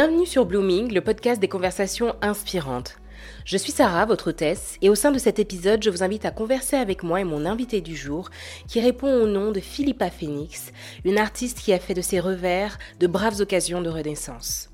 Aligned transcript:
Bienvenue 0.00 0.26
sur 0.26 0.46
Blooming, 0.46 0.92
le 0.92 1.00
podcast 1.00 1.40
des 1.40 1.48
conversations 1.48 2.14
inspirantes. 2.22 2.98
Je 3.44 3.56
suis 3.56 3.72
Sarah, 3.72 4.06
votre 4.06 4.28
hôtesse, 4.28 4.76
et 4.80 4.90
au 4.90 4.94
sein 4.94 5.10
de 5.10 5.18
cet 5.18 5.40
épisode, 5.40 5.82
je 5.82 5.90
vous 5.90 6.04
invite 6.04 6.24
à 6.24 6.30
converser 6.30 6.76
avec 6.76 7.02
moi 7.02 7.20
et 7.20 7.24
mon 7.24 7.44
invité 7.44 7.80
du 7.80 7.96
jour, 7.96 8.30
qui 8.68 8.80
répond 8.80 9.12
au 9.12 9.26
nom 9.26 9.50
de 9.50 9.58
Philippa 9.58 10.08
Phoenix, 10.08 10.72
une 11.04 11.18
artiste 11.18 11.58
qui 11.58 11.72
a 11.72 11.80
fait 11.80 11.94
de 11.94 12.00
ses 12.00 12.20
revers 12.20 12.78
de 13.00 13.08
braves 13.08 13.40
occasions 13.40 13.82
de 13.82 13.88
renaissance. 13.88 14.70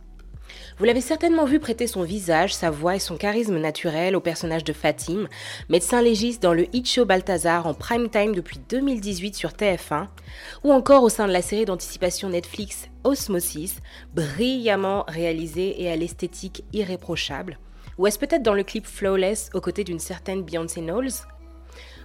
Vous 0.77 0.87
l'avez 0.87 1.01
certainement 1.01 1.45
vu 1.45 1.61
prêter 1.61 1.87
son 1.87 2.03
visage, 2.03 2.53
sa 2.53 2.69
voix 2.69 2.97
et 2.97 2.99
son 2.99 3.17
charisme 3.17 3.59
naturel 3.59 4.17
au 4.17 4.21
personnage 4.21 4.65
de 4.65 4.73
Fatim, 4.73 5.29
médecin 5.69 6.03
légiste 6.03 6.43
dans 6.43 6.53
le 6.53 6.67
hit 6.75 6.89
show 6.89 7.05
Balthazar 7.05 7.69
en 7.69 7.75
prime 7.75 8.11
time 8.11 8.35
depuis 8.35 8.59
2018 8.69 9.37
sur 9.37 9.51
TF1, 9.51 10.09
ou 10.65 10.73
encore 10.73 11.05
au 11.05 11.09
sein 11.09 11.29
de 11.29 11.33
la 11.33 11.43
série 11.43 11.65
d'anticipation 11.65 12.29
Netflix 12.29 12.89
Osmosis, 13.05 13.77
brillamment 14.15 15.05
réalisée 15.07 15.81
et 15.81 15.93
à 15.93 15.95
l'esthétique 15.95 16.65
irréprochable. 16.73 17.61
Ou 17.99 18.09
est-ce 18.09 18.19
peut-être 18.19 18.43
dans 18.43 18.55
le 18.55 18.65
clip 18.65 18.85
Flawless 18.85 19.51
aux 19.55 19.61
côtés 19.61 19.85
d'une 19.85 20.01
certaine 20.01 20.43
Beyoncé 20.43 20.81
Knowles? 20.81 21.13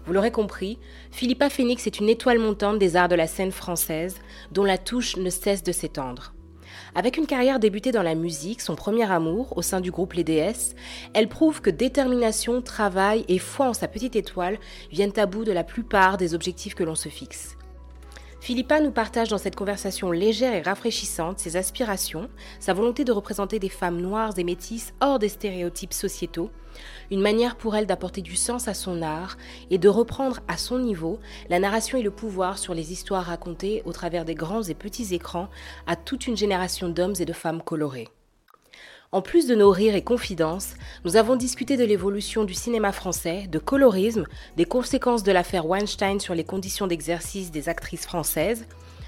Vous 0.05 0.13
l'aurez 0.13 0.31
compris, 0.31 0.77
Philippa 1.09 1.49
Phoenix 1.49 1.87
est 1.87 1.99
une 1.99 2.09
étoile 2.09 2.37
montante 2.37 2.77
des 2.77 2.95
arts 2.95 3.09
de 3.09 3.15
la 3.15 3.25
scène 3.25 3.51
française, 3.51 4.17
dont 4.51 4.63
la 4.63 4.77
touche 4.77 5.17
ne 5.17 5.31
cesse 5.31 5.63
de 5.63 5.71
s'étendre. 5.71 6.33
Avec 6.95 7.17
une 7.17 7.27
carrière 7.27 7.59
débutée 7.59 7.91
dans 7.91 8.03
la 8.03 8.15
musique, 8.15 8.61
son 8.61 8.75
premier 8.75 9.09
amour, 9.11 9.57
au 9.57 9.61
sein 9.61 9.81
du 9.81 9.91
groupe 9.91 10.13
Les 10.13 10.23
DS, 10.23 10.75
elle 11.13 11.29
prouve 11.29 11.61
que 11.61 11.69
détermination, 11.69 12.61
travail 12.61 13.25
et 13.27 13.39
foi 13.39 13.69
en 13.69 13.73
sa 13.73 13.87
petite 13.87 14.15
étoile 14.15 14.57
viennent 14.91 15.17
à 15.17 15.25
bout 15.25 15.43
de 15.43 15.51
la 15.51 15.63
plupart 15.63 16.17
des 16.17 16.33
objectifs 16.33 16.75
que 16.75 16.83
l'on 16.83 16.95
se 16.95 17.09
fixe. 17.09 17.55
Philippa 18.41 18.79
nous 18.79 18.91
partage 18.91 19.29
dans 19.29 19.37
cette 19.37 19.57
conversation 19.57 20.11
légère 20.11 20.53
et 20.53 20.61
rafraîchissante 20.61 21.39
ses 21.39 21.57
aspirations, 21.57 22.29
sa 22.59 22.73
volonté 22.73 23.03
de 23.03 23.11
représenter 23.11 23.59
des 23.59 23.69
femmes 23.69 23.99
noires 23.99 24.33
et 24.37 24.45
métisses 24.45 24.93
hors 25.01 25.19
des 25.19 25.29
stéréotypes 25.29 25.93
sociétaux, 25.93 26.49
une 27.11 27.21
manière 27.21 27.55
pour 27.55 27.75
elle 27.75 27.85
d'apporter 27.85 28.21
du 28.21 28.35
sens 28.35 28.67
à 28.67 28.73
son 28.73 29.01
art 29.01 29.37
et 29.69 29.77
de 29.77 29.89
reprendre 29.89 30.39
à 30.47 30.57
son 30.57 30.79
niveau 30.79 31.19
la 31.49 31.59
narration 31.59 31.97
et 31.97 32.03
le 32.03 32.11
pouvoir 32.11 32.57
sur 32.57 32.73
les 32.73 32.91
histoires 32.91 33.25
racontées 33.25 33.81
au 33.85 33.93
travers 33.93 34.25
des 34.25 34.35
grands 34.35 34.63
et 34.63 34.73
petits 34.73 35.13
écrans 35.13 35.49
à 35.87 35.95
toute 35.95 36.27
une 36.27 36.37
génération 36.37 36.89
d'hommes 36.89 37.15
et 37.19 37.25
de 37.25 37.33
femmes 37.33 37.61
colorés. 37.61 38.09
En 39.11 39.23
plus 39.23 39.47
de 39.47 39.55
nos 39.55 39.71
rires 39.71 39.95
et 39.95 40.03
confidences, 40.03 40.75
nous 41.03 41.15
avons 41.15 41.35
discuté 41.35 41.77
de 41.77 41.83
l'évolution 41.83 42.43
du 42.43 42.53
cinéma 42.53 42.91
français, 42.91 43.47
de 43.47 43.57
colorisme, 43.57 44.25
des 44.55 44.65
conséquences 44.65 45.23
de 45.23 45.31
l'affaire 45.31 45.65
Weinstein 45.65 46.19
sur 46.19 46.35
les 46.35 46.43
conditions 46.43 46.85
d'exercice 46.85 47.49
des 47.49 47.69
actrices 47.69 48.05
françaises, 48.05 48.67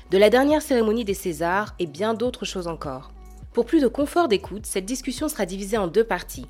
de 0.09 0.17
la 0.17 0.31
dernière 0.31 0.63
cérémonie 0.63 1.05
des 1.05 1.13
Césars 1.13 1.75
et 1.77 1.85
bien 1.85 2.15
d'autres 2.15 2.45
choses 2.45 2.67
encore. 2.67 3.11
Pour 3.53 3.65
plus 3.65 3.81
de 3.81 3.87
confort 3.87 4.27
d'écoute, 4.27 4.65
cette 4.65 4.85
discussion 4.85 5.29
sera 5.29 5.45
divisée 5.45 5.77
en 5.77 5.87
deux 5.87 6.03
parties. 6.03 6.47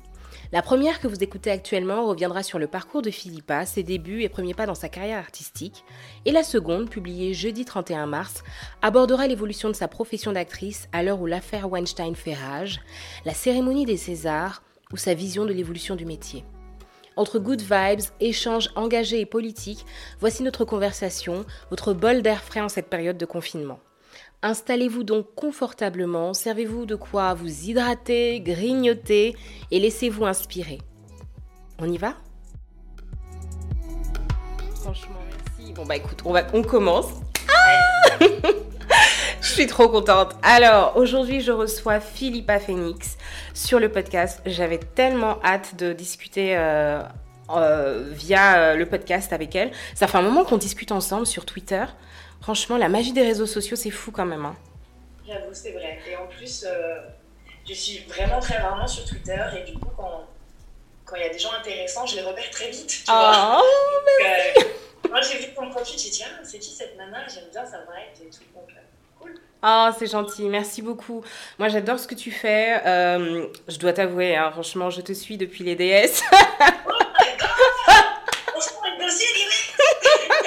La 0.52 0.60
première 0.60 1.00
que 1.00 1.08
vous 1.08 1.24
écoutez 1.24 1.50
actuellement 1.50 2.04
reviendra 2.04 2.42
sur 2.42 2.58
le 2.58 2.66
parcours 2.66 3.00
de 3.00 3.10
Philippa, 3.10 3.64
ses 3.64 3.82
débuts 3.82 4.20
et 4.20 4.28
premiers 4.28 4.52
pas 4.52 4.66
dans 4.66 4.74
sa 4.74 4.90
carrière 4.90 5.18
artistique, 5.18 5.82
et 6.26 6.30
la 6.30 6.42
seconde, 6.42 6.90
publiée 6.90 7.32
jeudi 7.32 7.64
31 7.64 8.04
mars, 8.04 8.44
abordera 8.82 9.26
l'évolution 9.26 9.70
de 9.70 9.74
sa 9.74 9.88
profession 9.88 10.32
d'actrice 10.32 10.90
à 10.92 11.02
l'heure 11.02 11.22
où 11.22 11.26
l'affaire 11.26 11.70
Weinstein 11.70 12.14
fait 12.14 12.34
rage, 12.34 12.82
la 13.24 13.32
cérémonie 13.32 13.86
des 13.86 13.96
Césars 13.96 14.62
ou 14.92 14.98
sa 14.98 15.14
vision 15.14 15.46
de 15.46 15.54
l'évolution 15.54 15.96
du 15.96 16.04
métier. 16.04 16.44
Entre 17.16 17.38
good 17.38 17.62
vibes, 17.62 18.04
échanges 18.20 18.68
engagés 18.76 19.20
et 19.20 19.26
politiques, 19.26 19.86
voici 20.20 20.42
notre 20.42 20.66
conversation, 20.66 21.46
votre 21.70 21.94
bol 21.94 22.20
d'air 22.20 22.42
frais 22.42 22.60
en 22.60 22.68
cette 22.68 22.90
période 22.90 23.16
de 23.16 23.24
confinement. 23.24 23.80
Installez-vous 24.42 25.04
donc 25.04 25.34
confortablement, 25.34 26.34
servez-vous 26.34 26.84
de 26.86 26.96
quoi 26.96 27.34
vous 27.34 27.48
hydrater, 27.48 28.40
grignoter 28.40 29.36
et 29.70 29.78
laissez-vous 29.78 30.24
inspirer. 30.24 30.78
On 31.78 31.90
y 31.90 31.96
va? 31.96 32.14
Franchement, 34.80 35.18
merci. 35.30 35.72
Bon 35.74 35.84
bah 35.84 35.96
écoute, 35.96 36.22
on, 36.24 36.32
va, 36.32 36.44
on 36.52 36.62
commence. 36.62 37.06
Ah 37.48 38.18
je 39.40 39.48
suis 39.48 39.66
trop 39.66 39.88
contente. 39.88 40.34
Alors, 40.42 40.96
aujourd'hui, 40.96 41.40
je 41.40 41.52
reçois 41.52 42.00
Philippa 42.00 42.58
Phoenix 42.58 43.16
sur 43.54 43.78
le 43.78 43.90
podcast. 43.90 44.40
J'avais 44.46 44.78
tellement 44.78 45.38
hâte 45.44 45.76
de 45.76 45.92
discuter 45.92 46.56
euh, 46.56 47.02
euh, 47.50 48.08
via 48.10 48.56
euh, 48.56 48.76
le 48.76 48.86
podcast 48.86 49.32
avec 49.32 49.54
elle. 49.54 49.72
Ça 49.94 50.06
fait 50.06 50.18
un 50.18 50.22
moment 50.22 50.44
qu'on 50.44 50.56
discute 50.56 50.92
ensemble 50.92 51.26
sur 51.26 51.44
Twitter. 51.44 51.84
Franchement, 52.42 52.76
la 52.76 52.88
magie 52.88 53.12
des 53.12 53.22
réseaux 53.22 53.46
sociaux, 53.46 53.76
c'est 53.76 53.90
fou 53.90 54.10
quand 54.10 54.26
même. 54.26 54.44
Hein. 54.44 54.56
J'avoue, 55.26 55.52
c'est 55.52 55.70
vrai. 55.70 56.00
Et 56.10 56.16
en 56.16 56.26
plus, 56.26 56.64
euh, 56.66 56.98
je 57.68 57.72
suis 57.72 57.98
vraiment 58.00 58.40
très 58.40 58.58
rarement 58.58 58.88
sur 58.88 59.04
Twitter 59.04 59.40
et 59.56 59.70
du 59.70 59.78
coup, 59.78 59.90
quand 59.96 61.16
il 61.16 61.22
y 61.22 61.24
a 61.24 61.28
des 61.28 61.38
gens 61.38 61.52
intéressants, 61.52 62.04
je 62.04 62.16
les 62.16 62.22
repère 62.22 62.50
très 62.50 62.68
vite. 62.70 62.88
Tu 62.88 63.04
oh, 63.08 63.12
euh, 63.12 64.60
moi, 65.08 65.20
j'ai 65.20 65.38
vu 65.38 65.54
ton 65.54 65.70
profil, 65.70 65.96
j'ai 65.96 66.10
dit, 66.10 66.24
ah, 66.26 66.40
c'est 66.42 66.58
qui 66.58 66.70
cette 66.70 66.96
nana? 66.96 67.18
J'aime 67.32 67.44
bien 67.52 67.64
sa 67.64 67.78
vibe 67.78 68.26
et 68.26 68.30
tout. 68.30 68.44
Donc, 68.54 68.68
euh, 68.70 69.20
cool. 69.20 69.34
Oh, 69.62 69.90
c'est 69.96 70.10
gentil, 70.10 70.48
merci 70.48 70.82
beaucoup. 70.82 71.22
Moi, 71.60 71.68
j'adore 71.68 72.00
ce 72.00 72.08
que 72.08 72.16
tu 72.16 72.32
fais. 72.32 72.80
je 73.68 73.78
dois 73.78 73.92
t'avouer, 73.92 74.34
hein, 74.34 74.50
franchement, 74.50 74.90
je 74.90 75.00
te 75.00 75.12
suis 75.12 75.36
depuis 75.36 75.62
les 75.62 75.76
DS. 75.76 76.22
oh 76.32 76.90
my 76.90 77.36
god 77.38 77.48
On 78.56 78.60
se 78.60 78.70
prend 78.70 78.88
le 78.98 79.04
dossier 79.04 79.28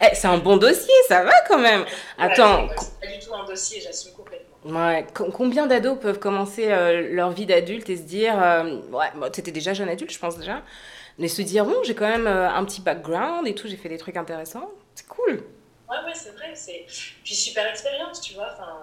eh, 0.00 0.14
c'est 0.14 0.28
un 0.28 0.38
bon 0.38 0.56
dossier, 0.56 0.94
ça 1.08 1.24
va 1.24 1.40
quand 1.48 1.58
même. 1.58 1.84
Attends. 2.18 2.68
c'est 2.78 3.00
pas 3.00 3.14
du 3.14 3.24
tout 3.24 3.34
un 3.34 3.44
dossier, 3.44 3.80
j'assume 3.80 4.12
complètement. 4.12 4.56
Ouais. 4.66 5.06
Combien 5.14 5.66
d'ados 5.66 5.98
peuvent 6.00 6.18
commencer 6.18 6.72
euh, 6.72 7.14
leur 7.14 7.30
vie 7.30 7.46
d'adulte 7.46 7.88
et 7.88 7.96
se 7.96 8.02
dire, 8.02 8.40
euh, 8.42 8.80
ouais, 8.90 9.06
bon, 9.14 9.30
t'étais 9.30 9.52
déjà 9.52 9.74
jeune 9.74 9.88
adulte, 9.88 10.10
je 10.10 10.18
pense 10.18 10.36
déjà, 10.36 10.62
mais 11.18 11.28
se 11.28 11.40
dire, 11.42 11.64
bon, 11.64 11.82
j'ai 11.84 11.94
quand 11.94 12.08
même 12.08 12.26
euh, 12.26 12.50
un 12.50 12.64
petit 12.64 12.80
background 12.80 13.46
et 13.46 13.54
tout, 13.54 13.68
j'ai 13.68 13.76
fait 13.76 13.88
des 13.88 13.98
trucs 13.98 14.16
intéressants, 14.16 14.70
c'est 14.94 15.06
cool. 15.06 15.44
Ouais, 15.88 15.96
ouais, 16.04 16.14
c'est 16.14 16.30
vrai, 16.30 16.50
c'est 16.54 16.84
puis 17.22 17.34
super 17.34 17.64
expérience, 17.68 18.20
tu 18.20 18.34
vois. 18.34 18.48
Enfin, 18.54 18.80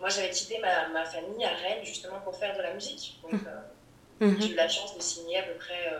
moi, 0.00 0.08
j'avais 0.08 0.30
quitté 0.30 0.58
ma, 0.60 0.88
ma, 0.88 1.04
famille 1.04 1.44
à 1.44 1.50
Rennes 1.50 1.84
justement 1.84 2.20
pour 2.20 2.34
faire 2.34 2.56
de 2.56 2.62
la 2.62 2.72
musique, 2.72 3.20
donc 3.22 3.38
mmh. 4.20 4.40
j'ai 4.40 4.52
eu 4.52 4.54
la 4.54 4.68
chance 4.68 4.96
de 4.96 5.02
signer 5.02 5.40
à 5.40 5.42
peu 5.42 5.54
près 5.58 5.92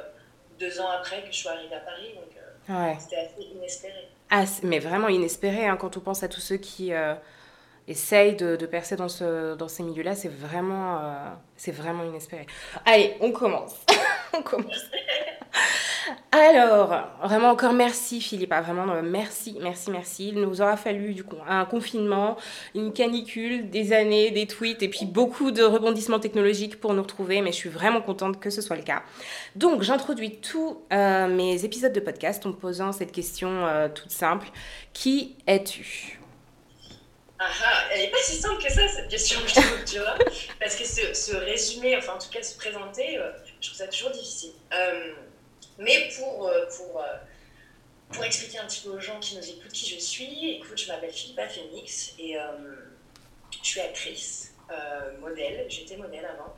deux 0.59 0.81
ans 0.81 0.89
après 0.89 1.23
que 1.23 1.33
je 1.33 1.37
sois 1.37 1.53
arrivée 1.53 1.75
à 1.75 1.81
Paris, 1.81 2.15
donc 2.15 2.79
ouais. 2.79 2.97
c'était 2.99 3.17
assez 3.17 3.43
inespéré. 3.43 4.09
Mais 4.63 4.79
vraiment 4.79 5.09
inespéré 5.09 5.67
hein, 5.67 5.77
quand 5.77 5.97
on 5.97 6.01
pense 6.01 6.23
à 6.23 6.29
tous 6.29 6.41
ceux 6.41 6.57
qui 6.57 6.93
essayent 7.89 8.37
de, 8.37 8.57
percer 8.67 8.97
dans, 8.97 9.09
ce, 9.09 9.55
dans 9.55 9.69
ces 9.69 9.83
milieux-là. 9.83 10.15
C'est 10.15 10.31
vraiment, 10.31 10.99
euh, 10.99 11.73
vraiment 11.73 12.05
inespéré. 12.05 12.47
Allez, 12.85 13.17
on 13.21 13.33
commence. 13.33 13.75
Alors, 16.33 16.95
vraiment 17.23 17.51
encore 17.51 17.75
merci 17.75 18.21
Philippa, 18.21 18.61
vraiment 18.63 18.91
euh, 18.91 19.03
merci, 19.05 19.59
merci, 19.61 19.91
merci. 19.91 20.29
Il 20.29 20.41
nous 20.41 20.61
aura 20.61 20.77
fallu 20.77 21.15
un 21.47 21.65
confinement, 21.65 22.37
une 22.75 22.93
canicule, 22.93 23.69
des 23.71 23.93
années, 23.93 24.31
des 24.31 24.47
tweets 24.47 24.83
et 24.83 24.89
puis 24.89 25.05
beaucoup 25.05 25.51
de 25.51 25.63
rebondissements 25.63 26.19
technologiques 26.19 26.81
pour 26.81 26.95
nous 26.95 27.03
retrouver, 27.03 27.43
mais 27.43 27.53
je 27.53 27.57
suis 27.57 27.69
vraiment 27.69 28.01
contente 28.01 28.41
que 28.41 28.51
ce 28.51 28.63
soit 28.63 28.77
le 28.77 28.83
cas. 28.83 29.03
Donc, 29.55 29.83
j'introduis 29.83 30.39
tous 30.41 30.79
euh, 30.93 31.29
mes 31.29 31.65
épisodes 31.65 31.93
de 31.93 32.01
podcast 32.01 32.47
en 32.47 32.53
posant 32.53 32.93
cette 32.93 33.13
question 33.13 33.65
toute 33.95 34.11
simple. 34.11 34.49
Qui 34.93 35.37
es-tu? 35.47 36.22
Ah, 37.45 37.51
ah, 37.65 37.89
elle 37.93 38.01
n'est 38.03 38.11
pas 38.11 38.23
si 38.23 38.37
simple 38.37 38.63
que 38.63 38.71
ça, 38.71 38.87
cette 38.89 39.09
question, 39.09 39.41
je 39.47 39.55
trouve, 39.55 39.85
tu 39.85 39.99
vois. 39.99 40.17
Parce 40.61 40.77
que 40.77 40.85
se, 40.85 41.37
résumer, 41.37 41.97
enfin 41.97 42.15
en 42.15 42.19
tout 42.19 42.31
cas 42.31 42.43
se 42.43 42.57
présenter, 42.57 43.19
je 43.61 43.69
trouve 43.69 43.79
ça 43.79 43.89
toujours 43.89 44.11
difficile. 44.11 44.53
Mais 45.79 46.09
pour, 46.17 46.49
euh, 46.49 46.67
pour, 46.77 47.01
euh, 47.01 47.17
pour 48.13 48.25
expliquer 48.25 48.59
un 48.59 48.67
petit 48.67 48.83
peu 48.83 48.91
aux 48.91 49.01
gens 49.01 49.19
qui 49.21 49.37
nous 49.37 49.49
écoutent 49.49 49.73
qui 49.73 49.89
je 49.89 49.99
suis, 49.99 50.57
écoute, 50.57 50.79
je 50.79 50.89
m'appelle 50.89 51.13
Philippa 51.13 51.49
Phoenix 51.49 52.15
et 52.19 52.39
euh, 52.39 52.43
je 53.63 53.69
suis 53.69 53.81
actrice, 53.81 54.55
modèle, 55.21 55.67
j'étais 55.69 55.97
modèle 55.97 56.25
avant. 56.25 56.55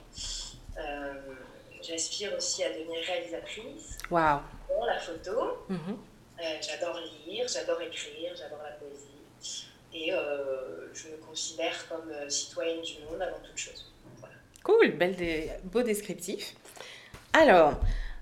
J'aspire 1.83 2.35
aussi 2.35 2.65
à 2.65 2.71
devenir 2.71 2.99
réalisatrice 3.05 3.99
wow. 4.11 4.41
pour 4.67 4.87
la 4.87 4.99
photo. 4.99 5.65
Mhm. 5.69 5.99
j'adore 6.63 6.99
lire, 7.27 7.47
j'adore 7.47 7.81
écrire, 7.83 8.35
j'adore 8.37 8.63
la. 8.63 8.74
Et 9.95 10.11
je 10.93 11.09
me 11.09 11.17
considère 11.27 11.89
comme 11.89 12.13
citoyenne 12.29 12.83
du 12.83 12.95
monde 13.05 13.23
avant 13.23 13.39
toute 13.39 13.57
chose. 13.57 13.93
Cool, 14.65 14.93
bel 14.93 15.15
beau 15.65 15.83
descriptif. 15.83 16.55
Alors, 17.33 17.75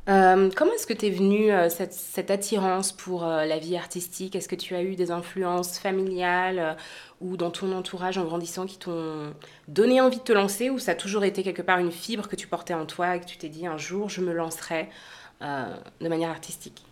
euh, 0.09 0.51
comment 0.57 0.73
est-ce 0.73 0.87
que 0.87 0.95
tu 0.95 1.07
es 1.07 1.11
venue 1.11 1.53
euh, 1.53 1.69
cette, 1.69 2.31
attirance 2.31 2.91
pour 2.91 3.25
euh, 3.25 3.45
la 3.45 3.59
vie 3.59 3.77
artistique? 3.77 4.35
Est-ce 4.35 4.49
que 4.49 4.57
tu 4.57 4.75
as 4.75 4.83
eu 4.83 4.97
des 4.97 5.13
influences 5.13 5.79
familiales 5.79 6.77
ou 7.21 7.37
dans 7.37 7.51
ton 7.51 7.73
entourage 7.73 8.19
en 8.19 8.25
grandissant 8.25 8.67
qui 8.67 8.79
t'ont 8.79 9.33
donné 9.69 10.01
envie 10.01 10.17
de 10.17 10.23
te 10.23 10.33
lancer? 10.33 10.71
Ou 10.71 10.81
ça 10.81 10.93
a 10.93 10.95
toujours 10.97 11.25
été 11.25 11.45
quelque 11.45 11.63
part 11.63 11.79
une 11.79 11.93
fibre 11.93 12.29
que 12.29 12.35
tu 12.35 12.49
portais 12.49 12.75
en 12.75 12.85
toi 12.85 13.15
et 13.17 13.21
que 13.21 13.27
tu 13.27 13.37
t'es 13.37 13.49
dit 13.49 13.67
un 13.67 13.79
jour 13.79 14.09
je 14.09 14.21
me 14.21 14.33
lancerai 14.33 14.89
de 15.41 16.09
manière 16.09 16.31
artistique? 16.31 16.85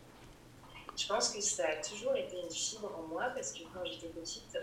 Je 1.01 1.07
pense 1.07 1.31
que 1.31 1.41
ça 1.41 1.65
a 1.67 1.77
toujours 1.77 2.15
été 2.15 2.37
une 2.37 2.51
fibre 2.51 2.93
en 2.99 3.09
moi 3.09 3.31
parce 3.35 3.53
que 3.53 3.61
quand 3.73 3.85
j'étais 3.85 4.09
petite, 4.09 4.59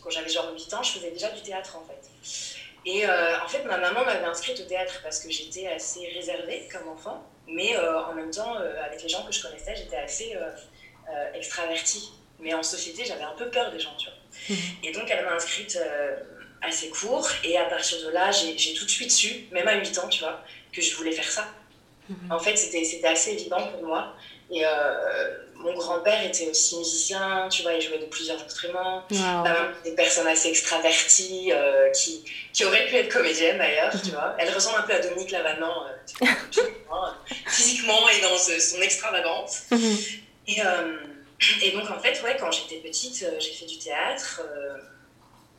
quand 0.00 0.10
j'avais 0.10 0.28
genre 0.28 0.52
8 0.52 0.74
ans, 0.74 0.82
je 0.82 0.92
faisais 0.92 1.10
déjà 1.10 1.30
du 1.30 1.42
théâtre 1.42 1.76
en 1.76 1.84
fait. 1.84 2.10
Et 2.86 3.04
euh, 3.04 3.40
en 3.44 3.48
fait, 3.48 3.64
ma 3.64 3.78
maman 3.78 4.04
m'avait 4.04 4.24
inscrite 4.24 4.60
au 4.60 4.64
théâtre 4.64 5.00
parce 5.02 5.18
que 5.18 5.28
j'étais 5.28 5.66
assez 5.66 6.06
réservée 6.06 6.68
comme 6.70 6.88
enfant, 6.88 7.26
mais 7.48 7.76
euh, 7.76 8.00
en 8.04 8.14
même 8.14 8.30
temps, 8.30 8.56
euh, 8.56 8.80
avec 8.84 9.02
les 9.02 9.08
gens 9.08 9.24
que 9.24 9.32
je 9.32 9.42
connaissais, 9.42 9.74
j'étais 9.74 9.96
assez 9.96 10.36
extravertie. 11.34 12.12
Mais 12.38 12.52
en 12.54 12.62
société, 12.62 13.04
j'avais 13.04 13.22
un 13.22 13.32
peu 13.32 13.48
peur 13.48 13.72
des 13.72 13.80
gens, 13.80 13.96
tu 13.96 14.06
vois. 14.06 14.56
Mhm. 14.56 14.76
Et 14.84 14.92
donc, 14.92 15.10
elle 15.10 15.24
m'a 15.24 15.32
inscrite 15.32 15.78
à 16.62 16.70
ses 16.70 16.90
cours, 16.90 17.28
et 17.42 17.56
à 17.58 17.64
partir 17.64 17.98
de 18.06 18.10
là, 18.10 18.30
j'ai 18.30 18.74
tout 18.74 18.84
de 18.84 18.90
suite 18.90 19.10
su, 19.10 19.46
même 19.50 19.66
à 19.66 19.74
8 19.74 19.98
ans, 19.98 20.08
tu 20.08 20.20
vois, 20.20 20.44
que 20.72 20.80
je 20.80 20.94
voulais 20.94 21.12
faire 21.12 21.30
ça. 21.30 21.48
Mhm. 22.08 22.32
En 22.32 22.38
fait, 22.38 22.56
c'était 22.56 23.06
assez 23.06 23.32
évident 23.32 23.66
pour 23.68 23.82
moi. 23.86 24.14
Et 24.50 24.64
euh, 24.64 25.38
mon 25.54 25.74
grand-père 25.74 26.24
était 26.24 26.48
aussi 26.48 26.78
musicien, 26.78 27.48
tu 27.50 27.62
vois, 27.62 27.72
il 27.72 27.80
jouait 27.80 27.98
de 27.98 28.04
plusieurs 28.04 28.40
instruments. 28.42 29.02
des 29.84 29.92
personnes 29.92 30.26
assez 30.28 30.48
extraverties 30.48 31.50
euh, 31.52 31.90
qui, 31.90 32.24
qui 32.52 32.64
auraient 32.64 32.86
pu 32.86 32.94
être 32.94 33.12
comédiennes 33.12 33.58
d'ailleurs, 33.58 33.92
tu 34.02 34.10
vois. 34.10 34.36
Elle 34.38 34.52
ressemble 34.54 34.78
un 34.78 34.82
peu 34.82 34.94
à 34.94 35.00
Dominique 35.00 35.32
Lavanant, 35.32 35.86
euh, 36.22 36.26
physiquement 37.48 38.08
et 38.08 38.20
dans 38.20 38.36
son 38.36 38.80
extravagance. 38.80 39.62
Mhm. 39.72 39.96
et, 40.46 40.62
et, 41.62 41.70
donc, 41.72 41.90
en 41.90 41.98
fait, 41.98 42.22
ouais, 42.22 42.36
quand 42.38 42.52
j'étais 42.52 42.76
petite, 42.76 43.26
j'ai 43.40 43.52
fait 43.52 43.66
du 43.66 43.78
théâtre. 43.78 44.42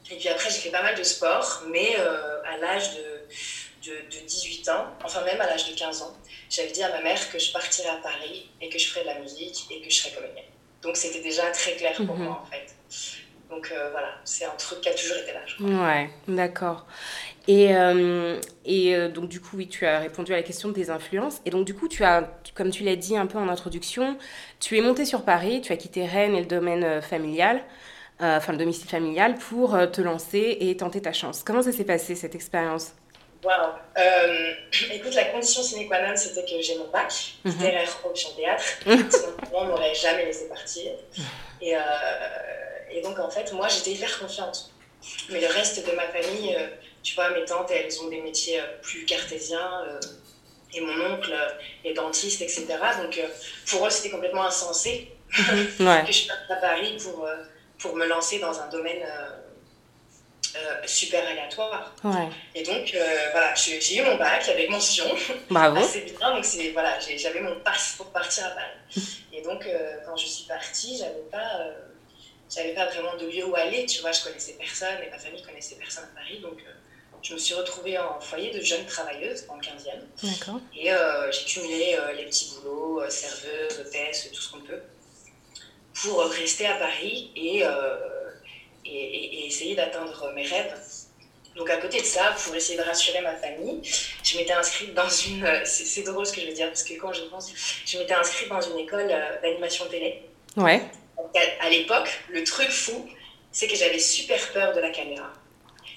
et 0.09 0.15
puis 0.15 0.29
après, 0.29 0.50
j'ai 0.50 0.59
fait 0.59 0.71
pas 0.71 0.81
mal 0.81 0.95
de 0.95 1.03
sport, 1.03 1.63
mais 1.69 1.97
à 1.97 2.57
l'âge 2.57 2.95
de, 2.95 3.91
de, 3.91 3.95
de 4.17 4.25
18 4.25 4.69
ans, 4.69 4.88
enfin 5.03 5.23
même 5.25 5.41
à 5.41 5.45
l'âge 5.45 5.69
de 5.69 5.77
15 5.77 6.03
ans, 6.03 6.15
j'avais 6.49 6.71
dit 6.71 6.83
à 6.83 6.89
ma 6.89 7.01
mère 7.01 7.31
que 7.31 7.39
je 7.39 7.51
partirais 7.51 7.89
à 7.89 7.97
Paris 7.97 8.49
et 8.61 8.69
que 8.69 8.77
je 8.77 8.88
ferais 8.88 9.01
de 9.01 9.07
la 9.07 9.19
musique 9.19 9.65
et 9.71 9.81
que 9.81 9.89
je 9.89 9.95
serais 9.95 10.15
comédienne. 10.15 10.45
Donc 10.81 10.95
c'était 10.95 11.21
déjà 11.21 11.49
très 11.51 11.75
clair 11.75 11.95
pour 11.95 12.15
mhm. 12.15 12.25
moi 12.25 12.44
en 12.44 12.45
fait. 12.45 12.75
Donc 13.49 13.71
euh, 13.71 13.89
voilà, 13.91 14.09
c'est 14.23 14.45
un 14.45 14.55
truc 14.57 14.81
qui 14.81 14.89
a 14.89 14.94
toujours 14.94 15.17
été 15.17 15.31
là. 15.33 15.94
Ouais, 15.94 16.09
d'accord. 16.27 16.85
Et, 17.47 17.75
euh, 17.75 18.39
et 18.65 18.94
euh, 18.94 19.09
donc 19.09 19.29
du 19.29 19.39
coup, 19.39 19.55
oui, 19.55 19.69
tu 19.69 19.85
as 19.85 19.99
répondu 19.99 20.33
à 20.33 20.35
la 20.35 20.44
question 20.44 20.69
des 20.69 20.89
influences. 20.89 21.41
Et 21.45 21.49
donc 21.49 21.65
du 21.65 21.73
coup, 21.73 21.88
tu 21.88 22.03
as, 22.03 22.29
comme 22.55 22.71
tu 22.71 22.83
l'as 22.83 22.97
dit 22.97 23.15
un 23.15 23.25
peu 23.25 23.38
en 23.38 23.47
introduction, 23.47 24.17
tu 24.59 24.77
es 24.77 24.81
montée 24.81 25.05
sur 25.05 25.23
Paris, 25.23 25.61
tu 25.61 25.71
as 25.71 25.77
quitté 25.77 26.05
Rennes 26.05 26.35
et 26.35 26.41
le 26.41 26.45
domaine 26.45 27.01
familial, 27.01 27.63
enfin 28.19 28.51
le 28.51 28.57
domicile 28.57 28.89
familial, 28.89 29.35
pour 29.35 29.77
te 29.91 30.01
lancer 30.01 30.57
et 30.59 30.75
tenter 30.75 31.01
ta 31.01 31.13
chance. 31.13 31.43
Comment 31.45 31.61
ça 31.61 31.71
s'est 31.71 31.85
passé 31.85 32.15
cette 32.15 32.35
expérience? 32.35 32.93
Wow. 33.44 33.74
Euh, 33.98 34.54
écoute, 34.92 35.13
la 35.13 35.25
condition 35.25 35.62
sine 35.62 35.88
qua 35.88 36.01
non, 36.01 36.16
c'était 36.16 36.44
que 36.44 36.62
j'ai 36.62 36.78
mon 36.78 36.88
bac, 36.88 37.13
mm 37.44 37.51
littéraire 37.51 38.00
option 38.04 38.30
théâtre. 38.36 38.63
Sinon, 38.84 39.38
on 39.54 39.66
ne 39.66 39.69
m'aurait 39.69 39.95
jamais 39.95 40.25
laissé 40.25 40.48
partir. 40.48 40.92
Et, 41.62 41.75
euh, 41.75 41.80
et, 42.92 43.01
donc, 43.01 43.19
en 43.19 43.30
fait, 43.30 43.51
moi, 43.54 43.68
j'étais 43.68 43.92
hyper 43.92 44.19
confiante. 44.19 44.72
Mais 45.30 45.39
le 45.39 45.48
reste 45.48 45.86
de 45.88 45.92
ma 45.94 46.07
famille, 46.07 46.56
euh, 46.56 46.68
tu 47.04 47.16
vois, 47.16 47.30
mes 47.30 47.45
tantes, 47.45 47.72
elles 47.72 48.01
ont 48.01 48.07
des 48.07 48.22
métiers 48.22 48.62
plus 48.81 49.06
cartésiens. 49.06 49.84
et 50.74 50.81
mon 50.81 51.13
oncle 51.13 51.34
est 51.86 51.94
dentiste, 51.94 52.42
etc. 52.42 52.66
Donc, 53.01 53.19
pour 53.68 53.86
eux, 53.86 53.89
c'était 53.89 54.10
complètement 54.10 54.45
insensé 54.45 55.12
mhm. 55.38 55.68
que 56.06 56.12
je 56.12 56.28
parte 56.28 56.51
à 56.51 56.56
Paris 56.56 56.98
pour, 57.01 57.28
pour 57.80 57.95
me 57.95 58.06
lancer 58.06 58.39
dans 58.39 58.60
un 58.60 58.68
domaine 58.68 59.04
super 60.85 61.27
aléatoire. 61.27 61.94
Et 62.55 62.63
donc, 62.63 62.94
euh, 62.94 63.29
voilà, 63.31 63.53
j'ai 63.55 63.97
eu 63.97 64.01
mon 64.03 64.17
bac 64.17 64.47
avec 64.47 64.69
mention. 64.69 65.05
Bravo. 65.49 65.77
assez 65.77 66.01
bien. 66.01 66.35
Donc, 66.35 66.45
voilà, 66.73 66.99
j'avais 66.99 67.41
mon 67.41 67.59
passe 67.59 67.95
pour 67.97 68.07
partir 68.07 68.45
à 68.45 68.49
Paris. 68.51 69.17
Et 69.33 69.41
donc, 69.41 69.65
euh, 69.65 69.97
quand 70.05 70.15
je 70.15 70.25
suis 70.25 70.45
partie, 70.45 70.97
j'avais 70.97 71.27
pas, 71.31 71.61
j'avais 72.53 72.73
pas 72.73 72.85
vraiment 72.88 73.15
de 73.17 73.27
lieu 73.27 73.45
où 73.45 73.55
aller. 73.55 73.85
Tu 73.85 74.01
vois, 74.01 74.11
je 74.11 74.23
connaissais 74.23 74.53
personne 74.53 74.97
et 75.05 75.09
ma 75.09 75.17
famille 75.17 75.44
connaissait 75.44 75.75
personne 75.75 76.05
à 76.05 76.19
Paris. 76.19 76.39
Donc, 76.39 76.59
je 77.21 77.33
me 77.33 77.39
suis 77.39 77.55
retrouvée 77.55 77.97
en 77.97 78.19
foyer 78.19 78.51
de 78.51 78.61
jeunes 78.61 78.85
travailleuses 78.85 79.45
en 79.50 79.59
15e. 79.59 80.00
D'accord. 80.23 80.61
Et 80.75 80.89
j'ai 81.31 81.45
cumulé 81.45 81.97
les 82.15 82.25
petits 82.25 82.53
boulots, 82.55 83.09
serveuse, 83.09 83.79
hôtesse, 83.79 84.29
tout 84.33 84.41
ce 84.41 84.51
qu'on 84.51 84.61
peut, 84.61 84.81
pour 85.93 86.23
rester 86.25 86.67
à 86.67 86.75
Paris 86.75 87.31
et 87.35 87.63
et, 88.88 89.48
essayer 89.48 89.75
d'atteindre 89.75 90.31
mes 90.36 90.44
rêves. 90.44 90.74
Donc 91.56 91.69
à 91.69 91.78
côté 91.78 92.00
de 92.00 92.06
ça, 92.06 92.36
pour 92.44 92.56
essayer 92.56 92.78
de 92.78 92.84
rassurer 92.84 93.22
ma 93.22 93.36
famille, 93.36 93.81
je 94.24 94.38
m'étais 94.38 94.54
inscrite 94.54 94.94
dans 94.94 95.10
une... 95.10 95.62
C'est 95.66 96.04
drôle 96.04 96.25
ce 96.25 96.34
que 96.34 96.42
je 96.42 96.48
veux 96.48 96.54
dire, 96.54 96.68
parce 96.68 96.84
que 96.84 96.94
quand 96.94 97.12
je 97.13 97.24
pense, 97.24 97.51
je 97.86 97.98
m'étais 97.98 98.13
inscrite 98.13 98.50
dans 98.50 98.62
une 98.62 98.78
école 98.78 99.07
euh, 99.10 99.42
d'animation 99.42 99.86
télé. 99.88 100.22
Ouais. 100.56 100.81
à, 101.62 101.69
l'époque, 101.69 102.10
le 102.30 102.44
truc 102.44 102.69
fou, 102.69 103.10
c'est 103.51 103.68
que 103.68 103.75
j'avais 103.75 104.00
super 104.00 104.39
peur 104.51 104.74
de 104.74 104.80
la 104.80 104.92
caméra. 104.92 105.31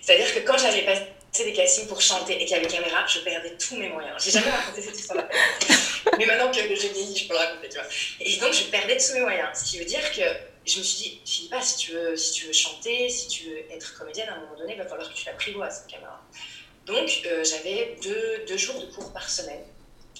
C'est-à-dire 0.01 0.33
que 0.35 0.41
quand 0.41 0.57
j'avais 0.57 0.83
passé 0.83 1.45
des 1.45 1.53
castings 1.53 1.87
pour 1.87 2.01
chanter 2.01 2.41
et 2.41 2.45
qu'il 2.45 2.57
y 2.57 2.61
avait 2.61 2.67
caméra, 2.67 3.07
je 3.07 3.21
perdais 3.21 3.57
tous 3.57 3.77
mes 3.77 3.89
moyens. 3.89 4.17
J'ai 4.23 4.31
jamais 4.31 4.51
raconté 4.51 4.83
cette 4.83 4.99
histoire 4.99 5.25
Mais 6.19 6.27
maintenant 6.27 6.51
que 6.51 6.57
je 6.57 6.89
vieillis, 6.89 7.17
je 7.17 7.29
peux 7.29 7.35
le 7.35 7.39
raconter, 7.39 7.69
tu 7.69 7.79
vois. 7.79 7.87
Et 8.21 8.37
donc, 8.37 8.53
je 8.53 8.65
perdais 8.65 8.97
tous 8.97 9.13
mes 9.15 9.21
moyens. 9.21 9.49
Ce 9.55 9.71
qui 9.71 9.79
veut 9.79 9.85
dire 9.85 10.11
que 10.13 10.23
je 10.67 10.79
me 10.79 10.83
suis 10.83 10.99
dit, 10.99 11.21
Philippa, 11.25 11.61
si 11.63 11.77
tu, 11.77 11.93
veux, 11.93 12.17
si 12.17 12.33
tu 12.33 12.47
veux 12.47 12.53
chanter, 12.53 13.09
si 13.09 13.29
tu 13.29 13.49
veux 13.49 13.59
être 13.71 13.99
comédienne, 13.99 14.29
à 14.29 14.35
un 14.35 14.41
moment 14.41 14.57
donné, 14.59 14.75
il 14.75 14.79
va 14.79 14.87
falloir 14.87 15.09
que 15.09 15.15
tu 15.15 15.25
l'apprivoises, 15.27 15.81
cette 15.81 15.87
caméra. 15.87 16.21
Donc, 16.87 17.23
euh, 17.27 17.45
j'avais 17.45 17.97
deux, 18.03 18.45
deux, 18.47 18.57
jours 18.57 18.81
de 18.81 18.87
cours 18.87 19.13
par 19.13 19.29
semaine 19.29 19.63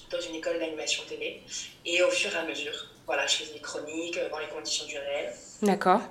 dans 0.09 0.19
une 0.19 0.35
école 0.35 0.59
d'animation 0.59 1.03
télé. 1.07 1.41
Et 1.85 2.01
au 2.01 2.09
fur 2.09 2.33
et 2.33 2.37
à 2.37 2.43
mesure, 2.43 2.87
voilà, 3.05 3.25
je 3.27 3.35
faisais 3.35 3.53
des 3.53 3.61
chroniques 3.61 4.17
euh, 4.17 4.29
dans 4.29 4.39
les 4.39 4.47
conditions 4.47 4.85
du 4.85 4.97
réel. 4.97 5.33
D'accord. 5.61 6.01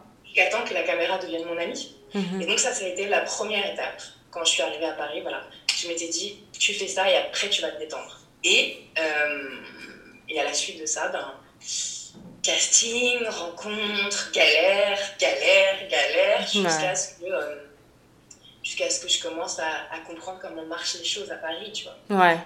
Temps 0.50 0.64
que 0.64 0.74
la 0.74 0.84
caméra 0.84 1.18
devienne 1.18 1.44
mon 1.44 1.58
amie. 1.58 1.96
Mhm. 2.14 2.42
Et 2.42 2.46
donc, 2.46 2.58
ça, 2.58 2.72
ça 2.72 2.84
a 2.84 2.88
été 2.88 3.08
la 3.08 3.22
première 3.22 3.72
étape. 3.72 4.02
Quand 4.30 4.44
je 4.44 4.52
suis 4.52 4.62
arrivée 4.62 4.86
à 4.86 4.92
Paris, 4.92 5.22
voilà, 5.22 5.44
je 5.76 5.88
m'étais 5.88 6.08
dit, 6.08 6.38
tu 6.56 6.72
fais 6.72 6.86
ça 6.86 7.10
et 7.10 7.16
après, 7.16 7.48
tu 7.48 7.62
vas 7.62 7.70
te 7.70 7.78
détendre. 7.78 8.20
Et, 8.44 8.78
euh, 8.98 9.60
et 10.28 10.38
à 10.38 10.44
la 10.44 10.54
suite 10.54 10.80
de 10.80 10.86
ça, 10.86 11.08
ben, 11.08 11.34
casting, 12.42 13.24
rencontre, 13.26 14.30
galère, 14.32 14.98
galère, 15.18 15.88
galère, 15.88 16.46
jusqu'à 16.46 16.94
ce 16.94 17.20
que 17.20 17.24
euh, 17.24 17.56
jusqu'à 18.62 18.90
ce 18.90 19.00
que 19.00 19.08
je 19.08 19.22
commence 19.22 19.58
à, 19.58 19.92
à, 19.92 19.98
comprendre 20.06 20.38
comment 20.40 20.64
marchent 20.66 20.98
les 20.98 21.04
choses 21.04 21.30
à 21.30 21.36
Paris, 21.36 21.72
tu 21.72 21.84
vois. 21.84 22.18
Ouais. 22.24 22.38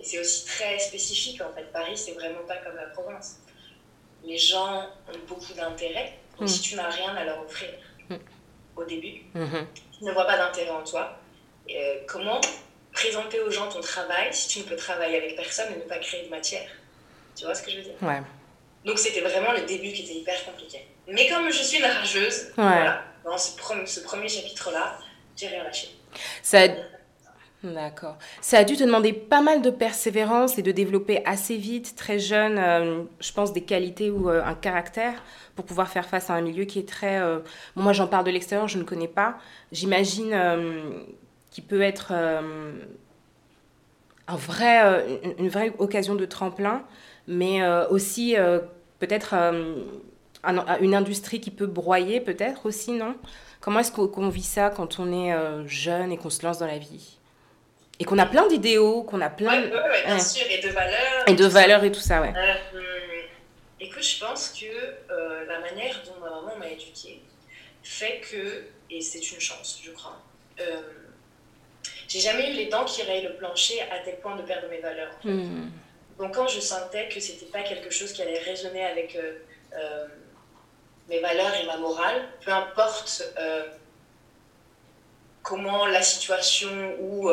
Et 0.00 0.04
c'est 0.04 0.18
aussi 0.18 0.44
très 0.46 0.78
spécifique 0.78 1.40
en 1.40 1.52
fait. 1.54 1.64
Paris, 1.72 1.96
c'est 1.96 2.12
vraiment 2.12 2.44
pas 2.46 2.56
comme 2.56 2.76
la 2.76 2.86
province. 2.86 3.40
Les 4.24 4.38
gens 4.38 4.88
ont 5.08 5.18
beaucoup 5.28 5.52
d'intérêt. 5.54 6.18
Mm. 6.38 6.46
Si 6.46 6.60
tu 6.60 6.76
n'as 6.76 6.88
rien 6.88 7.14
à 7.16 7.24
leur 7.24 7.42
offrir 7.42 7.70
mm. 8.08 8.16
au 8.76 8.84
début, 8.84 9.22
mm-hmm. 9.34 9.64
ils 10.00 10.06
ne 10.06 10.12
voient 10.12 10.26
pas 10.26 10.38
d'intérêt 10.38 10.70
en 10.70 10.82
toi. 10.82 11.18
Euh, 11.70 12.00
comment 12.06 12.40
présenter 12.92 13.40
aux 13.40 13.50
gens 13.50 13.68
ton 13.68 13.80
travail 13.80 14.32
si 14.32 14.48
tu 14.48 14.58
ne 14.60 14.64
peux 14.64 14.76
travailler 14.76 15.16
avec 15.16 15.36
personne 15.36 15.72
et 15.72 15.76
ne 15.76 15.88
pas 15.88 15.98
créer 15.98 16.24
de 16.24 16.30
matière? 16.30 16.68
Tu 17.36 17.44
vois 17.44 17.54
ce 17.54 17.62
que 17.62 17.70
je 17.70 17.76
veux 17.78 17.82
dire? 17.82 18.02
Ouais. 18.02 18.20
Donc 18.84 18.98
c'était 18.98 19.20
vraiment 19.20 19.52
le 19.52 19.62
début 19.62 19.92
qui 19.92 20.02
était 20.02 20.14
hyper 20.14 20.44
compliqué. 20.44 20.86
Mais 21.08 21.28
comme 21.28 21.50
je 21.50 21.62
suis 21.62 21.78
une 21.78 21.84
rageuse, 21.84 22.52
voilà, 22.56 23.02
dans 23.24 23.38
ce, 23.38 23.56
premier, 23.56 23.86
ce 23.86 24.00
premier 24.00 24.28
chapitre-là, 24.28 24.98
j'ai 25.36 25.48
rien 25.48 25.64
lâché. 25.64 25.88
Ça 26.42 26.68
D'accord. 27.62 28.16
Ça 28.40 28.58
a 28.58 28.64
dû 28.64 28.76
te 28.76 28.82
demander 28.82 29.12
pas 29.12 29.40
mal 29.40 29.62
de 29.62 29.70
persévérance 29.70 30.58
et 30.58 30.62
de 30.62 30.72
développer 30.72 31.24
assez 31.24 31.56
vite, 31.56 31.94
très 31.94 32.18
jeune, 32.18 32.58
euh, 32.58 33.04
je 33.20 33.32
pense, 33.32 33.52
des 33.52 33.60
qualités 33.60 34.10
ou 34.10 34.28
euh, 34.28 34.42
un 34.44 34.54
caractère 34.54 35.22
pour 35.54 35.64
pouvoir 35.64 35.88
faire 35.88 36.06
face 36.06 36.28
à 36.28 36.34
un 36.34 36.40
milieu 36.40 36.64
qui 36.64 36.80
est 36.80 36.88
très... 36.88 37.20
Euh, 37.20 37.38
moi, 37.76 37.92
j'en 37.92 38.08
parle 38.08 38.24
de 38.24 38.32
l'extérieur, 38.32 38.66
je 38.66 38.78
ne 38.78 38.82
connais 38.82 39.06
pas. 39.06 39.38
J'imagine 39.70 40.36
qu'il 41.50 41.62
peut 41.64 41.82
être 41.82 42.12
un 42.12 42.72
vrai, 44.36 45.20
une 45.38 45.48
vraie 45.48 45.72
occasion 45.78 46.16
de 46.16 46.24
tremplin 46.24 46.82
mais 47.26 47.62
euh, 47.62 47.86
aussi 47.88 48.36
euh, 48.36 48.60
peut-être 48.98 49.34
euh, 49.34 49.74
une 50.80 50.94
industrie 50.94 51.40
qui 51.40 51.50
peut 51.50 51.66
broyer, 51.66 52.20
peut-être 52.20 52.66
aussi, 52.66 52.92
non? 52.92 53.16
Comment 53.60 53.80
est-ce 53.80 53.92
qu'on 53.92 54.28
vit 54.28 54.42
ça 54.42 54.70
quand 54.70 54.98
on 54.98 55.12
est 55.12 55.32
jeune 55.68 56.10
et 56.10 56.16
qu'on 56.16 56.30
se 56.30 56.44
lance 56.44 56.58
dans 56.58 56.66
la 56.66 56.78
vie? 56.78 57.16
Et 58.00 58.04
qu'on 58.04 58.18
a 58.18 58.26
plein 58.26 58.48
d'idéaux, 58.48 59.04
qu'on 59.04 59.20
a 59.20 59.30
plein... 59.30 59.62
Oui, 59.62 59.70
ouais, 59.70 60.04
bien 60.04 60.18
sûr, 60.18 60.44
et 60.50 60.60
de 60.60 60.68
valeurs. 60.70 61.28
Et 61.28 61.34
de 61.34 61.46
valeurs 61.46 61.84
et 61.84 61.92
tout 61.92 62.00
ça, 62.00 62.20
ouais. 62.22 62.34
Hum, 62.74 62.80
écoute, 63.78 64.02
je 64.02 64.18
pense 64.18 64.48
que 64.48 64.66
la 65.46 65.60
manière 65.60 66.02
dont 66.04 66.20
ma 66.20 66.30
maman 66.30 66.58
m'a 66.58 66.70
éduquée 66.70 67.22
fait 67.84 68.20
que, 68.28 68.64
et 68.90 69.00
c'est 69.00 69.30
une 69.30 69.40
chance, 69.40 69.80
je 69.80 69.92
crois, 69.92 70.20
j'ai 72.08 72.20
jamais 72.20 72.50
eu 72.50 72.54
les 72.54 72.66
dents 72.66 72.84
qui 72.84 73.02
rayent 73.02 73.22
le 73.22 73.34
plancher 73.34 73.80
à 73.82 74.00
tel 74.04 74.18
point 74.18 74.34
de 74.34 74.42
perdre 74.42 74.68
mes 74.68 74.80
valeurs. 74.80 75.12
En 75.18 75.22
fait. 75.22 75.28
Hum. 75.28 75.70
Donc 76.22 76.36
quand 76.36 76.46
je 76.46 76.60
sentais 76.60 77.08
que 77.08 77.18
c'était 77.18 77.46
pas 77.46 77.62
quelque 77.62 77.90
chose 77.90 78.12
qui 78.12 78.22
allait 78.22 78.38
résonner 78.38 78.84
avec 78.84 79.16
euh, 79.16 79.40
euh, 79.74 80.06
mes 81.08 81.18
valeurs 81.18 81.52
et 81.60 81.66
ma 81.66 81.78
morale, 81.78 82.28
peu 82.44 82.52
importe 82.52 83.24
euh, 83.40 83.64
comment 85.42 85.84
la 85.86 86.00
situation 86.00 86.70
ou 87.00 87.28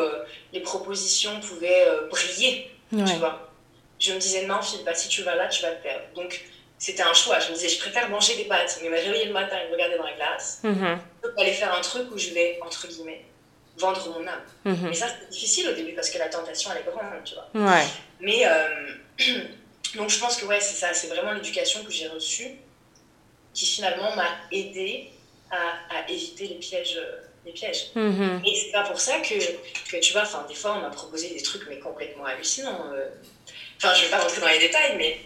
les 0.51 0.61
propositions 0.61 1.39
pouvaient 1.39 1.85
briller, 2.09 2.71
tu 2.89 3.13
vois. 3.19 3.51
Je 3.99 4.11
me 4.13 4.17
disais 4.17 4.47
non, 4.47 4.59
Philippe, 4.63 4.89
si 4.95 5.07
tu 5.07 5.21
vas 5.21 5.35
là, 5.35 5.47
tu 5.49 5.61
vas 5.61 5.69
te 5.69 5.83
perdre. 5.83 6.05
Donc 6.15 6.43
c'était 6.79 7.03
un 7.03 7.13
choix. 7.13 7.37
Je 7.39 7.49
me 7.49 7.53
disais, 7.53 7.69
je 7.69 7.77
préfère 7.77 8.09
manger 8.09 8.37
des 8.37 8.45
pâtes, 8.45 8.79
mais 8.81 8.89
me 8.89 8.95
réveiller 8.95 9.25
le 9.25 9.33
matin 9.33 9.57
et 9.59 9.67
me 9.67 9.73
regarder 9.73 9.97
dans 9.97 10.05
la 10.05 10.13
glace, 10.13 10.61
mm 10.63 10.95
aller 11.37 11.53
faire 11.53 11.77
un 11.77 11.81
truc 11.81 12.11
où 12.11 12.17
je 12.17 12.29
vais, 12.29 12.57
entre 12.65 12.87
guillemets, 12.87 13.23
vendre 13.79 14.09
mon 14.09 14.27
âme. 14.27 14.41
Mhm. 14.65 14.89
Mais 14.89 14.93
ça, 14.93 15.07
c'est 15.07 15.29
difficile 15.29 15.69
au 15.69 15.73
début 15.73 15.93
parce 15.93 16.09
que 16.09 16.17
la 16.17 16.27
tentation, 16.27 16.71
elle 16.71 16.81
est 16.81 16.91
grande, 16.91 17.23
tu 17.23 17.33
vois. 17.35 17.71
Ouais. 17.71 17.85
Mais, 18.19 18.45
euh, 18.45 18.93
donc 19.95 20.09
je 20.09 20.19
pense 20.19 20.37
que, 20.37 20.45
ouais, 20.45 20.59
c'est 20.59 20.75
ça, 20.75 20.93
c'est 20.93 21.07
vraiment 21.07 21.31
l'éducation 21.31 21.83
que 21.83 21.91
j'ai 21.91 22.07
reçue 22.07 22.51
qui 23.53 23.65
finalement 23.65 24.15
m'a 24.15 24.29
aidé 24.51 25.09
à, 25.49 25.57
à, 25.89 26.09
éviter 26.09 26.47
les 26.47 26.55
pièges. 26.55 26.97
Euh, 26.97 27.21
les 27.45 27.53
pièges. 27.53 27.91
Mhm. 27.95 28.41
Et 28.45 28.53
c'est 28.53 28.71
pas 28.71 28.83
pour 28.83 28.99
ça 28.99 29.19
que, 29.19 29.33
que 29.89 29.97
tu 30.01 30.11
vois, 30.11 30.23
enfin, 30.23 30.45
des 30.47 30.55
fois, 30.55 30.75
on 30.77 30.81
m'a 30.81 30.89
proposé 30.89 31.29
des 31.29 31.41
trucs, 31.41 31.67
mais 31.69 31.79
complètement 31.79 32.25
hallucinants. 32.25 32.91
Euh. 32.93 33.07
Enfin, 33.77 33.93
je 33.93 34.03
vais 34.03 34.11
pas 34.11 34.19
rentrer 34.19 34.41
dans 34.41 34.49
les 34.49 34.59
détails, 34.59 34.97
mais 34.97 35.21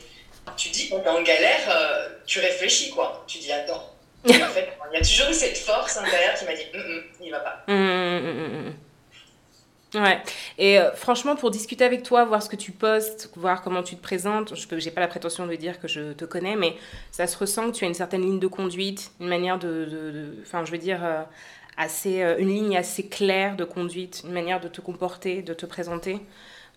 tu 0.55 0.69
dis, 0.69 0.89
quand 0.89 0.99
t'es 0.99 1.09
en 1.09 1.23
galère, 1.23 2.11
tu 2.27 2.39
réfléchis, 2.39 2.91
quoi. 2.91 3.25
Tu 3.27 3.39
dis, 3.39 3.51
attends, 3.51 3.92
il 4.25 4.37
y 4.93 4.97
a 4.97 5.01
toujours 5.01 5.29
eu 5.29 5.33
cette 5.33 5.57
force 5.57 5.97
intérieure 5.97 6.33
qui 6.35 6.45
m'a 6.45 6.53
dit, 6.53 6.63
il 7.21 7.31
va 7.31 7.39
pas. 7.39 7.63
Hum, 7.67 7.75
hum, 7.75 8.73
hum, 9.95 10.03
ouais. 10.03 10.21
Et 10.57 10.79
euh, 10.79 10.91
franchement, 10.93 11.35
pour 11.35 11.51
discuter 11.51 11.83
avec 11.83 12.03
toi, 12.03 12.23
voir 12.25 12.41
ce 12.41 12.49
que 12.49 12.55
tu 12.55 12.71
postes, 12.71 13.29
voir 13.35 13.61
comment 13.61 13.83
tu 13.83 13.95
te 13.95 14.01
présentes, 14.01 14.55
je 14.55 14.75
n'ai 14.75 14.91
pas 14.91 15.01
la 15.01 15.07
prétention 15.07 15.45
de 15.45 15.55
dire 15.55 15.79
que 15.79 15.87
je 15.87 16.13
te 16.13 16.25
connais, 16.25 16.55
mais 16.55 16.75
ça 17.11 17.27
se 17.27 17.37
ressent 17.37 17.71
que 17.71 17.75
tu 17.75 17.85
as 17.85 17.87
une 17.87 17.93
certaine 17.93 18.21
ligne 18.21 18.39
de 18.39 18.47
conduite, 18.47 19.11
une 19.19 19.27
manière 19.27 19.59
de. 19.59 20.37
Enfin, 20.41 20.63
je 20.65 20.71
veux 20.71 20.77
dire, 20.77 21.03
euh, 21.03 21.23
assez, 21.75 22.21
euh, 22.21 22.37
une 22.37 22.49
ligne 22.49 22.77
assez 22.77 23.07
claire 23.07 23.55
de 23.55 23.65
conduite, 23.65 24.21
une 24.23 24.33
manière 24.33 24.59
de 24.61 24.67
te 24.67 24.81
comporter, 24.81 25.41
de 25.41 25.53
te 25.53 25.65
présenter. 25.65 26.19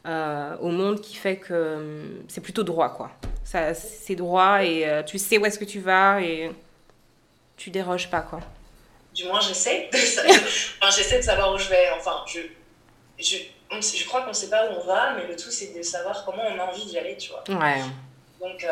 au 0.07 0.71
monde 0.71 1.01
qui 1.01 1.17
fait 1.17 1.37
que 1.37 2.23
c'est 2.29 2.41
plutôt 2.41 2.63
droit 2.63 2.91
quoi. 2.91 3.11
C'est 3.45 4.15
droit 4.15 4.63
et 4.63 4.87
tu 5.05 5.19
sais 5.19 5.37
où 5.39 5.45
est-ce 5.47 5.59
que 5.59 5.65
tu 5.65 5.81
vas 5.81 6.23
et 6.23 6.53
tu 7.57 7.71
déroges 7.71 8.11
pas, 8.11 8.21
quoi. 8.21 8.41
Du 9.15 9.25
moins, 9.25 9.41
j'essaie 9.41 9.89
de, 9.93 9.99
enfin, 10.83 10.95
j'essaie 10.95 11.19
de 11.19 11.25
savoir 11.25 11.55
où 11.55 11.59
je 11.59 11.69
vais. 11.69 11.89
Enfin, 11.97 12.25
je, 12.27 12.41
je, 13.19 13.37
je 13.81 14.05
crois 14.05 14.23
qu'on 14.23 14.29
ne 14.29 14.35
sait 14.35 14.51
pas 14.51 14.67
où 14.67 14.75
on 14.75 14.87
va, 14.87 15.15
mais 15.15 15.27
le 15.27 15.37
tout, 15.37 15.51
c'est 15.51 15.77
de 15.77 15.83
savoir 15.83 16.25
comment 16.25 16.43
on 16.43 16.59
a 16.59 16.65
envie 16.65 16.85
d'y 16.85 16.99
aller, 16.99 17.17
tu 17.17 17.31
vois. 17.31 17.43
Ouais. 17.49 17.81
Donc, 18.41 18.63
euh, 18.63 18.71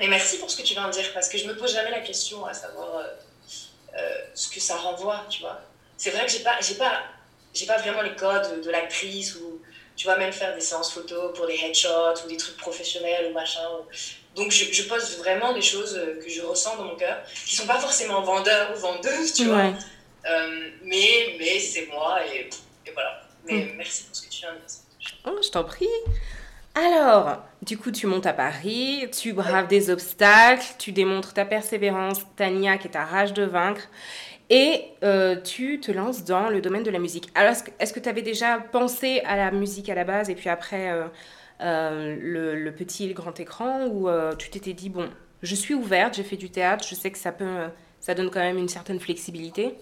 et 0.00 0.08
merci 0.08 0.38
pour 0.38 0.50
ce 0.50 0.56
que 0.56 0.62
tu 0.62 0.72
viens 0.72 0.86
de 0.86 0.92
dire, 0.92 1.12
parce 1.12 1.28
que 1.28 1.36
je 1.36 1.46
me 1.46 1.54
pose 1.54 1.72
jamais 1.72 1.90
la 1.90 2.00
question 2.00 2.46
à 2.46 2.54
savoir 2.54 2.96
euh, 2.96 3.04
euh, 3.98 4.18
ce 4.34 4.48
que 4.48 4.60
ça 4.60 4.76
renvoie, 4.76 5.26
tu 5.28 5.42
vois. 5.42 5.60
C'est 5.98 6.10
vrai 6.10 6.24
que 6.24 6.32
j'ai 6.32 6.40
pas, 6.40 6.56
j'ai 6.60 6.76
pas, 6.76 7.02
j'ai 7.52 7.66
pas 7.66 7.76
vraiment 7.76 8.00
les 8.00 8.14
codes 8.14 8.62
de, 8.62 8.70
l'actrice 8.70 9.36
ou 9.36 9.59
tu 10.00 10.06
vois 10.06 10.16
même 10.16 10.32
faire 10.32 10.54
des 10.54 10.62
séances 10.62 10.94
photos 10.94 11.36
pour 11.36 11.46
des 11.46 11.56
headshots 11.62 12.24
ou 12.24 12.28
des 12.28 12.38
trucs 12.38 12.56
professionnels 12.56 13.26
ou 13.30 13.34
machin. 13.34 13.60
Donc 14.34 14.50
je, 14.50 14.72
je, 14.72 14.84
pose 14.84 15.18
vraiment 15.18 15.52
des 15.52 15.60
choses 15.60 15.94
euh, 15.94 16.18
que 16.24 16.30
je 16.30 16.40
ressens 16.40 16.74
dans 16.78 16.84
mon 16.84 16.96
cœur, 16.96 17.18
qui 17.44 17.54
sont 17.54 17.66
pas 17.66 17.78
forcément 17.78 18.22
vendeurs 18.22 18.74
ou 18.74 18.78
vendeuses, 18.80 19.34
tu 19.34 19.44
vois. 19.44 19.74
Euh, 20.24 20.70
mais 20.84 21.36
mais 21.38 21.58
c'est 21.58 21.84
moi 21.88 22.18
et, 22.32 22.48
et, 22.86 22.92
voilà. 22.94 23.20
Mais 23.44 23.66
mm. 23.66 23.76
merci 23.76 24.04
pour 24.04 24.16
ce 24.16 24.22
que 24.22 24.30
tu 24.30 24.40
viens 24.40 24.54
de 24.54 24.58
dire. 24.66 24.78
Oh, 25.26 25.38
je 25.42 25.50
t'en 25.50 25.64
prie. 25.64 25.86
Alors, 26.74 27.42
du 27.60 27.76
coup, 27.76 27.90
tu 27.90 28.06
montes 28.06 28.24
à 28.24 28.32
Paris, 28.32 29.06
tu 29.12 29.34
braves 29.34 29.66
des 29.66 29.90
obstacles, 29.90 30.64
tu 30.78 30.92
démontres 30.92 31.34
ta 31.34 31.44
persévérance, 31.44 32.20
ta 32.36 32.48
niaque 32.48 32.86
et 32.86 32.90
ta 32.90 33.04
rage 33.04 33.34
de 33.34 33.42
vaincre, 33.42 33.82
et 34.50 34.82
euh, 35.04 35.40
tu 35.40 35.78
te 35.78 35.92
lances 35.92 36.24
dans 36.24 36.50
le 36.50 36.60
domaine 36.60 36.82
de 36.82 36.90
la 36.90 36.98
musique. 36.98 37.28
Alors, 37.36 37.54
est-ce 37.78 37.92
que 37.92 38.00
tu 38.00 38.08
avais 38.08 38.22
déjà 38.22 38.58
pensé 38.58 39.20
à 39.20 39.36
la 39.36 39.52
musique 39.52 39.88
à 39.88 39.94
la 39.94 40.02
base 40.02 40.28
et 40.28 40.34
puis 40.34 40.48
après 40.48 40.90
euh, 40.90 42.16
le, 42.20 42.70
petit 42.72 43.04
et 43.04 43.08
le 43.08 43.14
grand 43.14 43.38
écran 43.38 43.88
euh, 44.06 44.34
tu 44.34 44.50
t'étais 44.50 44.72
dit, 44.72 44.88
bon, 44.88 45.08
je 45.42 45.54
suis 45.54 45.72
ouverte, 45.72 46.14
j'ai 46.14 46.24
fait 46.24 46.36
du 46.36 46.50
théâtre, 46.50 46.84
je 46.86 46.96
sais 46.96 47.12
que 47.12 47.18
ça, 47.18 47.30
peut, 47.30 47.68
ça 48.00 48.14
donne 48.14 48.28
quand 48.30 48.40
même 48.40 48.58
une 48.58 48.68
certaine 48.68 48.98
flexibilité? 48.98 49.76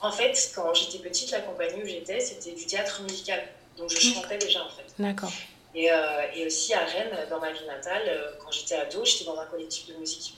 En 0.00 0.10
fait, 0.10 0.52
quand 0.54 0.74
j'étais 0.74 0.98
petite, 0.98 1.30
la 1.30 1.40
compagnie 1.40 1.82
où 1.82 1.86
j'étais, 1.86 2.18
c'était 2.18 2.52
du 2.52 2.66
théâtre 2.66 3.00
musical. 3.02 3.40
Donc 3.78 3.90
je 3.90 3.98
chantais 3.98 4.38
déjà 4.38 4.62
en 4.64 4.68
fait. 4.68 4.84
D'accord. 4.98 5.32
Et, 5.74 5.90
euh, 5.90 5.96
et, 6.34 6.46
aussi 6.46 6.74
à 6.74 6.84
Rennes, 6.84 7.16
dans 7.30 7.40
ma 7.40 7.52
vie 7.52 7.66
natale, 7.66 8.02
quand 8.38 8.50
j'étais 8.50 8.74
ado, 8.74 9.04
j'étais 9.04 9.24
dans 9.24 9.38
un 9.38 9.46
collectif 9.46 9.88
de 9.88 9.94
musique. 9.98 10.34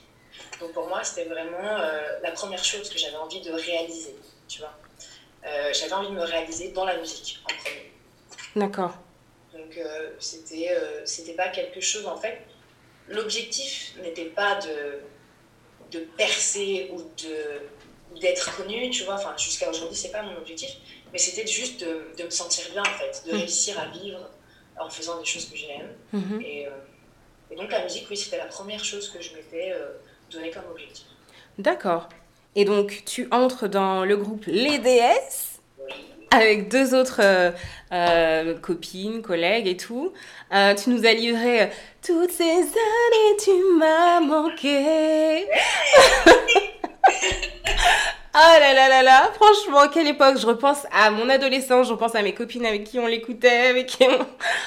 Donc 0.61 0.73
pour 0.73 0.89
moi, 0.89 1.05
c'était 1.05 1.29
vraiment 1.29 1.79
la 2.23 2.31
première 2.33 2.65
chose 2.65 2.89
que 2.89 2.99
j'avais 2.99 3.17
envie 3.17 3.41
de 3.41 3.53
réaliser, 3.53 4.17
tu 4.49 4.61
vois. 4.61 4.73
j'avais 5.73 5.93
envie 5.93 6.09
de 6.09 6.15
me 6.15 6.25
réaliser 6.25 6.69
dans 6.69 6.85
la 6.85 6.97
musique 6.97 7.41
en 7.45 7.55
premier. 7.63 7.93
D'accord. 8.57 8.97
Donc 9.53 9.77
euh, 9.77 10.11
c'était 10.19 10.71
euh, 10.71 11.03
c'était 11.05 11.35
pas 11.35 11.49
quelque 11.49 11.81
chose 11.81 12.07
en 12.07 12.17
fait. 12.17 12.41
L'objectif 13.09 13.95
n'était 14.03 14.25
pas 14.27 14.59
de, 14.61 15.01
de 15.93 16.05
percer 16.17 16.91
ou 16.93 17.03
de 17.03 18.21
d'être 18.21 18.57
connu, 18.57 18.91
tu 18.91 19.05
vois. 19.05 19.15
Enfin, 19.15 19.37
jusqu'à 19.37 19.69
aujourd'hui, 19.69 19.97
c'est 19.97 20.11
pas 20.11 20.23
mon 20.23 20.37
objectif, 20.37 20.71
mais 21.13 21.19
c'était 21.19 21.47
juste 21.47 21.81
de, 21.81 22.07
de, 22.17 22.25
me 22.25 22.31
sentir 22.31 22.65
bien 22.73 22.83
en 22.83 22.99
fait, 22.99 23.23
de 23.27 23.33
mm. 23.33 23.37
réussir 23.41 23.79
à 23.79 23.87
vivre 23.89 24.31
en 24.79 24.89
faisant 24.89 25.19
des 25.19 25.27
choses 25.27 25.49
que 25.49 25.57
j'aime. 25.57 25.95
Mm-hmm. 26.15 26.43
Et, 26.43 26.67
euh, 26.67 26.71
et, 27.51 27.57
donc 27.57 27.71
la 27.71 27.83
musique, 27.85 28.07
oui, 28.11 28.17
c'était 28.17 28.39
la 28.39 28.47
première 28.47 28.85
chose 28.85 29.11
que 29.11 29.21
je 29.21 29.35
m'étais 29.35 29.75
D'accord. 31.59 32.09
Et 32.55 32.65
donc 32.65 33.03
tu 33.05 33.29
entres 33.31 33.69
dans 33.69 34.05
le 34.05 34.17
groupe 34.17 34.45
Les 34.47 34.79
DS 34.79 35.57
avec 36.31 36.69
deux 36.69 36.95
autres 36.95 37.21
euh, 37.23 37.51
euh, 37.93 38.55
copines, 38.59 39.23
collègues 39.23 39.67
et 39.67 39.77
tout. 39.77 40.13
Euh, 40.53 40.75
tu 40.75 40.91
nous 40.91 41.07
as 41.07 41.13
livré 41.13 41.71
toutes 42.05 42.33
ces 42.33 42.45
années, 42.45 43.37
tu 43.43 43.51
m'as 43.79 44.21
manqué. 44.21 45.47
Ah 48.39 48.59
là 48.61 48.75
là 48.75 48.91
là 48.91 49.03
là, 49.03 49.33
franchement, 49.33 49.89
quelle 49.89 50.09
époque. 50.09 50.37
Je 50.39 50.47
repense 50.47 50.87
à 50.93 51.11
mon 51.11 51.27
adolescence, 51.31 51.87
je 51.87 51.93
repense 51.93 52.15
à 52.15 52.21
mes 52.21 52.35
copines 52.35 52.67
avec 52.67 52.85
qui 52.85 52.99
on 52.99 53.07
l'écoutait, 53.07 53.69
avec 53.69 53.87
qui 53.87 54.05
on, 54.05 54.27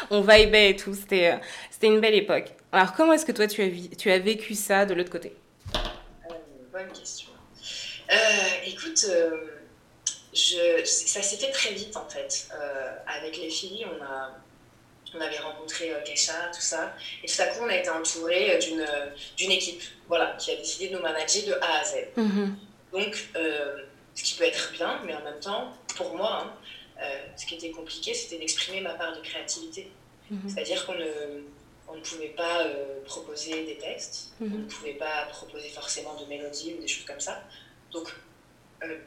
on 0.09 0.21
vibait 0.21 0.71
et 0.71 0.75
tout. 0.75 0.95
C'était, 0.95 1.39
une 1.83 1.99
belle 1.99 2.15
époque. 2.15 2.45
Alors, 2.71 2.93
comment 2.93 3.13
est-ce 3.13 3.27
que 3.27 3.31
toi, 3.31 3.45
tu 3.45 4.11
as 4.11 4.17
vécu 4.17 4.55
ça 4.55 4.87
de 4.87 4.95
l'autre 4.95 5.11
côté? 5.11 5.33
Bonne 6.79 6.93
question. 6.93 7.29
écoute 8.65 9.05
ça 10.33 11.21
s'est 11.21 11.37
fait 11.37 11.51
très 11.51 11.73
vite 11.73 11.95
en 11.97 12.07
fait. 12.07 12.49
Euh, 12.53 12.95
avec 13.07 13.37
les 13.37 13.49
filles, 13.49 13.85
on, 13.85 14.03
a, 14.03 14.31
on 15.15 15.21
avait 15.21 15.39
rencontré 15.39 15.91
euh, 15.91 16.01
Kesha, 16.03 16.51
tout 16.53 16.61
ça. 16.61 16.95
Et 17.23 17.27
tout 17.27 17.41
à 17.41 17.47
coup, 17.47 17.63
on 17.63 17.69
a 17.69 17.75
été 17.75 17.89
entouré 17.89 18.55
euh, 18.55 18.59
d'une, 18.59 18.85
d'une 19.37 19.51
équipe 19.51 19.81
voilà, 20.07 20.35
qui 20.37 20.51
a 20.51 20.55
décidé 20.55 20.89
de 20.89 20.95
nous 20.95 21.01
manager 21.01 21.45
de 21.47 21.53
A 21.53 21.79
à 21.79 21.83
Z. 21.83 21.95
Mm-hmm. 22.17 22.49
Donc, 22.93 23.29
ce 24.15 24.23
qui 24.23 24.35
peut 24.35 24.45
être 24.45 24.71
bien, 24.73 25.01
mais 25.05 25.13
en 25.13 25.23
même 25.23 25.39
temps, 25.39 25.73
pour 25.95 26.15
moi, 26.15 26.47
hein, 26.99 27.05
ce 27.35 27.45
qui 27.45 27.55
était 27.55 27.71
compliqué, 27.71 28.13
c'était 28.13 28.37
d'exprimer 28.37 28.81
ma 28.81 28.93
part 28.93 29.15
de 29.15 29.21
créativité. 29.21 29.91
Mm-hmm. 30.31 30.49
C'est-à-dire 30.49 30.85
qu'on 30.85 30.95
ne, 30.95 31.43
on 31.89 31.95
ne 31.95 32.01
pouvait 32.01 32.29
pas 32.29 32.65
proposer 33.05 33.65
des 33.65 33.77
textes, 33.77 34.31
on 34.41 34.45
ne 34.45 34.65
pouvait 34.65 34.93
pas 34.93 35.25
proposer 35.29 35.69
forcément 35.69 36.15
de 36.15 36.25
mélodies 36.25 36.75
ou 36.77 36.81
des 36.81 36.87
choses 36.87 37.05
comme 37.05 37.19
ça. 37.19 37.43
Donc, 37.91 38.13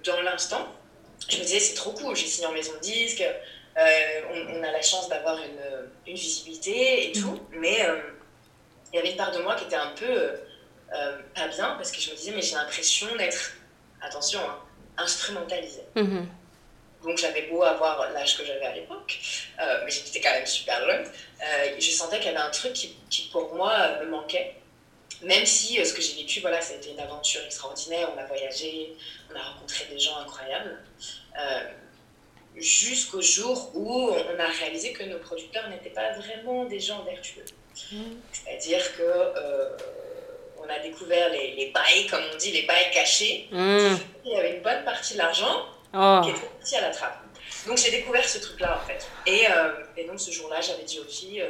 dans 0.05 0.21
l'instant, 0.23 0.67
je 1.29 1.39
me 1.39 1.43
disais, 1.43 1.61
c'est 1.61 1.75
trop 1.75 1.93
cool, 1.93 2.17
j'ai 2.17 2.27
signé 2.27 2.47
en 2.47 2.53
maison 2.53 2.73
de 2.75 2.81
disque, 2.81 3.23
euh, 3.77 4.51
on, 4.51 4.63
a 4.63 4.71
la 4.71 4.83
chance 4.83 5.09
d'avoir 5.09 5.39
une, 5.39 5.89
une, 6.07 6.15
visibilité 6.15 7.09
et 7.09 7.13
tout, 7.13 7.31
mhm. 7.31 7.61
mais 7.61 7.83
euh, 7.87 8.01
il 8.93 8.97
y 8.97 8.99
avait 8.99 9.13
une 9.13 9.17
part 9.17 9.33
de 9.33 9.41
moi 9.41 9.55
qui 9.55 9.65
était 9.65 9.77
un 9.77 9.93
peu 9.97 10.05
euh, 10.05 11.19
pas 11.35 11.49
bien 11.49 11.75
parce 11.77 11.91
que 11.91 11.99
je 11.99 12.11
me 12.11 12.17
disais, 12.17 12.33
mais 12.33 12.43
j'ai 12.43 12.55
l'impression 12.55 13.07
d'être, 13.17 13.55
attention, 14.03 14.41
hein, 14.41 14.59
instrumentalisée. 14.99 15.85
Mhm. 15.97 16.27
Donc 17.05 17.19
j'avais 17.19 17.43
beau 17.43 17.63
avoir 17.63 18.11
l'âge 18.13 18.37
que 18.39 18.45
j'avais 18.45 18.65
à 18.65 18.75
l'époque, 18.75 19.19
mais 19.59 19.91
j'étais 19.91 20.21
quand 20.21 20.33
même 20.33 20.47
super 20.47 20.79
jeune, 20.87 21.05
je 21.79 21.91
sentais 21.91 22.19
qu'il 22.19 22.27
y 22.27 22.37
avait 22.37 22.47
un 22.47 22.51
truc 22.51 22.73
qui, 22.75 22.97
qui 23.11 23.29
pour 23.33 23.55
moi 23.55 24.01
me 24.01 24.11
manquait 24.11 24.55
même 25.23 25.47
si 25.47 25.85
ce 25.85 25.95
que 25.95 26.03
j'ai 26.03 26.15
vécu, 26.15 26.41
voilà, 26.41 26.61
ça 26.61 26.75
a 26.75 26.77
été 26.77 26.91
une 26.91 27.01
aventure 27.01 27.43
extraordinaire, 27.45 28.11
on 28.15 28.19
a 28.19 28.27
voyagé, 28.27 28.95
on 29.31 29.37
a 29.37 29.43
rencontré 29.43 29.87
des 29.91 29.99
gens 29.99 30.19
incroyables, 30.19 30.79
euh, 31.39 31.61
jusqu'au 32.57 33.21
jour 33.21 33.71
où 33.75 34.11
on 34.11 34.41
a 34.41 34.47
réalisé 34.47 34.93
que 34.93 35.05
nos 35.05 35.19
producteurs 35.19 35.69
n'étaient 35.71 35.91
pas 35.91 36.13
vraiment 36.13 36.65
des 36.65 36.81
gens 36.81 37.03
vertueux. 37.05 37.45
Mmh. 37.93 38.03
C'est-à-dire 38.33 38.97
que 38.97 39.03
euh, 39.03 39.77
on 40.59 40.69
a 40.69 40.79
découvert 40.81 41.31
les, 41.31 41.55
les, 41.55 41.71
bails, 41.71 42.07
comme 42.11 42.23
on 42.33 42.37
dit, 42.37 42.51
les 42.51 42.63
bails 42.63 42.91
cachés. 42.93 43.49
Mmh. 43.51 43.97
Il 44.25 44.33
y 44.33 44.37
avait 44.37 44.57
une 44.57 44.63
bonne 44.63 44.85
partie 44.85 45.15
de 45.15 45.19
l'argent 45.19 45.67
oh. 45.95 46.21
qui 46.25 46.31
était 46.31 46.41
partie 46.41 46.77
à 46.77 46.81
la 46.83 46.91
trappe. 46.91 47.25
Donc 47.67 47.77
j'ai 47.79 47.91
découvert 47.91 48.29
ce 48.29 48.39
truc-là 48.39 48.81
en 48.83 48.87
fait. 48.87 49.07
Et, 49.27 49.47
euh, 49.51 49.85
et 49.97 50.05
donc 50.05 50.21
ce 50.21 50.31
jour-là, 50.31 50.61
j'avais 50.61 50.85
dit 50.85 50.99
aux 50.99 51.05
filles, 51.05 51.45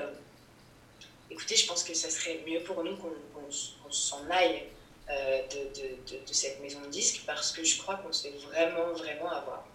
écoutez, 1.31 1.57
je 1.57 1.67
pense 1.67 1.83
que 1.83 1.95
ça 1.95 2.11
serait 2.11 2.41
mieux 2.47 2.61
pour 2.61 2.83
nous 2.85 2.97
qu'on 2.97 3.91
s'en 3.91 4.29
aille 4.31 4.65
euh, 5.11 5.43
de, 5.49 5.81
de, 5.81 6.25
de, 6.27 6.33
cette 6.33 6.61
maison 6.63 6.81
de 6.81 6.87
disques 6.87 7.23
parce 7.27 7.53
que 7.53 7.65
je 7.65 7.77
crois 7.79 7.97
qu'on 7.97 8.13
se 8.13 8.29
fait 8.29 8.37
vraiment, 8.47 8.93
vraiment 8.93 9.31
avoir. 9.31 9.67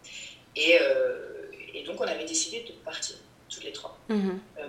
Et, 0.56 0.78
euh, 0.80 1.52
et, 1.74 1.84
donc, 1.84 2.00
on 2.00 2.06
avait 2.06 2.26
décidé 2.26 2.62
de 2.62 2.72
partir, 2.84 3.18
toutes 3.50 3.64
les 3.64 3.74
trois. 3.74 3.98
Mhm. 4.08 4.40
Euh, 4.58 4.66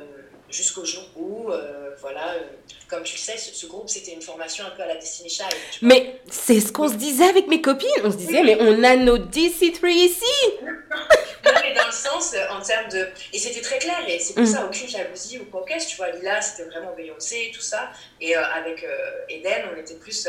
jusqu'au 0.50 0.84
jour 0.84 1.04
où, 1.16 1.50
euh, 1.50 1.90
voilà, 2.00 2.34
euh, 2.34 2.40
comme 2.88 3.02
tu 3.02 3.14
le 3.14 3.18
sais, 3.20 3.36
ce, 3.36 3.54
ce 3.54 3.66
groupe, 3.66 3.88
c'était 3.88 4.12
une 4.12 4.22
formation 4.22 4.64
un 4.64 4.70
peu 4.70 4.82
à 4.82 4.86
la 4.86 4.96
Destiny 4.96 5.28
Child. 5.28 5.52
Mais 5.82 6.20
c'est 6.30 6.60
ce 6.60 6.72
qu'on 6.72 6.88
se 6.88 6.94
disait 6.94 7.28
avec 7.28 7.46
mes 7.48 7.60
copines. 7.60 7.88
On 8.04 8.10
se 8.10 8.16
disait, 8.16 8.42
mais 8.42 8.56
on 8.60 8.82
a 8.84 8.96
nos 8.96 9.18
DC3 9.18 9.88
ici. 9.90 10.24
Non, 11.44 11.52
mais 11.62 11.72
dans 11.72 11.86
le 11.86 11.92
sens, 11.92 12.34
euh, 12.34 12.46
en 12.50 12.60
termes 12.60 12.90
de. 12.90 13.08
Et 13.32 13.38
c'était 13.38 13.60
très 13.62 13.78
clair, 13.78 13.96
et 14.06 14.18
c'est 14.18 14.34
pour 14.34 14.42
Mm. 14.42 14.46
ça, 14.46 14.66
aucune 14.66 14.88
jalousie 14.88 15.38
ou 15.38 15.44
quoi 15.46 15.64
que 15.64 15.88
tu 15.88 15.96
vois. 15.96 16.10
Lila, 16.10 16.42
c'était 16.42 16.68
vraiment 16.68 16.92
Beyoncé 16.94 17.46
et 17.48 17.52
tout 17.54 17.62
ça. 17.62 17.90
Et 18.20 18.36
euh, 18.36 18.44
avec 18.44 18.84
Eden, 19.28 19.62
on 19.72 19.80
était 19.80 19.94
plus 19.94 20.28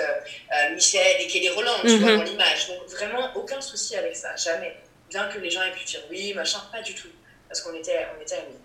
Michel 0.74 1.20
et 1.20 1.28
Kelly 1.28 1.50
Roland, 1.50 1.72
tu 1.84 1.98
vois, 1.98 2.16
dans 2.16 2.24
l'image. 2.24 2.68
Donc 2.70 2.88
vraiment, 2.90 3.32
aucun 3.36 3.60
souci 3.60 3.96
avec 3.98 4.16
ça, 4.16 4.36
jamais. 4.36 4.76
Bien 5.10 5.28
que 5.28 5.40
les 5.40 5.50
gens 5.50 5.62
aient 5.64 5.72
pu 5.74 5.84
dire 5.84 6.02
oui, 6.10 6.34
machin, 6.36 6.60
pas 6.72 6.82
du 6.84 6.94
tout. 6.94 7.10
Parce 7.50 7.62
qu'on 7.62 7.74
était, 7.74 8.06
on 8.18 8.22
était 8.22 8.36
amis. 8.36 8.56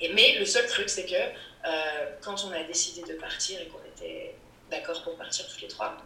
Et, 0.00 0.12
mais 0.12 0.38
le 0.38 0.44
seul 0.44 0.66
truc, 0.66 0.88
c'est 0.88 1.04
que 1.06 1.14
euh, 1.14 2.06
quand 2.22 2.44
on 2.44 2.52
a 2.52 2.62
décidé 2.64 3.02
de 3.02 3.14
partir 3.18 3.60
et 3.60 3.66
qu'on 3.66 3.82
était 3.84 4.34
d'accord 4.70 5.02
pour 5.02 5.16
partir 5.16 5.46
tous 5.46 5.60
les 5.60 5.68
trois, 5.68 5.96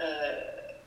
euh, 0.00 0.32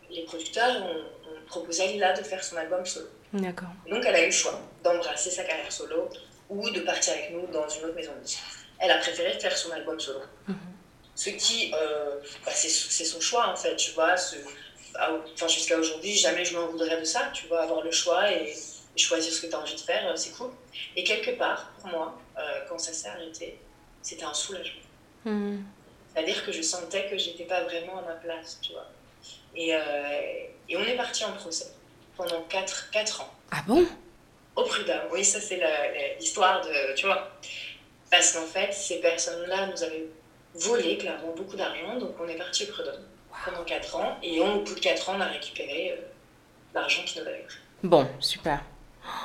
les 0.09 0.23
producteurs 0.23 0.83
ont, 0.83 1.29
ont 1.29 1.41
proposé 1.47 1.83
à 1.83 1.87
Lila 1.87 2.13
de 2.13 2.23
faire 2.23 2.43
son 2.43 2.57
album 2.57 2.85
solo. 2.85 3.07
D'accord. 3.33 3.69
Donc, 3.89 4.03
elle 4.05 4.15
a 4.15 4.21
eu 4.23 4.25
le 4.27 4.31
choix 4.31 4.59
d'embrasser 4.83 5.31
sa 5.31 5.43
carrière 5.43 5.71
solo 5.71 6.09
ou 6.49 6.69
de 6.69 6.81
partir 6.81 7.13
avec 7.13 7.31
nous 7.31 7.47
dans 7.47 7.67
une 7.67 7.85
autre 7.85 7.95
maison 7.95 8.11
de 8.15 8.19
disques. 8.23 8.39
Elle 8.79 8.91
a 8.91 8.97
préféré 8.97 9.39
faire 9.39 9.57
son 9.57 9.71
album 9.71 9.99
solo. 9.99 10.19
Mhm. 10.47 10.55
Ce 11.15 11.29
qui, 11.29 11.71
euh, 11.73 12.19
bah, 12.45 12.51
c'est 12.53 12.69
son 13.05 13.21
choix 13.21 13.47
en 13.47 13.55
fait, 13.55 13.75
tu 13.75 13.91
vois. 13.91 14.17
ce- 14.17 14.35
ah, 14.95 15.11
Enfin, 15.33 15.47
jusqu'à 15.47 15.77
aujourd'hui, 15.77 16.15
jamais 16.15 16.43
je 16.43 16.55
m'en 16.57 16.67
voudrais 16.67 16.99
de 16.99 17.05
ça, 17.05 17.31
tu 17.33 17.45
vois, 17.47 17.61
avoir 17.61 17.81
le 17.81 17.91
choix 17.91 18.29
et 18.31 18.53
choisir 18.95 19.31
ce 19.31 19.41
que 19.41 19.47
tu 19.47 19.55
as 19.55 19.59
envie 19.59 19.75
de 19.75 19.79
faire, 19.79 20.07
euh, 20.07 20.15
c'est 20.15 20.31
cool. 20.31 20.51
Et 20.95 21.03
quelque 21.03 21.31
part, 21.31 21.71
pour 21.79 21.89
moi, 21.89 22.19
euh, 22.37 22.41
quand 22.67 22.77
ça 22.77 22.93
s'est 22.93 23.09
arrêté, 23.09 23.59
c'était 24.01 24.23
un 24.23 24.33
soulagement. 24.33 24.81
Hmm. 25.25 25.59
C'est-à-dire 26.13 26.45
que 26.45 26.51
je 26.51 26.61
sentais 26.61 27.07
que 27.09 27.17
j'étais 27.17 27.45
pas 27.45 27.63
vraiment 27.63 27.99
à 27.99 28.01
ma 28.01 28.15
place, 28.15 28.59
tu 28.61 28.73
vois. 28.73 28.87
Et, 29.55 29.75
euh, 29.75 29.79
et 30.69 30.77
on 30.77 30.83
est 30.83 30.95
parti 30.95 31.23
en 31.23 31.33
procès 31.33 31.71
pendant 32.17 32.41
4, 32.43 32.89
quatre 32.91 33.21
ans 33.21 33.33
Ah 33.51 33.63
bon? 33.67 33.85
Au 34.55 34.63
prud'homme. 34.63 35.07
Oui, 35.11 35.23
ça 35.23 35.39
c'est 35.39 35.61
l'histoire 36.19 36.61
de, 36.61 36.93
tu 36.95 37.05
vois. 37.05 37.31
Parce 38.09 38.33
qu'en 38.33 38.45
fait, 38.45 38.73
ces 38.73 38.99
personnes-là 38.99 39.67
nous 39.67 39.83
avaient 39.83 40.07
volé 40.53 40.97
clairement 40.97 41.33
beaucoup 41.35 41.55
d'argent, 41.55 41.97
donc 41.97 42.15
on 42.19 42.27
est 42.27 42.35
parti 42.35 42.63
au 42.63 42.73
prud'homme 42.73 43.05
pendant 43.45 43.63
4 43.63 43.95
ans, 43.95 44.17
et 44.21 44.41
on, 44.41 44.57
au 44.57 44.63
bout 44.63 44.75
de 44.75 44.79
4 44.79 45.09
ans, 45.09 45.13
on 45.17 45.21
a 45.21 45.27
récupéré 45.27 45.91
euh, 45.91 46.01
l'argent 46.73 47.01
qu'ils 47.05 47.21
nous 47.21 47.27
avaient 47.27 47.43
pris. 47.43 47.57
Bon, 47.83 48.07
super. 48.19 48.61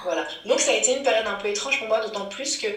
Voilà. 0.07 0.25
Donc 0.45 0.61
ça 0.61 0.71
a 0.71 0.75
été 0.75 0.97
une 0.97 1.03
période 1.03 1.27
un 1.27 1.35
peu 1.35 1.49
étrange 1.49 1.79
pour 1.81 1.89
moi, 1.89 2.01
d'autant 2.01 2.27
plus 2.27 2.57
que, 2.59 2.69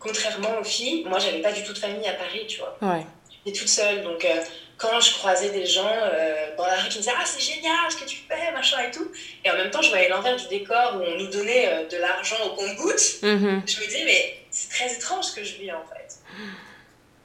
contrairement 0.00 0.58
aux 0.58 0.64
filles, 0.64 1.04
moi 1.04 1.18
j'avais 1.18 1.42
pas 1.42 1.52
du 1.52 1.62
tout 1.62 1.74
de 1.74 1.78
famille 1.78 2.08
à 2.08 2.14
Paris, 2.14 2.46
tu 2.48 2.58
vois. 2.58 2.76
Ouais. 2.80 3.04
J'étais 3.44 3.58
toute 3.58 3.68
seule, 3.68 4.02
donc 4.02 4.24
euh, 4.24 4.40
quand 4.78 4.98
je 4.98 5.12
croisais 5.12 5.50
des 5.50 5.66
gens 5.66 5.86
euh, 5.86 6.56
dans 6.56 6.66
la 6.66 6.76
rue 6.76 6.88
qui 6.88 6.96
me 6.96 7.02
disaient 7.02 7.14
Ah, 7.14 7.26
c'est 7.26 7.40
génial 7.40 7.90
ce 7.90 7.96
que 7.96 8.06
tu 8.06 8.16
fais, 8.26 8.52
machin 8.52 8.78
et 8.80 8.90
tout, 8.90 9.12
et 9.44 9.50
en 9.50 9.56
même 9.56 9.70
temps, 9.70 9.82
je 9.82 9.90
voyais 9.90 10.08
l'envers 10.08 10.36
du 10.36 10.48
décor 10.48 10.96
où 10.96 11.02
on 11.02 11.16
nous 11.18 11.28
donnait 11.28 11.68
euh, 11.68 11.86
de 11.88 11.98
l'argent 11.98 12.36
au 12.46 12.50
compte-gouttes. 12.56 13.22
Mhm. 13.22 13.62
je 13.66 13.80
me 13.80 13.84
disais, 13.84 14.04
mais 14.06 14.40
c'est 14.50 14.70
très 14.70 14.94
étrange 14.94 15.26
ce 15.26 15.36
que 15.36 15.44
je 15.44 15.56
vis 15.56 15.72
en 15.72 15.84
fait. 15.84 16.16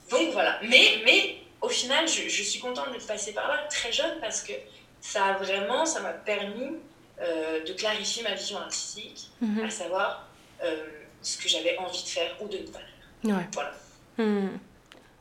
Donc 0.09 0.33
voilà. 0.33 0.59
Mais, 0.63 1.01
mais 1.05 1.37
au 1.61 1.69
final, 1.69 2.05
je, 2.05 2.27
je 2.27 2.43
suis 2.43 2.59
contente 2.59 2.91
d'être 2.91 3.07
passée 3.07 3.31
par 3.31 3.47
là 3.47 3.65
très 3.69 3.93
jeune 3.93 4.19
parce 4.19 4.41
que 4.41 4.51
ça 4.99 5.25
a 5.27 5.33
vraiment, 5.33 5.85
ça 5.85 6.01
m'a 6.01 6.11
permis 6.11 6.77
euh, 7.21 7.63
de 7.63 7.73
clarifier 7.73 8.23
ma 8.23 8.33
vision 8.33 8.57
artistique, 8.57 9.29
Mhm. 9.41 9.63
à 9.65 9.69
savoir 9.69 10.27
euh, 10.63 10.75
ce 11.21 11.37
que 11.37 11.47
j'avais 11.49 11.77
envie 11.77 12.03
de 12.03 12.07
faire 12.07 12.31
ou 12.41 12.47
de 12.47 12.57
ne 12.57 12.63
pas 12.67 12.79
faire. 12.79 13.35
Ouais. 13.37 13.47
Voilà. 13.53 13.71
Hmm. 14.17 14.47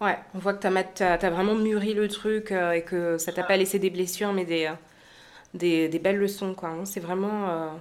Ouais, 0.00 0.18
on 0.34 0.38
voit 0.38 0.54
que 0.54 0.66
t'as 0.66 1.16
t'as 1.16 1.30
vraiment 1.30 1.54
mûri 1.54 1.94
le 1.94 2.08
truc 2.08 2.50
euh, 2.50 2.72
et 2.72 2.82
que 2.82 3.18
ça 3.18 3.32
t'a 3.32 3.44
pas 3.44 3.56
laissé 3.56 3.78
des 3.78 3.90
blessures, 3.90 4.32
mais 4.32 4.44
des, 4.44 4.70
des, 5.54 5.88
des 5.88 5.98
belles 6.00 6.18
leçons, 6.18 6.54
quoi. 6.54 6.70
hein. 6.70 6.84
C'est 6.84 6.98
vraiment, 7.00 7.78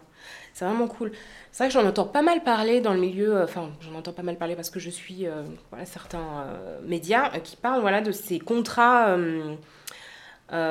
c'est 0.53 0.65
vraiment 0.65 0.87
cool. 0.87 1.11
C'est 1.51 1.63
vrai 1.63 1.67
que 1.73 1.73
j'en 1.81 1.87
entends 1.87 2.05
pas 2.05 2.21
mal 2.21 2.43
parler 2.43 2.79
dans 2.79 2.93
le 2.93 2.99
milieu, 2.99 3.41
enfin, 3.41 3.71
j'en 3.81 3.95
entends 3.95 4.13
pas 4.13 4.21
mal 4.21 4.37
parler 4.37 4.55
parce 4.55 4.69
que 4.69 4.79
je 4.79 4.89
suis 4.91 5.25
voilà, 5.71 5.85
certains 5.85 6.45
médias 6.83 7.29
qui 7.39 7.55
parlent 7.57 7.81
voilà, 7.81 8.01
de 8.01 8.11
ces 8.11 8.39
contrats 8.39 9.09
euh, 9.09 9.55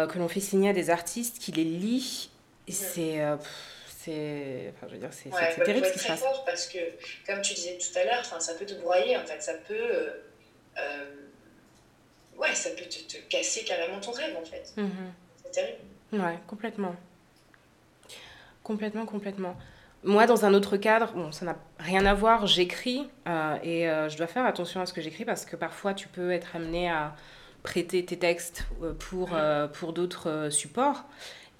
que 0.06 0.18
l'on 0.18 0.28
fait 0.28 0.40
signer 0.40 0.70
à 0.70 0.72
des 0.72 0.88
artistes 0.90 1.38
qui 1.38 1.52
les 1.52 1.64
lient. 1.64 2.30
Et 2.70 2.72
c'est. 2.72 3.20
euh, 3.20 3.36
c'est. 3.88 4.72
Enfin, 4.76 4.86
je 4.88 4.94
veux 4.94 5.00
dire, 5.00 5.12
c'est 5.12 5.28
Ouais, 5.32 5.54
bah, 5.58 5.64
terrible 5.64 5.86
ce 5.86 5.92
qui 5.92 5.98
se 5.98 6.06
passe. 6.08 6.20
fort 6.20 6.44
parce 6.44 6.66
que, 6.66 6.78
comme 7.26 7.42
tu 7.42 7.54
disais 7.54 7.76
tout 7.78 7.98
à 7.98 8.04
l'heure, 8.04 8.24
ça 8.24 8.54
peut 8.54 8.64
te 8.66 8.74
broyer 8.74 9.16
en 9.16 9.24
fait, 9.26 9.42
ça 9.42 9.54
peut, 9.68 9.74
euh, 9.74 10.10
euh, 10.78 11.04
ouais, 12.38 12.54
ça 12.54 12.70
peut 12.70 12.84
te, 12.84 12.98
te 13.12 13.16
casser 13.28 13.64
carrément 13.64 14.00
ton 14.00 14.12
rêve 14.12 14.36
en 14.40 14.44
fait. 14.44 14.72
Mhm. 14.76 14.90
C'est 15.44 15.50
terrible. 15.50 15.78
Ouais, 16.12 16.38
complètement. 16.46 16.94
Complètement, 18.62 19.06
complètement. 19.06 19.56
Moi, 20.02 20.26
dans 20.26 20.44
un 20.46 20.54
autre 20.54 20.76
cadre, 20.76 21.12
bon, 21.12 21.30
ça 21.32 21.44
n'a 21.44 21.56
rien 21.78 22.06
à 22.06 22.14
voir, 22.14 22.46
j'écris 22.46 23.06
euh, 23.28 23.56
et 23.62 23.82
je 24.08 24.16
dois 24.16 24.26
faire 24.26 24.46
attention 24.46 24.80
à 24.80 24.86
ce 24.86 24.92
que 24.94 25.00
j'écris 25.02 25.24
parce 25.26 25.44
que 25.44 25.56
parfois 25.56 25.92
tu 25.92 26.08
peux 26.08 26.30
être 26.32 26.56
amené 26.56 26.90
à 26.90 27.14
prêter 27.62 28.04
tes 28.06 28.18
textes 28.18 28.64
pour, 28.98 29.30
euh, 29.34 29.66
pour 29.68 29.92
d'autres 29.92 30.48
supports. 30.50 31.04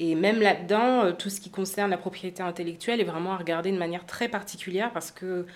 Et 0.02 0.14
même 0.14 0.40
là-dedans, 0.40 1.04
euh, 1.04 1.12
tout 1.12 1.28
ce 1.30 1.40
qui 1.40 1.50
concerne 1.50 1.90
la 1.90 1.98
propriété 1.98 2.42
intellectuelle 2.42 3.00
est 3.00 3.04
vraiment 3.04 3.34
à 3.34 3.36
regarder 3.36 3.70
de 3.70 3.76
manière 3.78 4.06
très 4.06 4.28
particulière 4.28 4.90
parce 4.94 5.10
que 5.10 5.46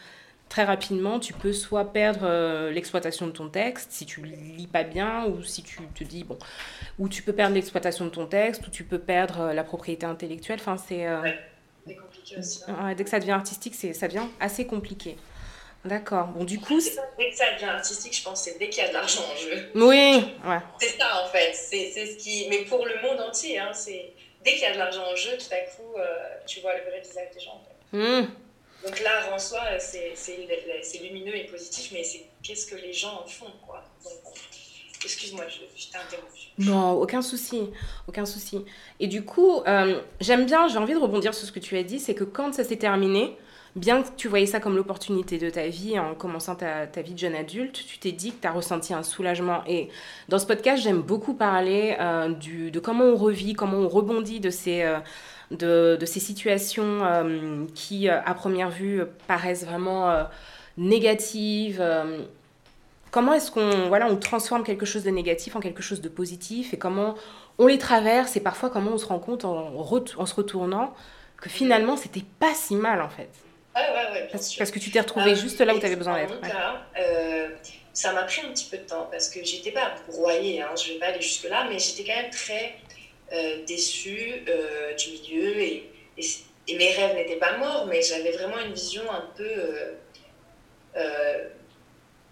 très 0.51 0.65
rapidement, 0.65 1.19
tu 1.19 1.33
peux 1.33 1.55
soit 1.55 1.93
perdre 1.93 2.21
euh, 2.25 2.71
l'exploitation 2.71 3.27
de 3.27 3.33
ton 3.33 3.49
texte 3.49 3.91
si 3.91 4.05
tu 4.05 4.21
lis 4.23 4.67
pas 4.67 4.83
bien 4.85 5.25
ou 5.25 5.43
si 5.43 5.63
tu 5.63 5.79
te 5.95 6.05
dis, 6.05 6.25
bon, 6.25 6.39
ou 6.99 7.09
tu 7.09 7.23
peux 7.23 7.33
perdre 7.33 7.55
l'exploitation 7.55 8.05
de 8.05 8.11
ton 8.11 8.27
texte 8.27 8.67
ou 8.67 8.71
tu 8.71 8.85
peux 8.85 8.99
perdre 8.99 9.41
euh, 9.41 9.53
la 9.55 9.65
propriété 9.65 10.05
intellectuelle. 10.05 10.59
Enfin, 10.61 10.77
c'est. 10.77 11.07
euh, 11.07 11.23
Ouais. 11.23 11.39
C'est 11.87 11.97
compliqué 11.97 12.39
aussi. 12.39 12.63
hein. 12.69 12.95
dès 12.95 13.05
que 13.05 13.11
ça 13.11 13.21
devient 13.21 13.33
artistique, 13.33 13.75
c'est, 13.75 13.93
ça 13.95 14.09
devient 14.09 14.27
assez 14.41 14.67
compliqué. 14.67 15.17
D'accord. 15.85 16.29
Bon, 16.29 16.45
du 16.45 16.59
coup. 16.59 16.81
Ça, 16.81 17.03
dès 17.19 17.29
que 17.31 17.37
ça 17.37 17.45
devient 17.55 17.67
artistique, 17.67 18.17
je 18.17 18.23
pense 18.23 18.43
que 18.45 18.51
c'est 18.51 18.59
dès 18.59 18.69
qu'il 18.71 18.83
y 18.83 18.87
a 18.87 18.89
de 18.89 18.95
l'argent 18.95 19.21
en 19.21 19.37
jeu. 19.37 19.69
Oui, 19.75 20.33
ouais. 20.47 20.59
C'est 20.79 20.99
ça 20.99 21.23
en 21.25 21.29
fait, 21.29 21.53
c'est 21.55 21.91
ce 22.07 22.17
qui. 22.17 22.47
Mais 22.49 22.59
pour 22.65 22.87
le 22.87 22.95
monde 23.03 23.21
entier, 23.21 23.59
hein, 23.59 23.69
c'est 23.75 24.13
dès 24.45 24.53
qu'il 24.53 24.63
y 24.63 24.67
a 24.67 24.75
de 24.75 24.79
l'argent 24.79 25.05
en 25.11 25.17
jeu, 25.17 25.33
tout 25.39 25.53
à 25.53 25.61
coup, 25.75 25.99
euh, 25.99 26.05
tu 26.47 26.61
vois 26.61 26.77
le 26.77 26.85
vrai 26.85 27.01
visage 27.01 27.29
des 27.35 27.41
gens. 27.41 27.53
En 27.53 27.65
fait. 27.65 27.97
Hmm. 27.97 28.27
Donc 28.85 29.01
l'art 29.01 29.33
en 29.33 29.39
soi, 29.39 29.61
c'est 29.79 30.99
lumineux 31.03 31.35
et 31.35 31.45
positif, 31.45 31.91
mais 31.93 32.05
c'est 32.05 32.27
qu'est-ce 32.43 32.67
que 32.67 32.77
les 32.77 32.93
gens 32.93 33.23
en 33.25 33.27
font, 33.27 33.51
quoi. 33.67 33.83
Excuse-moi, 35.03 35.45
je, 35.49 35.61
je 35.77 35.89
t'ai 35.91 35.99
interrompu. 35.99 36.41
Non, 36.59 36.93
aucun 36.93 37.21
souci, 37.21 37.71
aucun 38.09 38.25
souci. 38.25 38.65
Et 39.01 39.07
du 39.07 39.25
coup, 39.25 39.63
euh, 39.67 40.01
j'aime 40.21 40.47
bien, 40.47 40.69
j'ai 40.69 40.79
envie 40.79 40.95
de 40.95 40.99
rebondir 40.99 41.35
sur 41.35 41.47
ce 41.47 41.53
que 41.53 41.59
tu 41.59 41.77
as 41.77 41.83
dit, 41.83 41.99
c'est 41.99 42.15
que 42.15 42.25
quand 42.25 42.55
ça 42.55 42.65
s'est 42.65 42.77
terminé, 42.77 43.37
bien 43.77 44.03
que 44.03 44.09
tu 44.17 44.29
voyais 44.29 44.47
ça 44.47 44.61
comme 44.61 44.77
l'opportunité 44.77 45.39
de 45.39 45.51
ta 45.51 45.67
vie 45.67 45.99
en 45.99 46.15
commençant 46.15 46.55
ta, 46.55 46.87
vie 47.03 47.15
de 47.15 47.19
jeune 47.19 47.35
adulte, 47.35 47.85
tu 47.87 47.99
t'es 47.99 48.13
dit 48.13 48.33
que 48.33 48.41
tu 48.43 48.47
as 48.47 48.53
ressenti 48.53 48.95
un 48.95 49.03
soulagement. 49.03 49.63
Et 49.67 49.89
dans 50.29 50.39
ce 50.39 50.47
podcast, 50.47 50.83
j'aime 50.83 51.01
beaucoup 51.01 51.35
parler 51.35 51.97
euh, 52.01 52.29
de 52.29 52.79
comment 52.79 53.05
on 53.05 53.17
revit, 53.17 53.55
comment 53.55 53.79
on 53.79 53.89
rebondit 53.89 54.41
de 54.41 54.51
ces, 54.51 54.83
euh, 54.83 55.97
de, 55.97 56.07
ces 56.07 56.21
situations 56.21 57.05
euh, 57.05 57.65
qui, 57.75 58.09
à 58.09 58.35
première 58.35 58.71
vue, 58.71 59.03
paraissent 59.27 59.65
vraiment 59.65 60.25
négatives. 60.77 61.83
comment 63.11 63.33
est-ce 63.33 63.51
qu'on 63.51 63.89
voilà, 63.89 64.07
on 64.07 64.17
transforme 64.17 64.63
quelque 64.63 64.87
chose 64.87 65.05
de 65.05 65.11
négatif 65.11 65.57
en 65.57 65.61
quelque 65.61 65.83
chose 65.83 66.01
de 66.01 66.09
positif 66.09 66.75
et 66.75 66.79
comment 66.79 67.15
on 67.59 67.67
les 67.67 67.79
traverse 67.79 68.37
et 68.37 68.41
parfois 68.41 68.71
comment 68.71 68.93
on 68.93 68.99
se 68.99 69.07
rend 69.07 69.21
compte 69.21 69.45
en, 69.45 69.73
en 69.77 70.27
se 70.27 70.35
retournant 70.35 70.93
que 71.37 71.49
finalement 71.49 71.97
c'était 71.97 72.25
pas 72.41 72.55
si 72.55 72.75
mal 72.75 73.01
en 73.01 73.09
fait. 73.09 73.44
Ouais, 73.77 73.83
ouais, 73.83 74.13
ouais, 74.13 74.21
bien 74.23 74.29
Parce, 74.33 74.49
sûr. 74.49 74.59
parce 74.59 74.71
que 74.71 74.79
tu 74.79 74.91
t'es 74.91 75.01
retrouvé 75.01 75.31
Ah, 75.33 75.35
juste 75.35 75.61
là 75.61 75.75
où 75.75 75.79
tu 75.81 75.87
avais 75.87 75.97
besoin 75.97 76.19
d'être. 76.21 76.41
ouais. 76.41 76.49
cas, 76.49 76.83
euh, 76.99 77.49
ça 77.93 78.13
m'a 78.13 78.23
pris 78.25 78.43
un 78.43 78.51
petit 78.51 78.67
peu 78.71 78.79
de 78.79 78.85
temps 78.85 79.09
parce 79.11 79.29
que 79.29 79.45
j'étais 79.45 79.73
pas 79.73 79.95
broyée, 80.09 80.63
hein, 80.63 80.71
je 80.77 80.93
vais 80.93 80.99
pas 80.99 81.07
aller 81.07 81.21
jusque-là, 81.21 81.67
mais 81.69 81.79
j'étais 81.79 82.05
quand 82.05 82.17
même 82.21 82.31
très 82.31 82.75
euh, 83.33 83.65
déçue 83.65 84.45
euh, 84.49 84.95
du 84.95 85.11
milieu 85.11 85.59
et, 85.61 85.91
et, 86.19 86.25
et 86.69 86.77
mes 86.77 86.91
rêves 86.93 87.17
n'étaient 87.17 87.37
pas 87.37 87.57
morts, 87.57 87.87
mais 87.87 88.01
j'avais 88.03 88.31
vraiment 88.33 88.59
une 88.61 88.73
vision 88.75 89.03
un 89.11 89.29
peu. 89.37 89.45
Euh, 89.49 89.93
euh, 90.97 91.49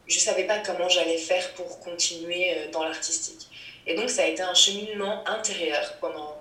je 0.07 0.19
savais 0.19 0.45
pas 0.45 0.59
comment 0.59 0.89
j'allais 0.89 1.17
faire 1.19 1.53
pour 1.55 1.81
continuer 1.81 2.51
euh, 2.57 2.71
dans 2.71 2.85
l'artistique. 2.85 3.49
Et 3.87 3.95
donc, 3.97 4.11
ça 4.11 4.23
a 4.23 4.27
été 4.27 4.43
un 4.43 4.55
cheminement 4.55 5.27
intérieur 5.29 5.97
pendant 6.01 6.37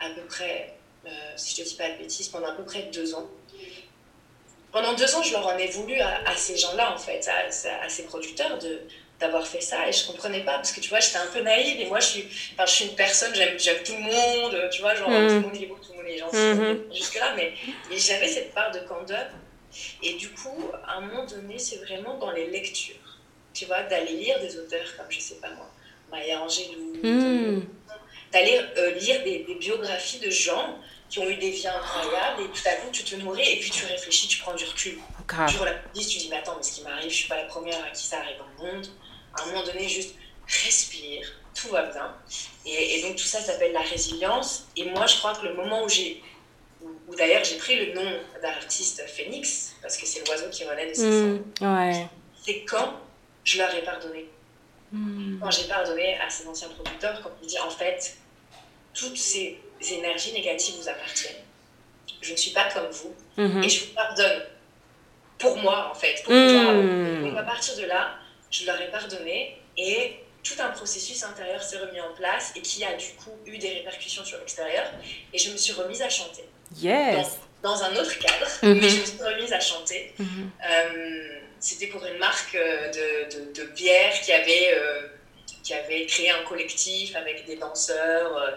à 0.00 0.10
peu 0.10 0.22
près, 0.22 0.74
euh, 1.06 1.10
si 1.36 1.54
je 1.56 1.62
te 1.62 1.68
dis 1.68 1.76
pas 1.76 1.90
de 1.90 1.98
bêtises, 1.98 2.28
pendant 2.28 2.48
à 2.48 2.52
peu 2.52 2.64
près 2.64 2.82
deux 2.92 3.14
ans. 3.14 3.28
Pendant 4.74 4.92
deux 4.94 5.14
ans, 5.14 5.22
je 5.22 5.32
leur 5.32 5.46
en 5.46 5.56
ai 5.56 5.68
voulu 5.68 6.00
à, 6.00 6.20
à 6.26 6.36
ces 6.36 6.56
gens-là, 6.56 6.92
en 6.92 6.98
fait, 6.98 7.26
à, 7.28 7.46
à 7.84 7.88
ces 7.88 8.02
producteurs, 8.02 8.58
de 8.58 8.80
d'avoir 9.20 9.46
fait 9.46 9.60
ça 9.60 9.88
et 9.88 9.92
je 9.92 10.04
comprenais 10.08 10.40
pas 10.40 10.56
parce 10.56 10.72
que 10.72 10.80
tu 10.80 10.88
vois 10.88 10.98
j'étais 10.98 11.18
un 11.18 11.28
peu 11.28 11.38
naïve 11.38 11.78
et 11.80 11.86
moi 11.86 12.00
je 12.00 12.06
suis 12.08 12.24
enfin 12.52 12.66
je 12.66 12.72
suis 12.72 12.84
une 12.86 12.96
personne 12.96 13.32
j'aime 13.32 13.80
tout 13.84 13.92
le 13.94 14.00
monde 14.00 14.68
tu 14.72 14.80
vois 14.80 14.96
genre 14.96 15.08
Mhm. 15.08 15.28
tout 15.28 15.34
le 15.34 15.40
monde 15.42 15.56
est 15.62 15.66
beau 15.66 15.78
tout 15.78 15.92
le 15.92 15.98
monde 15.98 16.08
est 16.08 16.18
gentil 16.18 16.36
Mhm. 16.36 16.78
jusque 16.92 17.14
là 17.14 17.32
mais 17.36 17.52
j'avais 17.96 18.26
cette 18.26 18.52
part 18.52 18.72
de 18.72 18.80
candeur 18.80 19.26
et 20.02 20.14
du 20.14 20.28
coup 20.30 20.58
à 20.84 20.94
un 20.96 21.00
moment 21.02 21.24
donné 21.26 21.60
c'est 21.60 21.76
vraiment 21.76 22.14
dans 22.18 22.32
les 22.32 22.46
lectures 22.46 22.96
tu 23.54 23.66
vois, 23.66 23.82
d'aller 23.84 24.14
lire 24.14 24.40
des 24.40 24.58
auteurs 24.58 24.96
comme, 24.96 25.06
je 25.08 25.20
sais 25.20 25.36
pas 25.36 25.50
moi, 25.50 25.70
Maya 26.10 26.42
Angelou, 26.42 27.00
Hmm. 27.04 27.60
d'aller 28.32 28.58
euh, 28.78 28.90
lire 28.90 29.22
des, 29.22 29.38
des 29.48 29.54
biographies 29.54 30.18
de 30.18 30.28
gens 30.28 30.76
qui 31.14 31.20
ont 31.20 31.28
eu 31.30 31.36
des 31.36 31.50
vies 31.50 31.68
incroyables 31.68 32.42
et 32.42 32.46
tout 32.48 32.62
à 32.66 32.72
coup 32.72 32.88
tu 32.90 33.04
te 33.04 33.14
nourris 33.14 33.48
et 33.48 33.60
puis 33.60 33.70
tu 33.70 33.84
réfléchis, 33.84 34.26
tu 34.26 34.38
prends 34.38 34.54
du 34.54 34.64
recul. 34.64 34.98
Grave. 35.28 35.48
Tu 35.48 35.58
relativises, 35.58 36.08
tu 36.08 36.18
dis 36.18 36.28
mais 36.28 36.38
attends 36.38 36.56
mais 36.56 36.62
ce 36.64 36.72
qui 36.72 36.82
m'arrive, 36.82 37.08
je 37.08 37.14
suis 37.14 37.28
pas 37.28 37.36
la 37.36 37.44
première 37.44 37.82
à 37.84 37.90
qui 37.90 38.04
ça 38.04 38.18
arrive 38.18 38.36
dans 38.38 38.64
le 38.64 38.72
monde. 38.72 38.86
À 39.38 39.42
un 39.42 39.46
moment 39.46 39.62
donné, 39.64 39.88
juste 39.88 40.16
respire, 40.48 41.24
tout 41.54 41.68
va 41.68 41.82
bien. 41.86 42.14
Et, 42.66 42.98
et 42.98 43.02
donc 43.02 43.14
tout 43.16 43.24
ça 43.24 43.40
s'appelle 43.40 43.72
la 43.72 43.82
résilience. 43.82 44.66
Et 44.76 44.84
moi 44.90 45.06
je 45.06 45.16
crois 45.18 45.34
que 45.36 45.46
le 45.46 45.54
moment 45.54 45.84
où 45.84 45.88
j'ai, 45.88 46.20
où, 46.82 46.88
où 47.06 47.14
d'ailleurs 47.14 47.44
j'ai 47.44 47.58
pris 47.58 47.76
le 47.86 47.94
nom 47.94 48.20
d'artiste 48.42 49.04
Phoenix, 49.08 49.76
parce 49.82 49.96
que 49.96 50.06
c'est 50.06 50.26
l'oiseau 50.26 50.48
qui 50.50 50.64
renaît 50.64 50.88
de 50.88 50.94
ses 50.94 51.40
Ouais. 51.64 52.08
c'est 52.44 52.64
quand 52.64 52.94
je 53.44 53.58
leur 53.58 53.72
ai 53.74 53.82
pardonné 53.82 54.26
Hmm. 54.92 55.40
quand 55.40 55.50
j'ai 55.50 55.64
pardonné 55.64 56.16
à 56.18 56.30
ces 56.30 56.46
anciens 56.46 56.68
producteurs, 56.68 57.20
quand 57.20 57.30
ils 57.42 57.48
disent 57.48 57.58
en 57.58 57.70
fait, 57.70 58.16
toutes 58.92 59.16
ces 59.16 59.58
énergies 59.80 60.32
négatives 60.32 60.74
vous 60.76 60.88
appartiennent. 60.88 61.42
Je 62.20 62.32
ne 62.32 62.36
suis 62.36 62.52
pas 62.52 62.68
comme 62.72 62.88
vous 62.90 63.14
Mhm. 63.36 63.62
et 63.62 63.68
je 63.68 63.84
vous 63.86 63.92
pardonne 63.94 64.42
pour 65.38 65.56
moi 65.58 65.90
en 65.90 65.94
fait. 65.94 66.22
Pour. 66.24 66.32
Hmm. 66.32 67.22
Donc 67.28 67.36
à 67.38 67.42
partir 67.42 67.76
de 67.76 67.82
là, 67.84 68.14
je 68.50 68.64
leur 68.66 68.80
ai 68.80 68.90
pardonné 68.90 69.58
et 69.76 70.16
tout 70.42 70.54
un 70.58 70.68
processus 70.70 71.22
intérieur 71.24 71.62
s'est 71.62 71.78
remis 71.78 72.00
en 72.00 72.12
place 72.14 72.52
et 72.56 72.60
qui 72.60 72.84
a 72.84 72.92
du 72.94 73.06
coup 73.14 73.30
eu 73.46 73.58
des 73.58 73.70
répercussions 73.70 74.24
sur 74.24 74.38
l'extérieur. 74.38 74.86
Et 75.32 75.38
je 75.38 75.50
me 75.50 75.56
suis 75.56 75.72
remise 75.72 76.02
à 76.02 76.08
chanter 76.08 76.44
Yes. 76.80 77.38
dans 77.62 77.82
un 77.82 77.94
autre 77.96 78.18
cadre, 78.18 78.46
Mhm. 78.62 78.80
mais 78.80 78.88
je 78.88 79.00
me 79.00 79.06
suis 79.06 79.22
remise 79.22 79.52
à 79.52 79.60
chanter. 79.60 80.12
Mhm. 80.18 80.50
Euh, 80.70 81.28
C'était 81.60 81.86
pour 81.86 82.04
une 82.04 82.18
marque 82.18 82.54
euh, 82.56 82.90
de, 82.90 83.38
de, 83.38 83.52
de 83.54 83.64
bière 83.70 84.12
qui 84.20 84.32
avait, 84.32 84.74
euh, 84.74 85.00
qui 85.62 85.72
avait 85.72 86.04
créé 86.04 86.28
un 86.30 86.42
collectif 86.42 87.16
avec 87.16 87.46
des 87.46 87.56
danseurs, 87.56 88.36
euh, 88.36 88.50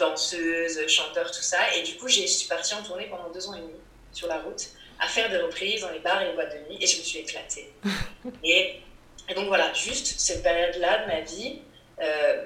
danseuses, 0.00 0.86
chanteurs, 0.88 1.30
tout 1.30 1.42
ça. 1.42 1.58
Et 1.76 1.82
du 1.82 1.96
coup, 1.96 2.08
je 2.08 2.22
suis 2.26 2.48
partie 2.48 2.74
en 2.74 2.82
tournée 2.82 3.06
pendant 3.06 3.30
deux 3.30 3.46
ans 3.48 3.54
et 3.54 3.60
demi 3.60 3.74
sur 4.12 4.26
la 4.26 4.38
route 4.38 4.62
à 4.98 5.06
faire 5.06 5.30
des 5.30 5.38
reprises 5.38 5.80
dans 5.82 5.90
les 5.90 6.00
bars 6.00 6.20
et 6.22 6.26
les 6.28 6.32
boîtes 6.32 6.52
de 6.52 6.58
nuit 6.68 6.82
et 6.82 6.86
je 6.86 6.98
me 6.98 7.02
suis 7.02 7.20
éclatée. 7.20 7.72
et, 8.44 8.80
et 9.28 9.34
donc 9.34 9.46
voilà, 9.46 9.72
juste 9.72 10.18
cette 10.18 10.42
période-là 10.42 11.04
de 11.04 11.06
ma 11.06 11.20
vie, 11.20 11.60
euh, 12.02 12.44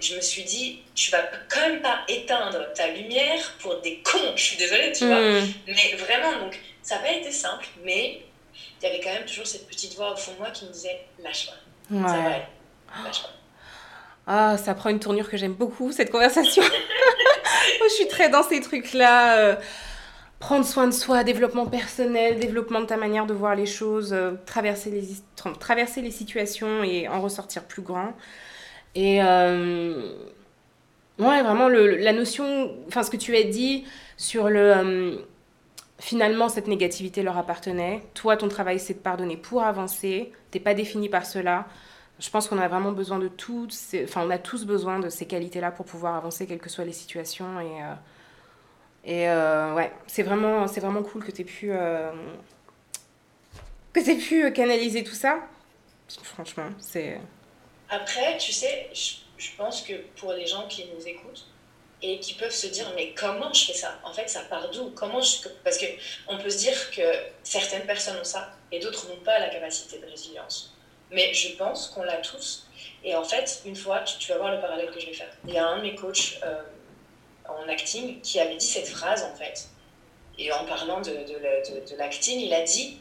je 0.00 0.14
me 0.16 0.20
suis 0.20 0.44
dit, 0.44 0.82
tu 0.94 1.10
vas 1.10 1.22
quand 1.48 1.60
même 1.60 1.82
pas 1.82 2.04
éteindre 2.08 2.72
ta 2.74 2.88
lumière 2.88 3.54
pour 3.58 3.80
des 3.80 4.00
cons, 4.02 4.32
je 4.36 4.42
suis 4.42 4.56
désolée, 4.56 4.92
tu 4.92 5.06
vois. 5.06 5.20
Hmm. 5.40 5.52
Mais 5.66 5.94
vraiment, 5.96 6.38
donc, 6.40 6.58
ça 6.82 6.96
n'a 6.96 7.02
pas 7.02 7.12
été 7.12 7.30
simple, 7.32 7.66
mais 7.82 8.22
il 8.80 8.84
y 8.84 8.90
avait 8.90 9.00
quand 9.00 9.12
même 9.12 9.24
toujours 9.26 9.46
cette 9.46 9.66
petite 9.66 9.94
voix 9.94 10.12
au 10.12 10.16
fond 10.16 10.32
de 10.34 10.38
moi 10.38 10.50
qui 10.50 10.64
me 10.66 10.70
disait 10.70 11.00
lâche 11.22 11.46
pas, 11.46 11.52
ça 11.52 12.16
va 12.16 12.18
Ouais. 12.18 12.34
aller, 12.34 12.44
lâche 13.04 13.22
pas. 13.22 13.30
Ah, 14.26 14.56
ça 14.56 14.74
prend 14.74 14.90
une 14.90 15.00
tournure 15.00 15.28
que 15.28 15.36
j'aime 15.36 15.52
beaucoup, 15.52 15.92
cette 15.92 16.10
conversation. 16.10 16.62
Moi, 16.62 17.88
je 17.88 17.94
suis 17.94 18.08
très 18.08 18.28
dans 18.30 18.42
ces 18.42 18.60
trucs-là. 18.60 19.38
euh, 19.38 19.56
prendre 20.44 20.64
soin 20.66 20.86
de 20.86 20.92
soi, 20.92 21.24
développement 21.24 21.66
personnel, 21.66 22.38
développement 22.38 22.80
de 22.80 22.86
ta 22.86 22.98
manière 22.98 23.24
de 23.24 23.32
voir 23.32 23.54
les 23.54 23.64
choses, 23.66 24.12
euh, 24.12 24.32
traverser, 24.44 24.90
les, 24.90 26.10
situations 26.10 26.84
et 26.84 27.08
en 27.08 27.20
ressortir 27.22 27.64
plus 27.64 27.80
grand. 27.80 28.12
Et 28.94 29.22
euh, 29.22 30.12
vraiment, 31.18 31.68
la 31.68 32.12
notion, 32.12 32.76
enfin, 32.88 33.02
ce 33.02 33.10
que 33.10 33.16
tu 33.16 33.34
as 33.36 33.44
dit 33.44 33.84
sur 34.16 34.50
le. 34.50 35.24
finalement, 35.98 36.48
cette 36.48 36.68
négativité 36.68 37.22
leur 37.22 37.38
appartenait. 37.38 38.02
Toi, 38.14 38.36
ton 38.36 38.48
travail, 38.48 38.78
c'est 38.78 38.94
de 38.94 38.98
pardonner 38.98 39.36
pour 39.38 39.62
avancer. 39.62 40.32
T'es 40.50 40.60
pas 40.60 40.74
défini 40.74 41.08
par 41.08 41.24
cela. 41.24 41.66
Je 42.20 42.30
pense 42.30 42.46
qu'on 42.48 42.58
a 42.58 42.68
vraiment 42.68 42.92
besoin 42.92 43.18
de 43.18 43.30
ces... 43.70 44.04
Enfin, 44.04 44.22
on 44.24 44.30
a 44.30 44.38
tous 44.38 44.64
besoin 44.64 45.00
de 45.00 45.08
ces 45.08 45.26
qualités-là 45.26 45.72
pour 45.72 45.84
pouvoir 45.84 46.14
avancer, 46.14 46.46
quelles 46.46 46.60
que 46.60 46.70
soient 46.70 46.84
les 46.84 46.92
situations. 46.92 47.60
Et, 47.60 47.82
euh, 47.82 47.94
et 49.04 49.28
euh, 49.28 49.74
ouais, 49.74 49.92
c'est 50.06 50.22
vraiment, 50.22 50.68
c'est 50.68 50.80
vraiment 50.80 51.02
cool 51.02 51.24
que 51.24 51.32
tu 51.32 51.42
aies 51.42 51.44
pu... 51.44 51.72
euh, 51.72 52.12
que 53.92 54.00
tu 54.00 54.16
pu 54.16 54.52
canaliser 54.52 55.02
tout 55.02 55.14
ça. 55.14 55.40
Franchement, 56.22 56.68
c'est... 56.78 57.20
Après, 57.90 58.38
tu 58.38 58.52
sais, 58.52 58.88
je, 58.92 59.16
je 59.36 59.50
pense 59.56 59.82
que 59.82 59.94
pour 60.16 60.32
les 60.32 60.46
gens 60.46 60.66
qui 60.68 60.86
nous 60.94 61.06
écoutent 61.06 61.46
et 62.00 62.20
qui 62.20 62.34
peuvent 62.34 62.50
se 62.50 62.66
dire, 62.68 62.92
mais 62.94 63.14
comment 63.14 63.52
je 63.52 63.66
fais 63.66 63.72
ça? 63.74 63.98
En 64.04 64.12
fait, 64.12 64.28
ça 64.28 64.40
part 64.42 64.70
d'où? 64.70 64.90
Comment. 64.90 65.20
Parce 65.64 65.78
qu'on 65.78 66.38
peut 66.38 66.50
se 66.50 66.58
dire 66.58 66.90
que 66.90 67.02
certaines 67.42 67.86
personnes 67.86 68.18
ont 68.20 68.24
ça 68.24 68.52
et 68.70 68.78
d'autres 68.78 69.08
n'ont 69.08 69.22
pas 69.24 69.38
la 69.38 69.48
capacité 69.48 69.98
de 69.98 70.06
résilience. 70.06 70.73
Mais 71.10 71.32
je 71.34 71.54
pense 71.56 71.88
qu'on 71.88 72.02
l'a 72.02 72.16
tous. 72.18 72.66
Et 73.04 73.14
en 73.14 73.24
fait, 73.24 73.60
une 73.64 73.76
fois, 73.76 74.00
tu, 74.00 74.18
tu 74.18 74.32
vas 74.32 74.38
voir 74.38 74.52
le 74.54 74.60
parallèle 74.60 74.90
que 74.90 74.98
je 75.00 75.06
vais 75.06 75.12
faire. 75.12 75.30
Il 75.46 75.52
y 75.54 75.58
a 75.58 75.66
un 75.66 75.76
de 75.78 75.82
mes 75.82 75.94
coachs 75.94 76.38
euh, 76.42 76.62
en 77.48 77.68
acting 77.68 78.20
qui 78.22 78.40
avait 78.40 78.56
dit 78.56 78.66
cette 78.66 78.88
phrase, 78.88 79.22
en 79.22 79.34
fait. 79.36 79.68
Et 80.38 80.50
en 80.52 80.64
parlant 80.64 81.00
de, 81.00 81.10
de, 81.10 81.38
la- 81.38 81.60
de- 81.60 81.88
de 81.90 81.96
l'acting, 81.96 82.40
il 82.40 82.52
a 82.52 82.62
dit, 82.62 82.96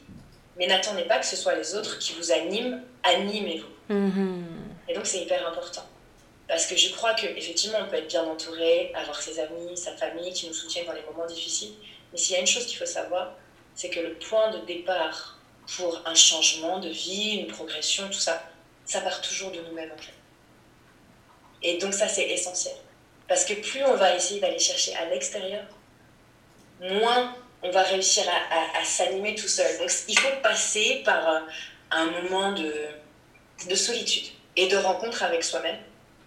mais 0.57 0.67
n'attendez 0.67 1.03
pas 1.03 1.17
que 1.19 1.25
ce 1.25 1.35
soit 1.35 1.55
les 1.55 1.73
autres 1.75 1.97
qui 1.99 2.13
vous 2.13 2.31
animent, 2.31 2.83
animez-vous. 3.03 3.93
Mhm. 3.93 4.45
Et 4.87 4.93
donc, 4.93 5.05
c'est 5.05 5.19
hyper 5.19 5.47
important. 5.47 5.83
Parce 6.47 6.67
que 6.67 6.75
je 6.75 6.91
crois 6.93 7.13
qu'effectivement, 7.13 7.79
on 7.81 7.89
peut 7.89 7.95
être 7.95 8.07
bien 8.09 8.23
entouré, 8.25 8.91
avoir 8.93 9.19
ses 9.19 9.39
amis, 9.39 9.75
sa 9.77 9.95
famille 9.95 10.31
qui 10.33 10.45
nous 10.47 10.53
soutiennent 10.53 10.85
dans 10.85 10.91
les 10.93 11.01
moments 11.03 11.25
difficiles. 11.25 11.71
Mais 12.11 12.17
s'il 12.17 12.33
y 12.35 12.37
a 12.37 12.41
une 12.41 12.47
chose 12.47 12.65
qu'il 12.65 12.77
faut 12.77 12.85
savoir, 12.85 13.31
c'est 13.73 13.89
que 13.89 14.01
le 14.01 14.13
point 14.15 14.51
de 14.51 14.59
départ 14.65 15.39
pour 15.77 16.01
un 16.05 16.15
changement 16.15 16.79
de 16.79 16.89
vie, 16.89 17.37
une 17.37 17.47
progression, 17.47 18.07
tout 18.07 18.19
ça, 18.19 18.43
ça 18.85 19.01
part 19.01 19.21
toujours 19.21 19.51
de 19.51 19.59
nous-mêmes 19.61 19.91
en 19.91 20.01
fait. 20.01 20.13
Et 21.61 21.77
donc 21.77 21.93
ça, 21.93 22.07
c'est 22.07 22.29
essentiel. 22.29 22.75
Parce 23.27 23.45
que 23.45 23.53
plus 23.53 23.83
on 23.83 23.95
va 23.95 24.15
essayer 24.15 24.39
d'aller 24.39 24.59
chercher 24.59 24.93
à 24.95 25.05
l'extérieur, 25.05 25.63
moins 26.81 27.35
on 27.61 27.71
va 27.71 27.83
réussir 27.83 28.25
à, 28.29 28.83
s'animer 28.83 29.35
tout 29.35 29.47
seul. 29.47 29.77
Donc 29.79 29.89
il 30.09 30.19
faut 30.19 30.35
passer 30.41 31.01
par 31.05 31.29
euh, 31.29 31.39
un 31.91 32.05
moment 32.07 32.51
de, 32.51 32.73
de 33.69 33.75
solitude 33.75 34.25
et 34.57 34.67
de 34.67 34.75
rencontre 34.75 35.23
avec 35.23 35.43
soi-même 35.43 35.77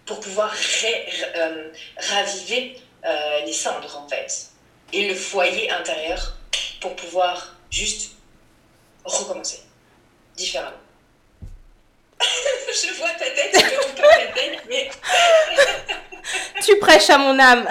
pour 0.05 0.19
pouvoir 0.19 0.51
euh, 0.53 1.71
raviver 1.97 2.81
euh, 3.05 3.45
les 3.45 3.53
cendres 3.53 3.97
en 4.03 4.07
fait 4.07 4.47
et 4.93 5.07
le 5.07 5.13
foyer 5.13 5.69
intérieur 5.69 6.37
pour 6.81 6.95
pouvoir 6.95 7.55
juste 7.69 8.16
recommencer 9.07 9.61
différemment. 10.35 10.77
Je 12.21 12.93
vois 12.97 13.09
ta 13.11 13.25
tête, 13.25 13.53
je 13.53 13.99
vois 14.01 14.09
ta 14.09 14.33
tête, 14.33 14.63
mais 14.69 14.89
Tu 16.63 16.77
prêches 16.79 17.09
à 17.09 17.17
mon 17.17 17.39
âme. 17.39 17.65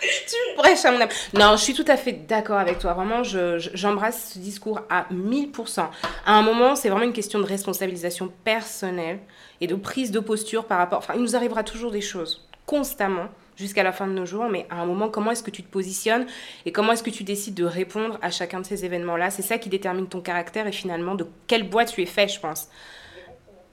tu 0.00 0.36
prêches 0.56 0.84
à 0.84 0.92
mon 0.92 1.00
âme. 1.00 1.08
Non, 1.34 1.56
je 1.56 1.62
suis 1.62 1.74
tout 1.74 1.84
à 1.88 1.96
fait 1.96 2.12
d'accord 2.12 2.58
avec 2.58 2.78
toi. 2.78 2.92
Vraiment, 2.94 3.22
je- 3.24 3.58
je- 3.58 3.70
j'embrasse 3.74 4.32
ce 4.34 4.38
discours 4.38 4.80
à 4.88 5.06
1000%. 5.10 5.90
À 6.24 6.32
un 6.34 6.42
moment, 6.42 6.76
c'est 6.76 6.88
vraiment 6.88 7.04
une 7.04 7.12
question 7.12 7.38
de 7.40 7.44
responsabilisation 7.46 8.32
personnelle 8.44 9.18
et 9.60 9.66
de 9.66 9.74
prise 9.74 10.10
de 10.10 10.20
posture 10.20 10.64
par 10.66 10.78
rapport... 10.78 10.98
Enfin, 10.98 11.14
il 11.16 11.22
nous 11.22 11.34
arrivera 11.36 11.64
toujours 11.64 11.90
des 11.90 12.00
choses, 12.00 12.46
constamment, 12.66 13.28
jusqu'à 13.56 13.82
la 13.82 13.92
fin 13.92 14.06
de 14.06 14.12
nos 14.12 14.26
jours. 14.26 14.48
Mais 14.48 14.66
à 14.70 14.80
un 14.80 14.86
moment, 14.86 15.08
comment 15.08 15.30
est-ce 15.32 15.42
que 15.42 15.50
tu 15.50 15.62
te 15.62 15.70
positionnes 15.70 16.26
et 16.64 16.72
comment 16.72 16.92
est-ce 16.92 17.02
que 17.02 17.10
tu 17.10 17.24
décides 17.24 17.54
de 17.54 17.64
répondre 17.64 18.18
à 18.22 18.30
chacun 18.30 18.60
de 18.60 18.66
ces 18.66 18.84
événements-là? 18.84 19.30
C'est 19.30 19.42
ça 19.42 19.58
qui 19.58 19.68
détermine 19.68 20.06
ton 20.06 20.20
caractère 20.20 20.66
et 20.66 20.72
finalement 20.72 21.14
de 21.14 21.26
quel 21.46 21.68
bois 21.68 21.84
tu 21.84 22.02
es 22.02 22.06
fait, 22.06 22.28
je 22.28 22.40
pense. 22.40 22.68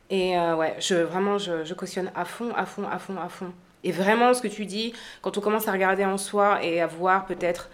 Et 0.09 0.37
euh, 0.37 0.55
ouais, 0.55 0.75
je, 0.79 0.95
vraiment, 0.95 1.37
je, 1.37 1.63
je 1.63 1.73
cautionne 1.73 2.11
à 2.15 2.25
fond, 2.25 2.53
à 2.55 2.65
fond, 2.65 2.87
à 2.89 2.99
fond, 2.99 3.15
à 3.19 3.29
fond. 3.29 3.51
Et 3.83 3.91
vraiment, 3.91 4.33
ce 4.33 4.41
que 4.41 4.47
tu 4.47 4.65
dis, 4.65 4.93
quand 5.21 5.37
on 5.37 5.41
commence 5.41 5.67
à 5.67 5.71
regarder 5.71 6.05
en 6.05 6.17
soi 6.17 6.63
et 6.63 6.81
à 6.81 6.87
voir 6.87 7.25
peut-être 7.25 7.69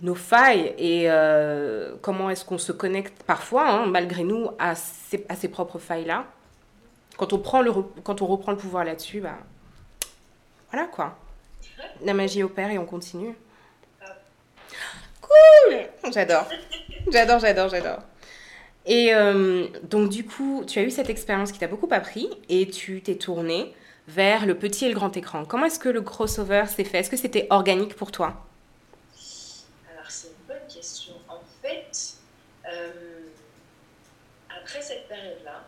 nos 0.00 0.14
failles 0.14 0.74
et 0.78 1.04
euh, 1.10 1.94
comment 2.02 2.30
est-ce 2.30 2.44
qu'on 2.44 2.58
se 2.58 2.72
connecte 2.72 3.22
parfois, 3.22 3.68
hein, 3.68 3.86
malgré 3.86 4.24
nous, 4.24 4.50
à 4.58 4.74
ces, 4.74 5.24
à 5.28 5.36
ces 5.36 5.48
propres 5.48 5.78
failles-là, 5.78 6.26
quand 7.16 7.32
on, 7.32 7.38
quand 8.02 8.22
on 8.22 8.26
reprend 8.26 8.52
le 8.52 8.58
pouvoir 8.58 8.84
là-dessus, 8.84 9.20
bah, 9.20 9.38
voilà 10.72 10.88
quoi. 10.88 11.16
La 12.02 12.14
magie 12.14 12.42
opère 12.42 12.70
et 12.70 12.78
on 12.78 12.86
continue. 12.86 13.36
Cool 15.20 15.86
J'adore. 16.12 16.46
J'adore, 17.10 17.38
j'adore, 17.38 17.68
j'adore. 17.68 17.98
Et 18.86 19.14
euh, 19.14 19.68
donc, 19.84 20.08
du 20.08 20.24
coup, 20.24 20.64
tu 20.66 20.78
as 20.78 20.82
eu 20.82 20.90
cette 20.90 21.10
expérience 21.10 21.52
qui 21.52 21.58
t'a 21.58 21.68
beaucoup 21.68 21.88
appris 21.92 22.28
et 22.48 22.68
tu 22.68 23.02
t'es 23.02 23.16
tourné 23.16 23.74
vers 24.08 24.46
le 24.46 24.56
petit 24.56 24.86
et 24.86 24.88
le 24.88 24.94
grand 24.94 25.16
écran. 25.16 25.44
Comment 25.44 25.66
est-ce 25.66 25.78
que 25.78 25.88
le 25.88 26.02
crossover 26.02 26.64
s'est 26.66 26.84
fait? 26.84 26.98
Est-ce 26.98 27.10
que 27.10 27.16
c'était 27.16 27.46
organique 27.50 27.94
pour 27.94 28.10
toi? 28.10 28.44
Alors, 29.92 30.10
c'est 30.10 30.28
une 30.28 30.46
bonne 30.48 30.66
question. 30.68 31.14
En 31.28 31.40
fait, 31.62 32.14
euh, 32.72 33.20
après 34.48 34.82
cette 34.82 35.06
période-là, 35.06 35.64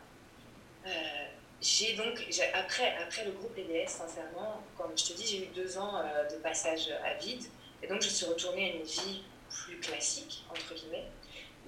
j'ai 1.65 1.95
donc, 1.95 2.21
après, 2.53 2.95
après 3.03 3.25
le 3.25 3.31
groupe 3.33 3.57
EDS, 3.57 3.89
sincèrement, 3.89 4.63
comme 4.77 4.93
je 4.97 5.05
te 5.05 5.13
dis, 5.15 5.27
j'ai 5.27 5.39
eu 5.45 5.47
deux 5.55 5.79
ans 5.79 5.97
euh, 5.97 6.29
de 6.29 6.37
passage 6.37 6.91
à 7.05 7.15
vide. 7.15 7.43
Et 7.83 7.87
donc, 7.87 8.03
je 8.03 8.09
suis 8.09 8.27
retournée 8.27 8.71
à 8.71 8.75
une 8.77 8.83
vie 8.83 9.23
plus 9.49 9.79
classique, 9.79 10.45
entre 10.51 10.75
guillemets. 10.75 11.07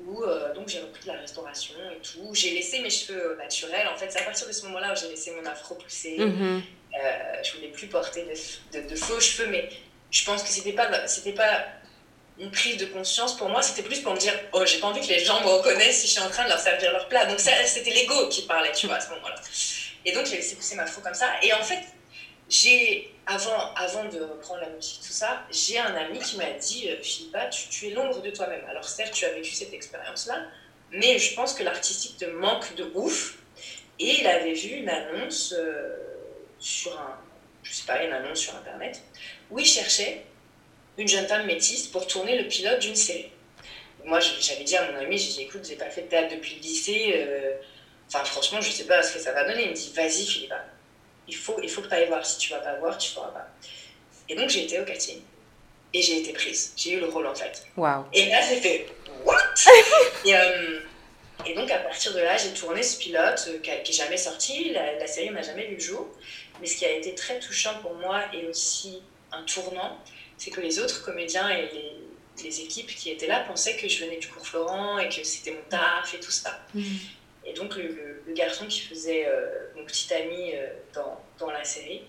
où 0.04 0.22
donc 0.54 0.68
j'ai 0.68 0.80
repris 0.80 1.02
de 1.02 1.08
la 1.08 1.20
restauration 1.20 1.76
et 1.90 2.00
tout. 2.00 2.34
J'ai 2.34 2.50
laissé 2.50 2.80
mes 2.80 2.90
cheveux 2.90 3.36
naturels. 3.36 3.88
En 3.88 3.96
fait, 3.96 4.10
c'est 4.10 4.20
à 4.20 4.24
partir 4.24 4.46
de 4.46 4.52
ce 4.52 4.64
moment-là 4.66 4.92
où 4.92 4.96
j'ai 4.96 5.08
laissé 5.08 5.30
mon 5.32 5.44
afro 5.46 5.74
pousser. 5.76 6.18
Mm 6.18 6.62
je 7.42 7.52
voulais 7.56 7.68
plus 7.68 7.86
porter 7.88 8.24
de, 8.72 8.80
de, 8.80 8.96
faux 8.96 9.20
cheveux, 9.20 9.48
mais 9.48 9.68
je 10.10 10.24
pense 10.24 10.42
que 10.42 10.48
c'était 10.48 10.72
pas, 10.72 11.06
c'était 11.06 11.32
pas 11.32 11.66
une 12.38 12.50
prise 12.50 12.76
de 12.76 12.86
conscience 12.86 13.36
pour 13.36 13.48
moi, 13.48 13.62
c'était 13.62 13.82
plus 13.82 14.00
pour 14.00 14.12
me 14.12 14.18
dire 14.18 14.34
Oh, 14.52 14.64
j'ai 14.66 14.78
pas 14.78 14.88
envie 14.88 15.00
que 15.00 15.12
les 15.12 15.24
gens 15.24 15.40
me 15.40 15.46
reconnaissent 15.46 16.00
si 16.00 16.06
je 16.06 16.12
suis 16.12 16.20
en 16.20 16.28
train 16.28 16.44
de 16.44 16.50
leur 16.50 16.58
servir 16.58 16.92
leur 16.92 17.08
plat. 17.08 17.24
Donc, 17.26 17.40
c'était 17.40 17.90
l'ego 17.90 18.28
qui 18.28 18.42
parlait, 18.42 18.72
tu 18.72 18.86
vois, 18.86 18.96
à 18.96 19.00
ce 19.00 19.10
moment-là. 19.10 19.36
Et 20.06 20.12
donc, 20.12 20.24
j'ai 20.24 20.36
laissé 20.36 20.56
pousser 20.56 20.76
ma 20.76 20.86
faux 20.86 21.02
comme 21.02 21.14
ça. 21.14 21.28
Et 21.42 21.52
en 21.52 21.62
fait, 21.62 21.82
j'ai, 22.48 23.12
avant, 23.26 23.74
avant 23.74 24.04
de 24.04 24.20
reprendre 24.22 24.60
la 24.60 24.70
musique, 24.70 25.00
tout 25.00 25.12
ça, 25.12 25.42
j'ai 25.50 25.78
un 25.78 25.94
ami 25.96 26.20
qui 26.20 26.36
m'a 26.36 26.50
dit 26.52 26.88
euh, 26.88 27.02
Philippa, 27.02 27.46
tu, 27.46 27.68
tu 27.68 27.88
es 27.88 27.90
l'ombre 27.90 28.22
de 28.22 28.30
toi-même. 28.30 28.64
Alors, 28.70 28.88
certes, 28.88 29.12
tu 29.12 29.24
as 29.24 29.32
vécu 29.32 29.52
cette 29.52 29.74
expérience-là, 29.74 30.46
mais 30.92 31.18
je 31.18 31.34
pense 31.34 31.54
que 31.54 31.64
l'artistique 31.64 32.16
te 32.16 32.24
manque 32.24 32.74
de 32.76 32.90
ouf. 32.94 33.38
Et 33.98 34.20
il 34.20 34.26
avait 34.26 34.52
vu 34.52 34.76
une 34.76 34.88
annonce 34.88 35.54
euh, 35.56 35.96
sur 36.58 36.92
un, 36.98 37.18
je 37.62 37.72
sais 37.72 37.86
pas, 37.86 38.02
une 38.04 38.12
annonce 38.12 38.38
sur 38.38 38.54
Internet, 38.54 39.02
où 39.50 39.58
il 39.58 39.66
cherchait 39.66 40.24
une 40.98 41.08
jeune 41.08 41.26
femme 41.26 41.46
métisse 41.46 41.88
pour 41.88 42.06
tourner 42.06 42.40
le 42.40 42.46
pilote 42.46 42.78
d'une 42.78 42.94
série. 42.94 43.30
Moi, 44.04 44.20
j'avais 44.20 44.62
dit 44.62 44.76
à 44.76 44.92
mon 44.92 44.98
ami, 44.98 45.18
j'ai 45.18 45.32
dit, 45.32 45.42
écoute, 45.42 45.66
j'ai 45.68 45.74
pas 45.74 45.90
fait 45.90 46.02
de 46.02 46.06
théâtre 46.06 46.34
depuis 46.36 46.54
le 46.56 46.60
lycée, 46.60 47.14
euh, 47.16 47.56
enfin, 48.08 48.24
franchement, 48.24 48.60
je 48.60 48.70
sais 48.70 48.84
pas 48.84 49.02
ce 49.02 49.14
que 49.14 49.20
ça 49.20 49.32
va 49.32 49.44
donner. 49.44 49.64
Il 49.64 49.70
me 49.70 49.74
dit, 49.74 49.92
vas-y, 49.94 50.26
Philippa, 50.26 50.64
il 51.28 51.36
faut, 51.36 51.56
il 51.62 51.68
faut 51.68 51.82
que 51.82 51.88
tu 51.88 51.94
ailles 51.94 52.08
voir. 52.08 52.24
Si 52.24 52.38
tu 52.38 52.50
vas 52.52 52.60
pas 52.60 52.74
voir, 52.76 52.96
tu 52.98 53.10
feras 53.10 53.28
pas. 53.28 53.48
Et 54.28 54.34
donc, 54.34 54.48
j'ai 54.48 54.64
été 54.64 54.80
au 54.80 54.84
casting 54.84 55.20
et 55.92 56.02
j'ai 56.02 56.18
été 56.18 56.32
prise. 56.32 56.72
J'ai 56.76 56.92
eu 56.92 57.00
le 57.00 57.08
rôle, 57.08 57.26
en 57.26 57.34
fait. 57.34 57.64
Wow. 57.76 58.06
Et 58.12 58.26
là, 58.26 58.40
j'ai 58.42 58.60
fait, 58.60 58.86
what? 59.24 59.36
Et, 60.24 60.36
euh, 60.36 60.80
et, 61.44 61.54
donc, 61.54 61.70
à 61.70 61.78
partir 61.78 62.12
de 62.12 62.18
là, 62.18 62.36
j'ai 62.36 62.52
tourné 62.52 62.82
ce 62.82 62.98
pilote 62.98 63.48
euh, 63.48 63.58
qui 63.58 63.70
n'est 63.70 63.84
jamais 63.84 64.16
sorti. 64.16 64.70
La, 64.70 64.94
la 64.94 65.06
série 65.06 65.30
n'a 65.30 65.42
jamais 65.42 65.66
vu 65.66 65.74
le 65.74 65.80
jour. 65.80 66.08
Mais 66.60 66.66
ce 66.66 66.76
qui 66.76 66.84
a 66.84 66.90
été 66.90 67.14
très 67.14 67.38
touchant 67.38 67.74
pour 67.82 67.94
moi 67.94 68.22
et 68.32 68.46
aussi 68.46 69.02
un 69.32 69.42
tournant, 69.42 69.98
c'est 70.38 70.50
que 70.50 70.60
les 70.60 70.78
autres 70.78 71.04
comédiens 71.04 71.48
et 71.48 71.68
les, 72.42 72.60
équipes 72.60 72.94
qui 72.94 73.10
étaient 73.10 73.26
là 73.26 73.40
pensaient 73.40 73.76
que 73.76 73.88
je 73.88 74.04
venais 74.04 74.18
du 74.18 74.28
cours 74.28 74.46
Florent 74.46 74.98
et 74.98 75.08
que 75.08 75.24
c'était 75.24 75.52
mon 75.52 75.62
taf 75.68 76.14
et 76.14 76.20
tout 76.20 76.30
ça. 76.30 76.60
Mm. 76.74 76.82
Et 77.46 77.52
donc 77.52 77.76
le, 77.76 78.22
garçon 78.34 78.66
qui 78.66 78.80
faisait 78.80 79.26
euh, 79.26 79.46
mon 79.76 79.84
petit 79.84 80.12
ami 80.12 80.52
euh, 80.54 80.66
dans, 80.92 81.18
dans, 81.38 81.50
la 81.50 81.64
série 81.64 82.02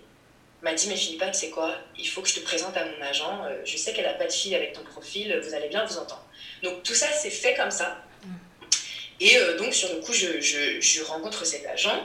m'a 0.61 0.73
dit, 0.73 0.89
mais 0.89 0.95
Philippa, 0.95 1.27
tu 1.27 1.39
sais 1.39 1.49
quoi, 1.51 1.75
il 1.97 2.07
faut 2.07 2.21
que 2.21 2.27
je 2.27 2.35
te 2.35 2.39
présente 2.39 2.75
à 2.75 2.83
mon 2.83 3.01
agent, 3.01 3.45
euh, 3.45 3.61
je 3.63 3.77
sais 3.77 3.93
qu'elle 3.93 4.05
n'a 4.05 4.13
pas 4.13 4.25
de 4.25 4.31
fille 4.31 4.55
avec 4.55 4.73
ton 4.73 4.83
profil, 4.83 5.39
vous 5.41 5.53
allez 5.53 5.69
bien 5.69 5.85
vous 5.85 5.97
entendre. 5.97 6.25
Donc 6.63 6.81
tout 6.83 6.95
ça, 6.95 7.07
c'est 7.13 7.29
fait 7.29 7.53
comme 7.55 7.71
ça. 7.71 8.03
Mm. 8.23 8.29
Et 9.19 9.37
donc 9.57 9.73
sur 9.73 9.93
le 9.93 10.01
coup, 10.01 10.11
je, 10.11 10.41
je, 10.41 10.81
je 10.81 11.03
rencontre 11.03 11.45
cet 11.45 11.65
agent 11.67 12.03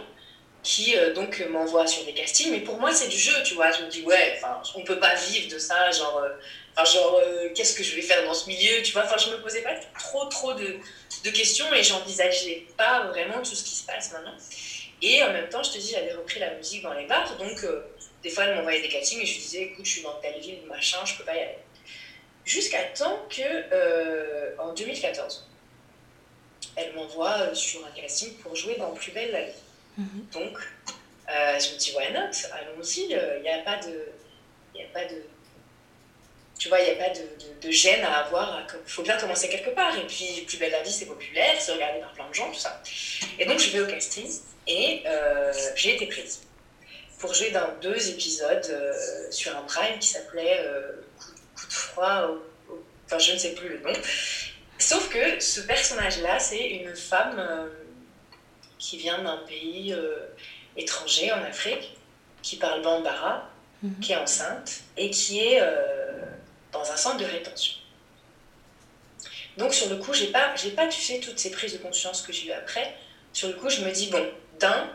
qui 0.62 0.96
euh, 0.96 1.12
donc 1.12 1.40
m'envoie 1.50 1.86
sur 1.86 2.04
des 2.04 2.14
castings. 2.14 2.50
Mais 2.50 2.60
pour 2.60 2.78
moi, 2.78 2.92
c'est 2.92 3.08
du 3.08 3.18
jeu, 3.18 3.34
tu 3.44 3.54
vois. 3.54 3.70
Je 3.72 3.82
me 3.82 3.88
dis, 3.88 4.02
ouais, 4.02 4.40
on 4.74 4.82
peut 4.82 4.98
pas 4.98 5.14
vivre 5.14 5.52
de 5.52 5.58
ça, 5.58 5.90
genre, 5.90 6.18
euh, 6.18 6.84
genre 6.84 7.20
euh, 7.20 7.48
qu'est-ce 7.54 7.76
que 7.76 7.82
je 7.82 7.96
vais 7.96 8.02
faire 8.02 8.24
dans 8.24 8.34
ce 8.34 8.48
milieu, 8.48 8.82
tu 8.82 8.92
vois. 8.92 9.04
Enfin, 9.04 9.16
je 9.16 9.30
me 9.30 9.40
posais 9.42 9.62
pas 9.62 9.74
trop, 9.98 10.26
trop 10.26 10.54
de, 10.54 10.78
de 11.24 11.30
questions 11.30 11.72
et 11.74 11.82
j'envisageais 11.82 12.66
pas 12.76 13.06
vraiment 13.06 13.38
tout 13.38 13.54
ce 13.54 13.64
qui 13.64 13.74
se 13.74 13.86
passe 13.86 14.12
maintenant. 14.12 14.36
Et 15.02 15.22
en 15.24 15.32
même 15.32 15.48
temps, 15.48 15.62
je 15.62 15.72
te 15.72 15.78
dis, 15.78 15.90
j'avais 15.92 16.12
repris 16.12 16.38
la 16.38 16.54
musique 16.54 16.82
dans 16.82 16.92
les 16.92 17.06
bars, 17.06 17.36
donc 17.36 17.66
des 18.22 18.30
fois, 18.30 18.44
elle 18.44 18.54
m'envoyait 18.54 18.82
des 18.82 18.88
castings 18.88 19.20
et 19.20 19.26
je 19.26 19.36
disais, 19.36 19.62
écoute, 19.62 19.84
je 19.84 19.90
suis 19.90 20.02
dans 20.02 20.14
telle 20.20 20.40
ville, 20.40 20.62
machin, 20.68 20.98
je 21.04 21.16
peux 21.16 21.24
pas 21.24 21.34
y 21.34 21.40
aller. 21.40 21.58
Jusqu'à 22.44 22.84
temps 22.84 23.18
que, 23.28 24.60
en 24.60 24.72
2014, 24.72 25.48
elle 26.76 26.94
m'envoie 26.94 27.52
sur 27.52 27.84
un 27.84 27.90
casting 27.90 28.34
pour 28.38 28.54
jouer 28.54 28.76
dans 28.76 28.92
Plus 28.92 29.10
belle 29.10 29.32
la 29.32 29.42
vie. 29.42 29.52
Mhm. 29.98 30.26
Donc, 30.32 30.58
euh, 31.30 31.58
je 31.58 31.72
me 31.72 31.78
dis, 31.78 31.92
why 31.96 32.12
not? 32.12 32.30
Allons-y. 32.52 33.06
Il 33.10 33.16
euh, 33.16 33.40
n'y 33.40 33.48
a 33.48 33.58
pas 33.58 33.76
de. 33.76 34.08
Y 34.74 34.82
a 34.82 34.88
pas 34.92 35.04
de 35.04 35.22
tu 36.58 36.68
vois, 36.68 36.78
il 36.78 36.84
n'y 36.84 37.00
a 37.00 37.08
pas 37.08 37.12
de, 37.12 37.26
de, 37.60 37.70
gêne 37.72 38.04
à 38.04 38.18
avoir. 38.18 38.64
Il 38.86 38.90
faut 38.90 39.02
bien 39.02 39.16
commencer 39.16 39.48
quelque 39.48 39.70
part. 39.70 39.96
Et 39.98 40.06
puis, 40.06 40.44
Plus 40.46 40.58
belle 40.58 40.70
la 40.70 40.82
vie, 40.82 40.92
c'est 40.92 41.06
populaire, 41.06 41.56
c'est 41.58 41.72
regardé 41.72 41.98
par 41.98 42.12
plein 42.12 42.28
de 42.28 42.34
gens, 42.34 42.52
tout 42.52 42.58
ça. 42.58 42.80
Et 43.36 43.46
donc, 43.46 43.58
je 43.58 43.70
vais 43.70 43.80
au 43.80 43.86
casting 43.86 44.30
et 44.68 45.02
euh, 45.06 45.52
j'ai 45.74 45.96
été 45.96 46.06
prise 46.06 46.42
pour 47.18 47.34
jouer 47.34 47.50
dans 47.50 47.68
deux 47.80 48.10
épisodes 48.10 48.70
sur 49.30 49.56
un 49.56 49.62
prime 49.62 49.98
qui 49.98 50.08
s'appelait 50.08 50.64
coup, 51.56 51.66
de 51.66 51.72
froid, 51.72 52.28
enfin, 53.06 53.18
je 53.18 53.32
ne 53.32 53.38
sais 53.38 53.54
plus 53.54 53.68
le 53.68 53.78
nom. 53.80 53.92
Sauf 54.78 55.08
que 55.08 55.40
ce 55.40 55.62
personnage-là, 55.62 56.38
c'est 56.38 56.64
une 56.64 56.94
femme 56.94 57.40
qui 58.82 58.96
vient 58.96 59.22
d'un 59.22 59.36
pays 59.36 59.92
euh, 59.92 60.26
étranger 60.76 61.30
en 61.32 61.40
Afrique, 61.44 61.96
qui 62.42 62.56
parle 62.56 62.82
bambara, 62.82 63.48
mhm. 63.82 64.00
qui 64.00 64.12
est 64.12 64.16
enceinte 64.16 64.80
et 64.96 65.08
qui 65.10 65.38
est 65.38 65.60
euh, 65.62 66.24
dans 66.72 66.90
un 66.90 66.96
centre 66.96 67.18
de 67.18 67.24
rétention. 67.24 67.74
Donc 69.56 69.72
sur 69.72 69.88
le 69.88 69.96
coup, 69.96 70.12
j'ai 70.12 70.32
pas, 70.32 70.52
j'ai 70.56 70.72
pas, 70.72 70.88
tu 70.88 71.00
sais, 71.00 71.20
toutes 71.20 71.38
ces 71.38 71.52
prises 71.52 71.74
de 71.74 71.78
conscience 71.78 72.22
que 72.22 72.32
j'ai 72.32 72.48
eues 72.48 72.52
après. 72.52 72.96
Sur 73.32 73.48
le 73.48 73.54
coup, 73.54 73.70
je 73.70 73.82
me 73.82 73.92
dis, 73.92 74.08
bon, 74.08 74.26
d'un, 74.58 74.90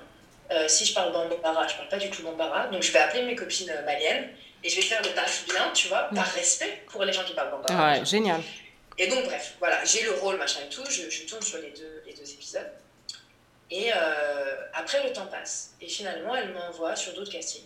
euh, 0.51 0.67
si 0.67 0.83
je 0.83 0.93
parle 0.93 1.13
bambara, 1.13 1.65
je 1.67 1.75
parle 1.75 1.87
pas 1.87 1.97
du 1.97 2.09
tout 2.09 2.23
bambara, 2.23 2.67
donc 2.67 2.83
je 2.83 2.91
vais 2.91 2.99
appeler 2.99 3.23
mes 3.23 3.35
copines 3.37 3.71
maliennes 3.85 4.29
et 4.65 4.69
je 4.69 4.75
vais 4.75 4.81
faire 4.81 5.01
le 5.01 5.09
taf 5.11 5.45
bien, 5.45 5.71
tu 5.73 5.87
vois, 5.87 6.09
par 6.13 6.25
respect 6.25 6.83
pour 6.91 7.05
les 7.05 7.13
gens 7.13 7.23
qui 7.23 7.33
parlent 7.33 7.51
bambara. 7.51 7.93
Ouais, 7.93 8.05
génial. 8.05 8.41
Et 8.97 9.07
donc, 9.07 9.23
bref, 9.23 9.55
voilà, 9.59 9.85
j'ai 9.85 10.01
le 10.03 10.11
rôle, 10.11 10.35
machin 10.37 10.59
et 10.65 10.69
tout, 10.69 10.83
je, 10.89 11.09
je 11.09 11.25
tourne 11.25 11.41
sur 11.41 11.59
les 11.59 11.69
deux, 11.69 12.03
les 12.05 12.13
deux 12.13 12.29
épisodes. 12.29 12.69
Et 13.69 13.91
euh, 13.93 14.67
après, 14.73 15.03
le 15.03 15.13
temps 15.13 15.27
passe. 15.27 15.73
Et 15.81 15.87
finalement, 15.87 16.35
elle 16.35 16.53
m'envoie 16.53 16.95
sur 16.95 17.13
d'autres 17.13 17.31
castings, 17.31 17.65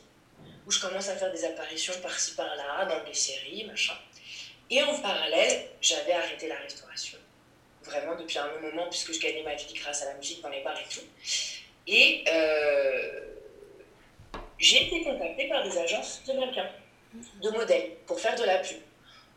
où 0.66 0.72
je 0.72 0.80
commence 0.80 1.10
à 1.10 1.16
faire 1.16 1.32
des 1.32 1.46
apparitions 1.46 1.94
par-ci 2.02 2.36
par-là, 2.36 2.86
dans 2.86 3.04
des 3.04 3.14
séries, 3.14 3.66
machin. 3.66 3.94
Et 4.70 4.82
en 4.82 5.00
parallèle, 5.02 5.68
j'avais 5.82 6.14
arrêté 6.14 6.48
la 6.48 6.56
restauration. 6.56 7.18
Vraiment 7.84 8.16
depuis 8.16 8.38
un 8.38 8.48
long 8.48 8.62
moment, 8.62 8.88
puisque 8.90 9.14
je 9.14 9.20
gagnais 9.20 9.44
ma 9.44 9.56
vie 9.56 9.74
grâce 9.74 10.02
à 10.04 10.06
la 10.06 10.14
musique 10.16 10.42
dans 10.42 10.50
les 10.50 10.62
bars 10.64 10.80
et 10.80 10.94
tout. 10.94 11.06
Et 11.88 12.24
euh, 12.28 13.36
j'ai 14.58 14.88
été 14.88 15.04
contactée 15.04 15.50
par 15.50 15.64
des 15.64 15.78
agences 15.78 16.22
de 16.26 16.34
mannequins, 16.34 16.70
de 17.42 17.50
modèles, 17.50 17.98
pour 18.06 18.20
faire 18.20 18.36
de 18.36 18.44
la 18.44 18.60
pub. 18.60 18.78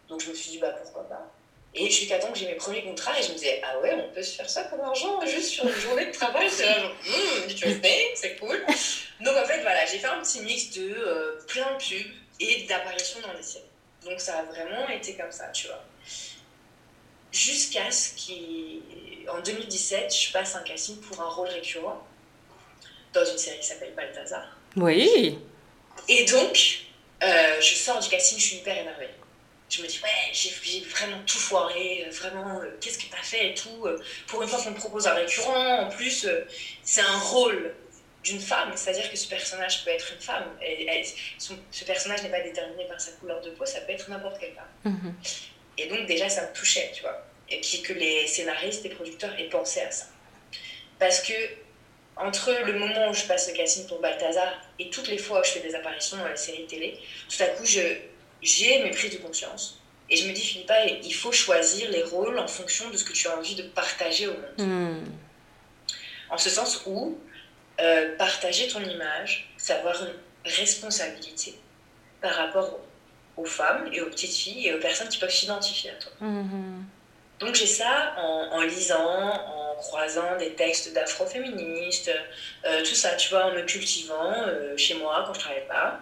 Donc 0.08 0.20
je 0.20 0.30
me 0.30 0.34
suis 0.34 0.50
dit, 0.50 0.58
bah 0.58 0.70
pourquoi 0.70 1.08
pas. 1.08 1.33
Et 1.76 1.90
jusqu'à 1.90 2.18
temps 2.18 2.30
que 2.30 2.38
j'ai 2.38 2.46
mes 2.46 2.54
premiers 2.54 2.84
contrats, 2.84 3.18
et 3.18 3.22
je 3.22 3.30
me 3.30 3.34
disais, 3.34 3.60
ah 3.64 3.80
ouais, 3.80 3.94
on 3.94 4.14
peut 4.14 4.22
se 4.22 4.36
faire 4.36 4.48
ça 4.48 4.64
comme 4.64 4.80
argent 4.80 5.20
juste 5.26 5.48
sur 5.48 5.66
une 5.66 5.74
journée 5.74 6.06
de 6.06 6.12
travail. 6.12 6.48
C'est 6.48 6.66
là, 6.66 6.80
genre, 6.80 6.92
mmh, 6.92 7.52
tu 7.52 7.66
c'est 8.14 8.36
cool. 8.36 8.64
Donc 9.20 9.36
en 9.36 9.44
fait, 9.44 9.60
voilà, 9.62 9.84
j'ai 9.84 9.98
fait 9.98 10.06
un 10.06 10.20
petit 10.20 10.40
mix 10.40 10.70
de 10.70 10.88
euh, 10.88 11.40
plein 11.48 11.72
de 11.72 11.78
pubs 11.78 12.12
et 12.38 12.62
d'apparitions 12.64 13.20
dans 13.20 13.34
des 13.34 13.42
séries. 13.42 13.64
Donc 14.04 14.20
ça 14.20 14.38
a 14.38 14.42
vraiment 14.44 14.88
été 14.88 15.14
comme 15.16 15.32
ça, 15.32 15.48
tu 15.48 15.66
vois. 15.66 15.82
Jusqu'à 17.32 17.90
ce 17.90 18.10
qu'en 19.26 19.40
2017, 19.40 20.14
je 20.14 20.32
passe 20.32 20.54
un 20.54 20.62
casting 20.62 21.00
pour 21.00 21.20
un 21.20 21.28
rôle 21.28 21.48
récurrent 21.48 22.06
dans 23.12 23.24
une 23.24 23.38
série 23.38 23.58
qui 23.58 23.66
s'appelle 23.66 23.94
Balthazar. 23.96 24.56
Oui. 24.76 25.38
Et 26.08 26.24
donc, 26.26 26.84
euh, 27.24 27.60
je 27.60 27.74
sors 27.74 27.98
du 27.98 28.08
casting, 28.08 28.38
je 28.38 28.44
suis 28.44 28.56
hyper 28.58 28.78
énervée 28.78 29.10
je 29.70 29.82
me 29.82 29.86
dis, 29.86 30.00
ouais, 30.02 30.32
j'ai 30.32 30.80
vraiment 30.80 31.18
tout 31.26 31.38
foiré, 31.38 32.04
euh, 32.06 32.10
vraiment, 32.10 32.60
euh, 32.60 32.76
qu'est-ce 32.80 32.98
que 32.98 33.10
t'as 33.10 33.22
fait 33.22 33.50
et 33.50 33.54
tout. 33.54 33.86
Euh, 33.86 34.02
pour 34.26 34.42
une 34.42 34.48
fois 34.48 34.62
qu'on 34.62 34.70
me 34.70 34.76
propose 34.76 35.06
un 35.06 35.14
récurrent, 35.14 35.80
en 35.80 35.88
plus, 35.88 36.28
c'est 36.82 37.00
un 37.00 37.18
rôle 37.18 37.74
d'une 38.22 38.40
femme, 38.40 38.72
c'est-à-dire 38.74 39.10
que 39.10 39.16
ce 39.16 39.28
personnage 39.28 39.84
peut 39.84 39.90
être 39.90 40.12
une 40.12 40.20
femme. 40.20 40.56
Et, 40.62 41.04
ce 41.40 41.84
personnage 41.84 42.22
n'est 42.22 42.30
pas 42.30 42.40
déterminé 42.40 42.84
par 42.86 43.00
sa 43.00 43.12
couleur 43.12 43.40
de 43.40 43.50
peau, 43.50 43.66
ça 43.66 43.80
peut 43.80 43.92
être 43.92 44.08
n'importe 44.08 44.38
quelle 44.38 44.54
femme. 44.54 44.92
Mhm. 44.92 45.14
Et 45.78 45.86
donc, 45.86 46.06
déjà, 46.06 46.28
ça 46.28 46.48
me 46.48 46.54
touchait, 46.54 46.92
tu 46.94 47.02
vois. 47.02 47.26
Et 47.50 47.60
puis 47.60 47.82
que 47.82 47.92
les 47.92 48.26
scénaristes 48.26 48.84
et 48.86 48.90
producteurs 48.90 49.38
aient 49.38 49.48
pensé 49.48 49.80
à 49.80 49.90
ça. 49.90 50.06
Parce 50.98 51.20
que, 51.20 51.34
entre 52.16 52.52
le 52.64 52.78
moment 52.78 53.10
où 53.10 53.14
je 53.14 53.24
passe 53.24 53.48
le 53.50 53.56
casting 53.56 53.86
pour 53.88 54.00
Balthazar 54.00 54.54
et 54.78 54.88
toutes 54.88 55.08
les 55.08 55.18
fois 55.18 55.40
où 55.40 55.44
je 55.44 55.50
fais 55.50 55.60
des 55.60 55.74
apparitions 55.74 56.16
dans 56.16 56.28
les 56.28 56.36
séries 56.36 56.66
télé, 56.66 56.98
tout 57.28 57.42
à 57.42 57.46
coup, 57.48 57.66
je 57.66 57.80
j'ai 58.44 58.82
mes 58.84 58.90
prises 58.90 59.12
de 59.12 59.18
conscience. 59.18 59.80
Et 60.10 60.16
je 60.16 60.28
me 60.28 60.32
dis, 60.32 60.42
Philippa, 60.42 60.84
il 60.84 61.14
faut 61.14 61.32
choisir 61.32 61.90
les 61.90 62.02
rôles 62.02 62.38
en 62.38 62.46
fonction 62.46 62.90
de 62.90 62.96
ce 62.96 63.04
que 63.04 63.12
tu 63.12 63.26
as 63.26 63.36
envie 63.36 63.54
de 63.54 63.62
partager 63.62 64.28
au 64.28 64.32
monde. 64.32 64.58
Hmm. 64.58 65.04
En 66.30 66.38
ce 66.38 66.50
sens 66.50 66.82
où 66.86 67.18
euh, 67.80 68.16
partager 68.16 68.68
ton 68.68 68.80
image, 68.80 69.50
c'est 69.56 69.72
avoir 69.72 69.96
une 70.02 70.14
responsabilité 70.44 71.54
par 72.20 72.34
rapport 72.34 72.78
aux 73.36 73.46
femmes 73.46 73.88
et 73.92 74.00
aux 74.02 74.10
petites 74.10 74.34
filles 74.34 74.68
et 74.68 74.74
aux 74.74 74.78
personnes 74.78 75.08
qui 75.08 75.18
peuvent 75.18 75.30
s'identifier 75.32 75.90
à 75.90 75.94
toi. 75.94 76.12
Hmm. 76.20 76.84
Donc 77.40 77.54
j'ai 77.54 77.66
ça 77.66 78.14
en, 78.16 78.60
lisant, 78.62 78.96
en 78.96 79.74
croisant 79.76 80.36
des 80.38 80.54
textes 80.54 80.92
d'afroféministes, 80.92 82.10
euh, 82.64 82.84
tout 82.84 82.94
ça, 82.94 83.16
tu 83.16 83.30
vois, 83.30 83.46
en 83.46 83.52
me 83.52 83.62
cultivant 83.62 84.32
euh, 84.46 84.76
chez 84.76 84.94
moi 84.94 85.24
quand 85.26 85.34
je 85.34 85.40
travaille 85.40 85.66
pas. 85.66 86.00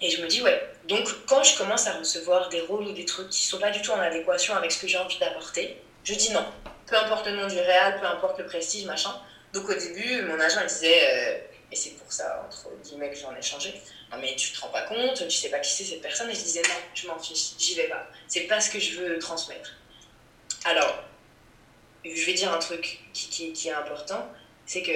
Et 0.00 0.10
je 0.10 0.22
me 0.22 0.28
dis, 0.28 0.42
ouais. 0.42 0.67
Donc, 0.88 1.06
quand 1.26 1.42
je 1.44 1.56
commence 1.58 1.86
à 1.86 1.98
recevoir 1.98 2.48
des 2.48 2.62
rôles 2.62 2.84
ou 2.84 2.92
des 2.92 3.04
trucs 3.04 3.28
qui 3.28 3.44
ne 3.44 3.50
sont 3.50 3.58
pas 3.58 3.70
du 3.70 3.82
tout 3.82 3.90
en 3.90 4.00
adéquation 4.00 4.54
avec 4.54 4.72
ce 4.72 4.80
que 4.80 4.88
j'ai 4.88 4.96
envie 4.98 5.18
d'apporter, 5.18 5.76
Je 6.02 6.14
dis 6.14 6.32
non. 6.32 6.46
Peu 6.86 6.96
importe 6.96 7.26
le 7.26 7.36
nom 7.36 7.46
du 7.46 7.58
réal, 7.58 8.00
peu 8.00 8.06
importe 8.06 8.38
le 8.38 8.46
prestige, 8.46 8.86
machin. 8.86 9.14
Donc 9.52 9.68
au 9.68 9.74
début, 9.74 10.22
mon 10.22 10.40
agent 10.40 10.64
disait, 10.66 11.00
euh, 11.04 11.38
et 11.70 11.76
c'est 11.76 11.90
pour 11.90 12.10
ça, 12.10 12.42
entre 12.46 12.70
guillemets, 12.82 13.10
que 13.10 13.16
j'en 13.16 13.36
ai 13.36 13.42
changé. 13.42 13.74
Non, 14.10 14.16
mais 14.18 14.34
tu 14.34 14.52
te 14.52 14.60
rends 14.60 14.68
pas 14.70 14.82
compte, 14.82 15.28
tu 15.28 15.30
sais 15.30 15.50
pas 15.50 15.58
qui 15.58 15.70
c'est 15.70 15.84
cette 15.84 16.00
personne. 16.00 16.30
Et 16.30 16.34
je 16.34 16.40
disais, 16.40 16.62
non, 16.62 16.80
je 16.94 17.06
m'en 17.06 17.18
fiche, 17.18 17.50
j'y 17.58 17.74
vais 17.74 17.88
pas. 17.88 18.06
C'est 18.26 18.46
pas 18.46 18.58
ce 18.58 18.70
que 18.70 18.80
je 18.80 18.98
veux 18.98 19.18
transmettre. 19.18 19.70
Alors, 20.64 21.04
je 22.04 22.24
vais 22.24 22.32
dire 22.32 22.50
un 22.50 22.58
truc 22.58 23.00
qui, 23.12 23.52
qui, 23.52 23.68
est 23.68 23.72
important 23.72 24.26
c'est 24.64 24.82
que 24.82 24.92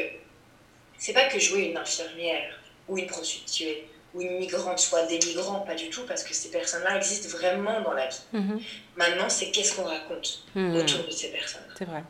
c'est 0.99 1.13
pas 1.13 1.29
que 1.29 1.39
jouer 1.39 1.63
une 1.63 1.77
infirmière 1.77 2.59
ou 2.89 2.99
une 2.99 3.07
prostituée 3.07 3.87
ou 4.15 4.21
une 4.21 4.39
migrante 4.39 4.79
soit 4.79 5.07
dénigrant, 5.07 5.61
pas 5.61 5.75
du 5.75 5.89
tout, 5.89 6.03
parce 6.07 6.23
que 6.23 6.35
ces 6.35 6.51
personnes-là 6.51 6.97
existent 6.97 7.29
vraiment 7.37 7.81
dans 7.81 7.93
la 7.93 8.09
vie. 8.09 8.21
Mhm. 8.33 8.61
Maintenant, 8.97 9.29
c'est 9.29 9.51
qu'est-ce 9.51 9.75
qu'on 9.77 9.85
raconte 9.85 10.45
mhm. 10.55 10.77
autour 10.77 11.05
de 11.05 11.11
ces 11.11 11.29
personnes. 11.29 11.63
C'est 11.79 11.87
vrai. 11.87 12.03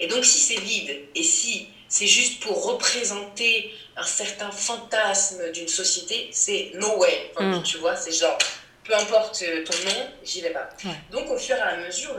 Et 0.00 0.06
donc, 0.06 0.24
si 0.24 0.38
c'est 0.38 0.60
vide 0.60 0.90
et 1.14 1.22
si 1.22 1.68
c'est 1.88 2.06
juste 2.06 2.40
pour 2.40 2.64
représenter 2.66 3.72
un 3.96 4.04
certain 4.04 4.50
fantasme 4.50 5.50
d'une 5.52 5.68
société, 5.68 6.28
c'est 6.32 6.72
no 6.74 6.98
way. 6.98 7.32
Mm. 7.40 7.62
Tu 7.62 7.78
vois, 7.78 7.96
c'est 7.96 8.12
genre, 8.12 8.36
peu 8.84 8.94
importe 8.94 9.42
ton 9.64 9.88
nom, 9.88 10.06
j'y 10.22 10.42
vais 10.42 10.50
pas. 10.50 10.68
Donc, 11.10 11.30
au 11.30 11.38
fur 11.38 11.56
et 11.56 11.60
à 11.60 11.76
mesure, 11.78 12.14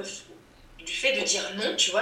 du 0.80 0.92
fait 0.92 1.20
de 1.20 1.24
dire 1.24 1.44
non, 1.56 1.76
tu 1.76 1.92
vois, 1.92 2.02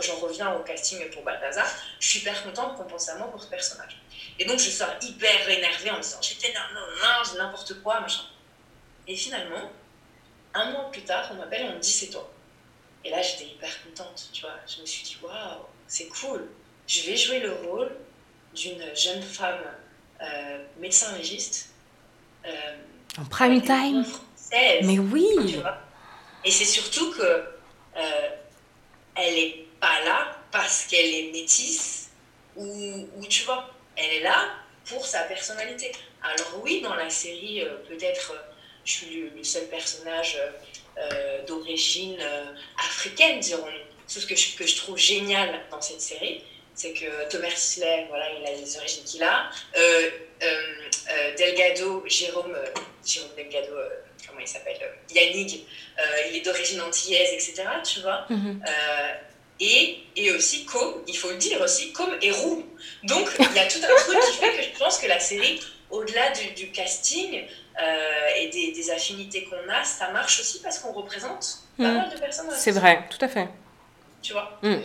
j'en 0.00 0.16
reviens 0.16 0.54
au 0.54 0.60
casting 0.60 1.08
pour 1.10 1.22
Balthazar, 1.22 1.66
je 2.00 2.08
suis 2.08 2.20
hyper 2.20 2.42
contente 2.42 2.76
qu'on 2.76 2.84
pense 2.84 3.08
à 3.08 3.16
moi 3.16 3.30
pour 3.30 3.42
ce 3.42 3.48
personnage. 3.48 4.00
Et 4.38 4.44
donc, 4.44 4.58
je 4.58 4.70
sors 4.70 4.90
hyper 5.02 5.48
énervée 5.48 5.90
en 5.90 5.96
me 5.96 6.02
disant, 6.02 6.20
j'étais 6.22 6.52
non, 6.52 6.60
non, 6.74 6.86
non, 6.96 7.38
n'importe 7.38 7.82
quoi, 7.82 8.00
machin. 8.00 8.22
Et 9.06 9.16
finalement, 9.16 9.70
un 10.54 10.70
mois 10.72 10.90
plus 10.90 11.02
tard, 11.02 11.28
on 11.32 11.34
m'appelle 11.34 11.62
et 11.62 11.68
on 11.70 11.74
me 11.76 11.80
dit, 11.80 11.90
c'est 11.90 12.10
toi. 12.10 12.30
Et 13.04 13.10
là, 13.10 13.22
j'étais 13.22 13.46
hyper 13.46 13.70
contente, 13.84 14.28
tu 14.32 14.42
vois. 14.42 14.54
Je 14.66 14.80
me 14.80 14.86
suis 14.86 15.04
dit, 15.04 15.16
waouh, 15.22 15.66
c'est 15.86 16.08
cool 16.08 16.48
je 16.88 17.02
vais 17.02 17.16
jouer 17.16 17.40
le 17.40 17.52
rôle 17.52 17.90
d'une 18.54 18.82
jeune 18.96 19.22
femme 19.22 19.60
euh, 20.22 20.64
médecin 20.80 21.16
légiste. 21.16 21.70
Euh, 22.46 22.50
en 23.18 23.24
prime 23.26 23.60
time? 23.60 24.04
française, 24.04 24.84
Mais 24.84 24.98
oui 24.98 25.60
Et 26.44 26.50
c'est 26.50 26.64
surtout 26.64 27.12
que 27.12 27.22
euh, 27.22 28.28
elle 29.14 29.34
n'est 29.34 29.66
pas 29.80 30.04
là 30.04 30.36
parce 30.50 30.86
qu'elle 30.86 31.06
est 31.06 31.30
métisse 31.32 32.10
ou, 32.56 33.06
tu 33.28 33.44
vois, 33.44 33.70
elle 33.96 34.10
est 34.14 34.20
là 34.20 34.48
pour 34.84 35.06
sa 35.06 35.20
personnalité. 35.20 35.92
Alors 36.22 36.60
oui, 36.64 36.80
dans 36.80 36.94
la 36.94 37.08
série, 37.08 37.62
peut-être 37.88 38.34
je 38.84 38.92
suis 38.92 39.30
le, 39.36 39.44
seul 39.44 39.66
personnage 39.68 40.38
d'origine 41.46 42.18
africaine, 42.78 43.38
dirons-nous. 43.38 43.86
C'est 44.08 44.20
ce 44.20 44.26
que 44.26 44.34
je, 44.34 44.56
que 44.56 44.66
je 44.66 44.76
trouve 44.76 44.96
génial 44.96 45.60
dans 45.70 45.80
cette 45.80 46.00
série, 46.00 46.42
c'est 46.78 46.92
que 46.92 47.28
Thomas 47.28 47.50
Sisley, 47.50 48.06
voilà, 48.08 48.26
il 48.32 48.46
a 48.46 48.52
les 48.52 48.76
origines 48.76 49.02
qu'il 49.02 49.22
a. 49.24 49.50
Euh, 49.76 50.10
euh, 50.44 50.46
euh, 51.10 51.34
Delgado, 51.36 52.04
Jérôme, 52.06 52.56
Jérôme 53.04 53.30
Delgado, 53.36 53.74
comment 54.26 54.38
il 54.38 54.46
s'appelle 54.46 54.78
Yannick, 55.12 55.66
il 56.30 56.36
est 56.36 56.40
d'origine 56.42 56.80
antillaise, 56.80 57.32
etc. 57.32 57.64
Tu 57.84 58.00
vois 58.00 58.26
mhm. 58.30 58.62
Et, 59.60 59.98
et, 60.16 60.32
aussi 60.32 60.64
Com, 60.64 61.02
il 61.06 61.16
faut 61.16 61.30
le 61.30 61.36
dire 61.36 61.60
aussi, 61.60 61.92
Com 61.92 62.10
est 62.22 62.30
roux. 62.30 62.64
Donc 63.04 63.28
il 63.38 63.56
y 63.56 63.58
a 63.58 63.66
tout 63.66 63.80
un 63.82 64.02
truc 64.02 64.20
qui 64.30 64.36
fait 64.38 64.56
que 64.56 64.62
je 64.62 64.78
pense 64.78 64.98
que 64.98 65.06
la 65.06 65.20
série, 65.20 65.60
au-delà 65.90 66.30
du, 66.56 66.70
casting 66.70 67.44
et 68.36 68.48
des, 68.48 68.90
affinités 68.90 69.44
qu'on 69.44 69.68
a, 69.72 69.84
ça 69.84 70.10
marche 70.10 70.40
aussi 70.40 70.60
parce 70.60 70.78
qu'on 70.78 70.92
représente 70.92 71.58
pas 71.76 71.84
mhm. 71.84 71.94
mal 71.94 72.10
de 72.10 72.18
personnes. 72.18 72.46
C'est 72.52 72.72
vrai, 72.72 73.04
tout 73.10 73.24
à 73.24 73.28
fait. 73.28 73.48
Tu 74.22 74.32
vois 74.32 74.58
mm. 74.62 74.76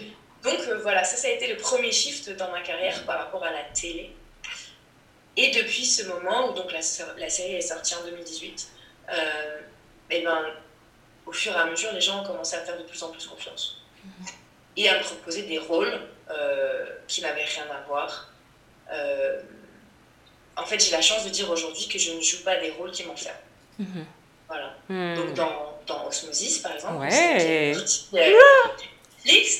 Donc 0.43 0.59
euh, 0.67 0.79
voilà, 0.81 1.03
ça, 1.03 1.15
ça 1.15 1.27
a 1.27 1.31
été 1.31 1.47
le 1.47 1.57
premier 1.57 1.91
shift 1.91 2.29
dans 2.31 2.51
ma 2.51 2.61
carrière 2.61 3.05
par 3.05 3.17
rapport 3.17 3.43
à 3.43 3.51
la 3.51 3.63
télé. 3.73 4.13
Et 5.35 5.51
depuis 5.51 5.85
ce 5.85 6.03
moment 6.03 6.49
où 6.49 6.53
donc 6.53 6.71
la, 6.71 6.79
la 7.17 7.29
série 7.29 7.55
est 7.55 7.61
sortie 7.61 7.95
en 7.95 8.03
2018, 8.03 8.67
euh, 9.09 9.59
et 10.09 10.19
eh 10.19 10.23
ben, 10.23 10.45
au 11.25 11.31
fur 11.31 11.53
et 11.53 11.55
à 11.55 11.65
mesure, 11.65 11.91
les 11.93 12.01
gens 12.01 12.21
ont 12.21 12.27
commencé 12.27 12.55
à 12.55 12.59
faire 12.59 12.77
de 12.77 12.83
plus 12.83 13.01
en 13.01 13.09
plus 13.09 13.25
confiance. 13.25 13.81
Mhm. 14.03 14.25
Et 14.75 14.89
à 14.89 14.97
me 14.97 15.03
proposer 15.03 15.43
des 15.43 15.59
rôles 15.59 15.99
euh, 16.29 16.85
qui 17.07 17.21
n'avaient 17.21 17.43
rien 17.43 17.65
à 17.71 17.87
voir. 17.87 18.29
Euh, 18.91 19.41
en 20.55 20.65
fait, 20.65 20.79
j'ai 20.79 20.91
la 20.91 21.01
chance 21.01 21.25
de 21.25 21.29
dire 21.29 21.49
aujourd'hui 21.49 21.87
que 21.87 21.99
je 21.99 22.11
ne 22.11 22.21
joue 22.21 22.43
pas 22.43 22.55
des 22.57 22.71
rôles 22.71 22.91
qui 22.91 23.03
m'enferment. 23.03 23.37
Mhm. 23.77 24.05
Voilà. 24.47 24.73
Mhm. 24.89 25.15
Donc 25.15 25.33
dans, 25.33 25.79
dans 25.85 26.07
Osmosis, 26.07 26.59
par 26.59 26.73
exemple, 26.73 26.97
ouais 26.97 27.73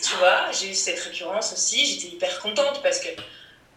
tu 0.02 0.16
vois, 0.20 0.52
j'ai 0.52 0.70
eu 0.72 0.74
cette 0.74 1.00
récurrence 1.00 1.54
aussi. 1.54 1.86
J'étais 1.86 2.16
hyper 2.16 2.40
contente 2.40 2.82
parce 2.84 3.00
que 3.00 3.10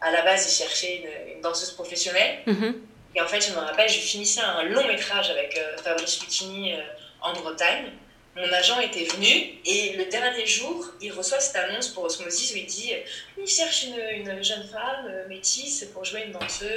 à 0.01 0.11
la 0.11 0.23
base, 0.23 0.47
ils 0.47 0.65
cherchaient 0.65 1.03
une, 1.35 1.41
danseuse 1.41 1.73
professionnelle. 1.73 2.41
Mhm. 2.47 2.83
Et 3.15 3.21
en 3.21 3.27
fait, 3.27 3.41
je 3.41 3.53
me 3.53 3.59
rappelle, 3.59 3.89
je 3.89 3.99
finissais 3.99 4.41
un 4.41 4.65
long 4.65 4.87
métrage 4.87 5.31
avec 5.31 5.57
euh, 5.57 5.77
Fabrice 5.79 6.21
Lucchini 6.23 6.75
en 7.21 7.33
Bretagne. 7.33 7.93
Mon 8.37 8.53
agent 8.53 8.79
était 8.81 9.05
venu 9.05 9.55
et 9.65 9.95
le 9.97 10.05
dernier 10.11 10.45
jour, 10.45 10.93
il 11.01 11.11
reçoit 11.11 11.41
cette 11.41 11.57
annonce 11.57 11.89
pour 11.89 12.05
Osmosis 12.05 12.53
où 12.53 12.59
il 12.59 12.67
dit 12.67 12.93
il 13.39 13.47
cherche 13.47 13.85
une, 13.85 13.99
une 13.99 14.45
jeune 14.45 14.69
femme 14.69 15.07
euh, 15.09 15.27
métisse 15.27 15.87
pour 15.95 16.05
jouer 16.05 16.25
une 16.27 16.33
danseuse. 16.33 16.71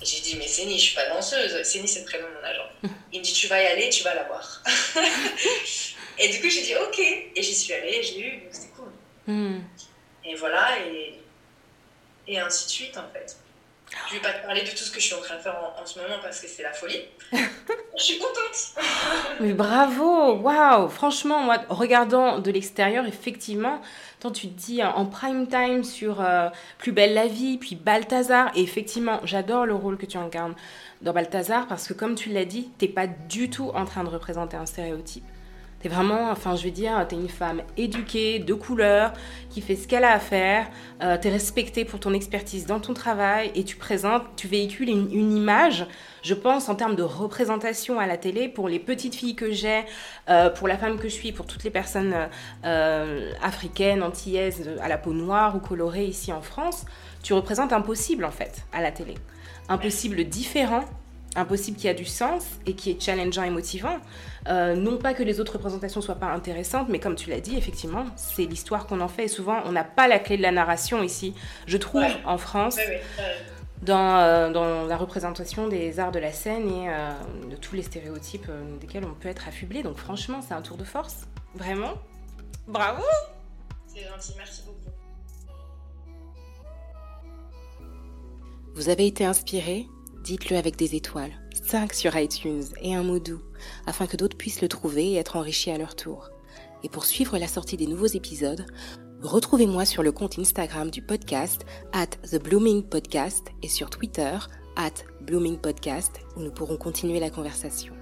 J'ai 0.00 0.20
dit 0.20 0.36
mais 0.36 0.46
Céni, 0.46 0.78
je 0.78 0.84
suis 0.84 0.94
pas 0.94 1.08
danseuse. 1.08 1.64
Céni, 1.64 1.88
c'est 1.88 2.00
le 2.00 2.06
prénom 2.06 2.28
de 2.28 2.34
mon 2.34 2.44
agent. 2.44 2.68
Il 3.12 3.18
me 3.18 3.24
dit 3.24 3.32
tu 3.32 3.48
vas 3.48 3.60
y 3.60 3.66
aller, 3.66 3.88
tu 3.90 4.04
vas 4.04 4.14
la 4.14 4.22
voir. 4.22 4.62
Et 6.18 6.28
du 6.28 6.40
coup, 6.40 6.48
j'ai 6.48 6.62
dit 6.62 6.76
ok. 6.76 6.98
Et 7.00 7.42
j'y 7.42 7.54
suis 7.54 7.72
allée, 7.72 8.00
j'ai 8.02 8.20
eu, 8.20 8.42
c'était 8.52 8.72
cool. 8.76 8.92
Hmm. 9.26 9.62
Et 10.24 10.36
voilà, 10.36 10.78
et, 10.86 11.14
et 12.28 12.38
ainsi 12.38 12.66
de 12.66 12.70
suite 12.70 12.96
en 12.96 13.10
fait. 13.12 13.36
Je 14.08 14.14
vais 14.14 14.20
pas 14.20 14.32
te 14.32 14.44
parler 14.44 14.62
de 14.62 14.68
tout 14.70 14.76
ce 14.76 14.90
que 14.90 15.00
je 15.00 15.06
suis 15.06 15.14
en 15.14 15.20
train 15.20 15.36
de 15.36 15.40
faire 15.40 15.56
en, 15.80 15.84
ce 15.84 15.98
moment 15.98 16.16
parce 16.22 16.40
que 16.40 16.48
c'est 16.48 16.62
la 16.62 16.72
folie. 16.72 17.00
je 17.32 18.02
suis 18.02 18.18
contente. 18.18 18.86
Mais 19.40 19.52
bravo, 19.52 20.34
waouh 20.36 20.88
Franchement, 20.88 21.40
moi, 21.40 21.58
regardant 21.68 22.38
de 22.38 22.50
l'extérieur, 22.50 23.06
effectivement, 23.06 23.80
quand 24.20 24.30
tu 24.30 24.48
te 24.48 24.58
dis 24.58 24.82
en 24.82 25.06
prime 25.06 25.46
time 25.46 25.84
sur 25.84 26.20
euh, 26.20 26.48
Plus 26.78 26.92
belle 26.92 27.14
la 27.14 27.26
vie, 27.26 27.58
puis 27.58 27.74
Balthazar, 27.74 28.50
et 28.54 28.62
effectivement, 28.62 29.20
j'adore 29.24 29.66
le 29.66 29.74
rôle 29.74 29.98
que 29.98 30.06
tu 30.06 30.16
incarnes 30.16 30.54
dans 31.02 31.12
Balthazar 31.12 31.66
parce 31.66 31.86
que 31.86 31.92
comme 31.92 32.14
tu 32.14 32.30
l'as 32.30 32.44
dit, 32.44 32.70
t'es 32.78 32.88
pas 32.88 33.06
du 33.06 33.50
tout 33.50 33.70
en 33.74 33.84
train 33.84 34.04
de 34.04 34.08
représenter 34.08 34.56
un 34.56 34.66
stéréotype. 34.66 35.24
T'es 35.82 35.88
vraiment, 35.88 36.30
enfin, 36.30 36.54
je 36.54 36.64
veux 36.64 36.70
dire, 36.70 37.04
t'es 37.08 37.16
une 37.16 37.28
femme 37.28 37.62
éduquée, 37.76 38.38
de 38.38 38.54
couleur, 38.54 39.12
qui 39.50 39.60
fait 39.60 39.74
ce 39.74 39.88
qu'elle 39.88 40.04
a 40.04 40.12
à 40.12 40.20
faire. 40.20 40.68
Euh, 41.02 41.18
t'es 41.20 41.28
respectée 41.28 41.84
pour 41.84 41.98
ton 41.98 42.12
expertise 42.12 42.66
dans 42.66 42.78
ton 42.78 42.94
travail 42.94 43.50
et 43.56 43.64
tu 43.64 43.74
présentes, 43.74 44.22
tu 44.36 44.46
véhicules 44.46 44.88
une, 44.88 45.36
image, 45.36 45.86
je 46.22 46.34
pense, 46.34 46.68
en 46.68 46.76
termes 46.76 46.94
de 46.94 47.02
représentation 47.02 47.98
à 47.98 48.06
la 48.06 48.16
télé 48.16 48.48
pour 48.48 48.68
les 48.68 48.78
petites 48.78 49.16
filles 49.16 49.34
que 49.34 49.50
j'ai, 49.50 49.84
euh, 50.28 50.50
pour 50.50 50.68
la 50.68 50.78
femme 50.78 50.98
que 50.98 51.08
je 51.08 51.14
suis, 51.14 51.32
pour 51.32 51.46
toutes 51.46 51.64
les 51.64 51.70
personnes 51.70 52.14
euh, 52.64 53.32
africaines, 53.42 54.04
antillaises, 54.04 54.70
à 54.80 54.86
la 54.86 54.98
peau 54.98 55.12
noire 55.12 55.56
ou 55.56 55.58
colorée 55.58 56.04
ici 56.04 56.32
en 56.32 56.42
France. 56.42 56.84
Tu 57.24 57.32
représentes 57.32 57.72
un 57.72 57.80
possible, 57.80 58.24
en 58.24 58.30
fait, 58.30 58.62
à 58.72 58.82
la 58.82 58.92
télé. 58.92 59.14
Un 59.68 59.78
possible 59.78 60.22
différent 60.24 60.84
impossible 61.36 61.76
qui 61.76 61.88
a 61.88 61.94
du 61.94 62.04
sens 62.04 62.44
et 62.66 62.74
qui 62.74 62.90
est 62.90 63.00
challengeant 63.00 63.42
et 63.42 63.50
motivant. 63.50 63.98
Euh, 64.48 64.74
non 64.74 64.98
pas 64.98 65.14
que 65.14 65.22
les 65.22 65.40
autres 65.40 65.54
représentations 65.54 66.00
soient 66.00 66.16
pas 66.16 66.32
intéressantes, 66.32 66.88
mais 66.88 66.98
comme 66.98 67.14
tu 67.14 67.30
l'as 67.30 67.40
dit, 67.40 67.56
effectivement, 67.56 68.06
c'est 68.16 68.44
l'histoire 68.44 68.86
qu'on 68.86 69.00
en 69.00 69.08
fait. 69.08 69.24
Et 69.24 69.28
souvent, 69.28 69.60
on 69.64 69.72
n'a 69.72 69.84
pas 69.84 70.08
la 70.08 70.18
clé 70.18 70.36
de 70.36 70.42
la 70.42 70.52
narration 70.52 71.02
ici, 71.02 71.34
je 71.66 71.76
trouve, 71.76 72.04
en 72.24 72.38
France. 72.38 72.78
Dans, 73.82 74.18
euh, 74.18 74.50
dans, 74.50 74.86
la 74.86 74.96
représentation 74.96 75.66
des 75.66 75.98
arts 75.98 76.12
de 76.12 76.20
la 76.20 76.30
scène 76.30 76.68
et 76.68 76.88
euh, 76.88 77.10
de 77.50 77.56
tous 77.56 77.74
les 77.74 77.82
stéréotypes 77.82 78.48
desquels 78.80 79.04
on 79.04 79.12
peut 79.12 79.28
être 79.28 79.48
affublé. 79.48 79.82
Donc 79.82 79.96
franchement, 79.96 80.40
c'est 80.40 80.54
un 80.54 80.62
tour 80.62 80.76
de 80.76 80.84
force. 80.84 81.26
Vraiment. 81.56 81.94
Bravo 82.68 83.02
C'est 83.88 84.04
gentil, 84.04 84.34
merci 84.38 84.62
beaucoup. 84.64 84.78
Vous 88.74 88.88
avez 88.88 89.06
été 89.06 89.24
inspiré 89.24 89.88
dites-le 90.22 90.56
avec 90.56 90.76
des 90.76 90.94
étoiles, 90.94 91.32
5 91.66 91.92
sur 91.92 92.16
iTunes 92.16 92.64
et 92.80 92.94
un 92.94 93.02
mot 93.02 93.18
doux, 93.18 93.42
afin 93.86 94.06
que 94.06 94.16
d'autres 94.16 94.36
puissent 94.36 94.62
le 94.62 94.68
trouver 94.68 95.12
et 95.12 95.16
être 95.16 95.36
enrichis 95.36 95.70
à 95.70 95.78
leur 95.78 95.96
tour. 95.96 96.30
Et 96.84 96.88
pour 96.88 97.04
suivre 97.04 97.38
la 97.38 97.48
sortie 97.48 97.76
des 97.76 97.86
nouveaux 97.86 98.06
épisodes, 98.06 98.66
retrouvez-moi 99.22 99.84
sur 99.84 100.02
le 100.02 100.12
compte 100.12 100.38
Instagram 100.38 100.90
du 100.90 101.02
podcast, 101.02 101.64
at 101.92 102.06
The 102.30 102.42
Blooming 102.42 102.82
Podcast, 102.82 103.48
et 103.62 103.68
sur 103.68 103.90
Twitter, 103.90 104.36
at 104.76 105.04
Blooming 105.20 105.58
Podcast, 105.58 106.20
où 106.36 106.40
nous 106.40 106.52
pourrons 106.52 106.76
continuer 106.76 107.20
la 107.20 107.30
conversation. 107.30 107.94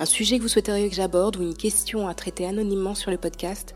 Un 0.00 0.06
sujet 0.06 0.38
que 0.38 0.42
vous 0.42 0.48
souhaiteriez 0.48 0.88
que 0.88 0.94
j'aborde 0.94 1.36
ou 1.36 1.42
une 1.42 1.54
question 1.54 2.08
à 2.08 2.14
traiter 2.14 2.46
anonymement 2.46 2.94
sur 2.94 3.10
le 3.10 3.18
podcast, 3.18 3.74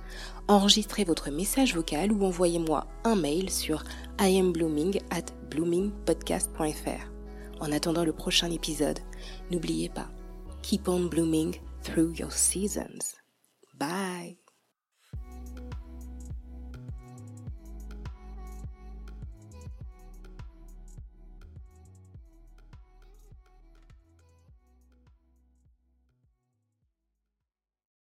enregistrez 0.49 1.05
votre 1.05 1.31
message 1.31 1.75
vocal 1.75 2.11
ou 2.13 2.25
envoyez-moi 2.25 2.87
un 3.05 3.15
mail 3.15 3.51
sur 3.51 3.85
iamblooming 4.21 4.99
at 5.11 5.27
bloomingpodcast.fr. 5.51 7.12
En 7.63 7.71
attendant 7.71 8.05
le 8.05 8.13
prochain 8.13 8.51
épisode, 8.51 8.99
n'oubliez 9.53 9.89
pas, 9.89 10.09
keep 10.63 10.89
on 10.89 11.07
blooming 11.07 11.55
through 11.85 12.13
your 12.19 12.33
seasons. 12.33 13.15
Bye 13.79 14.42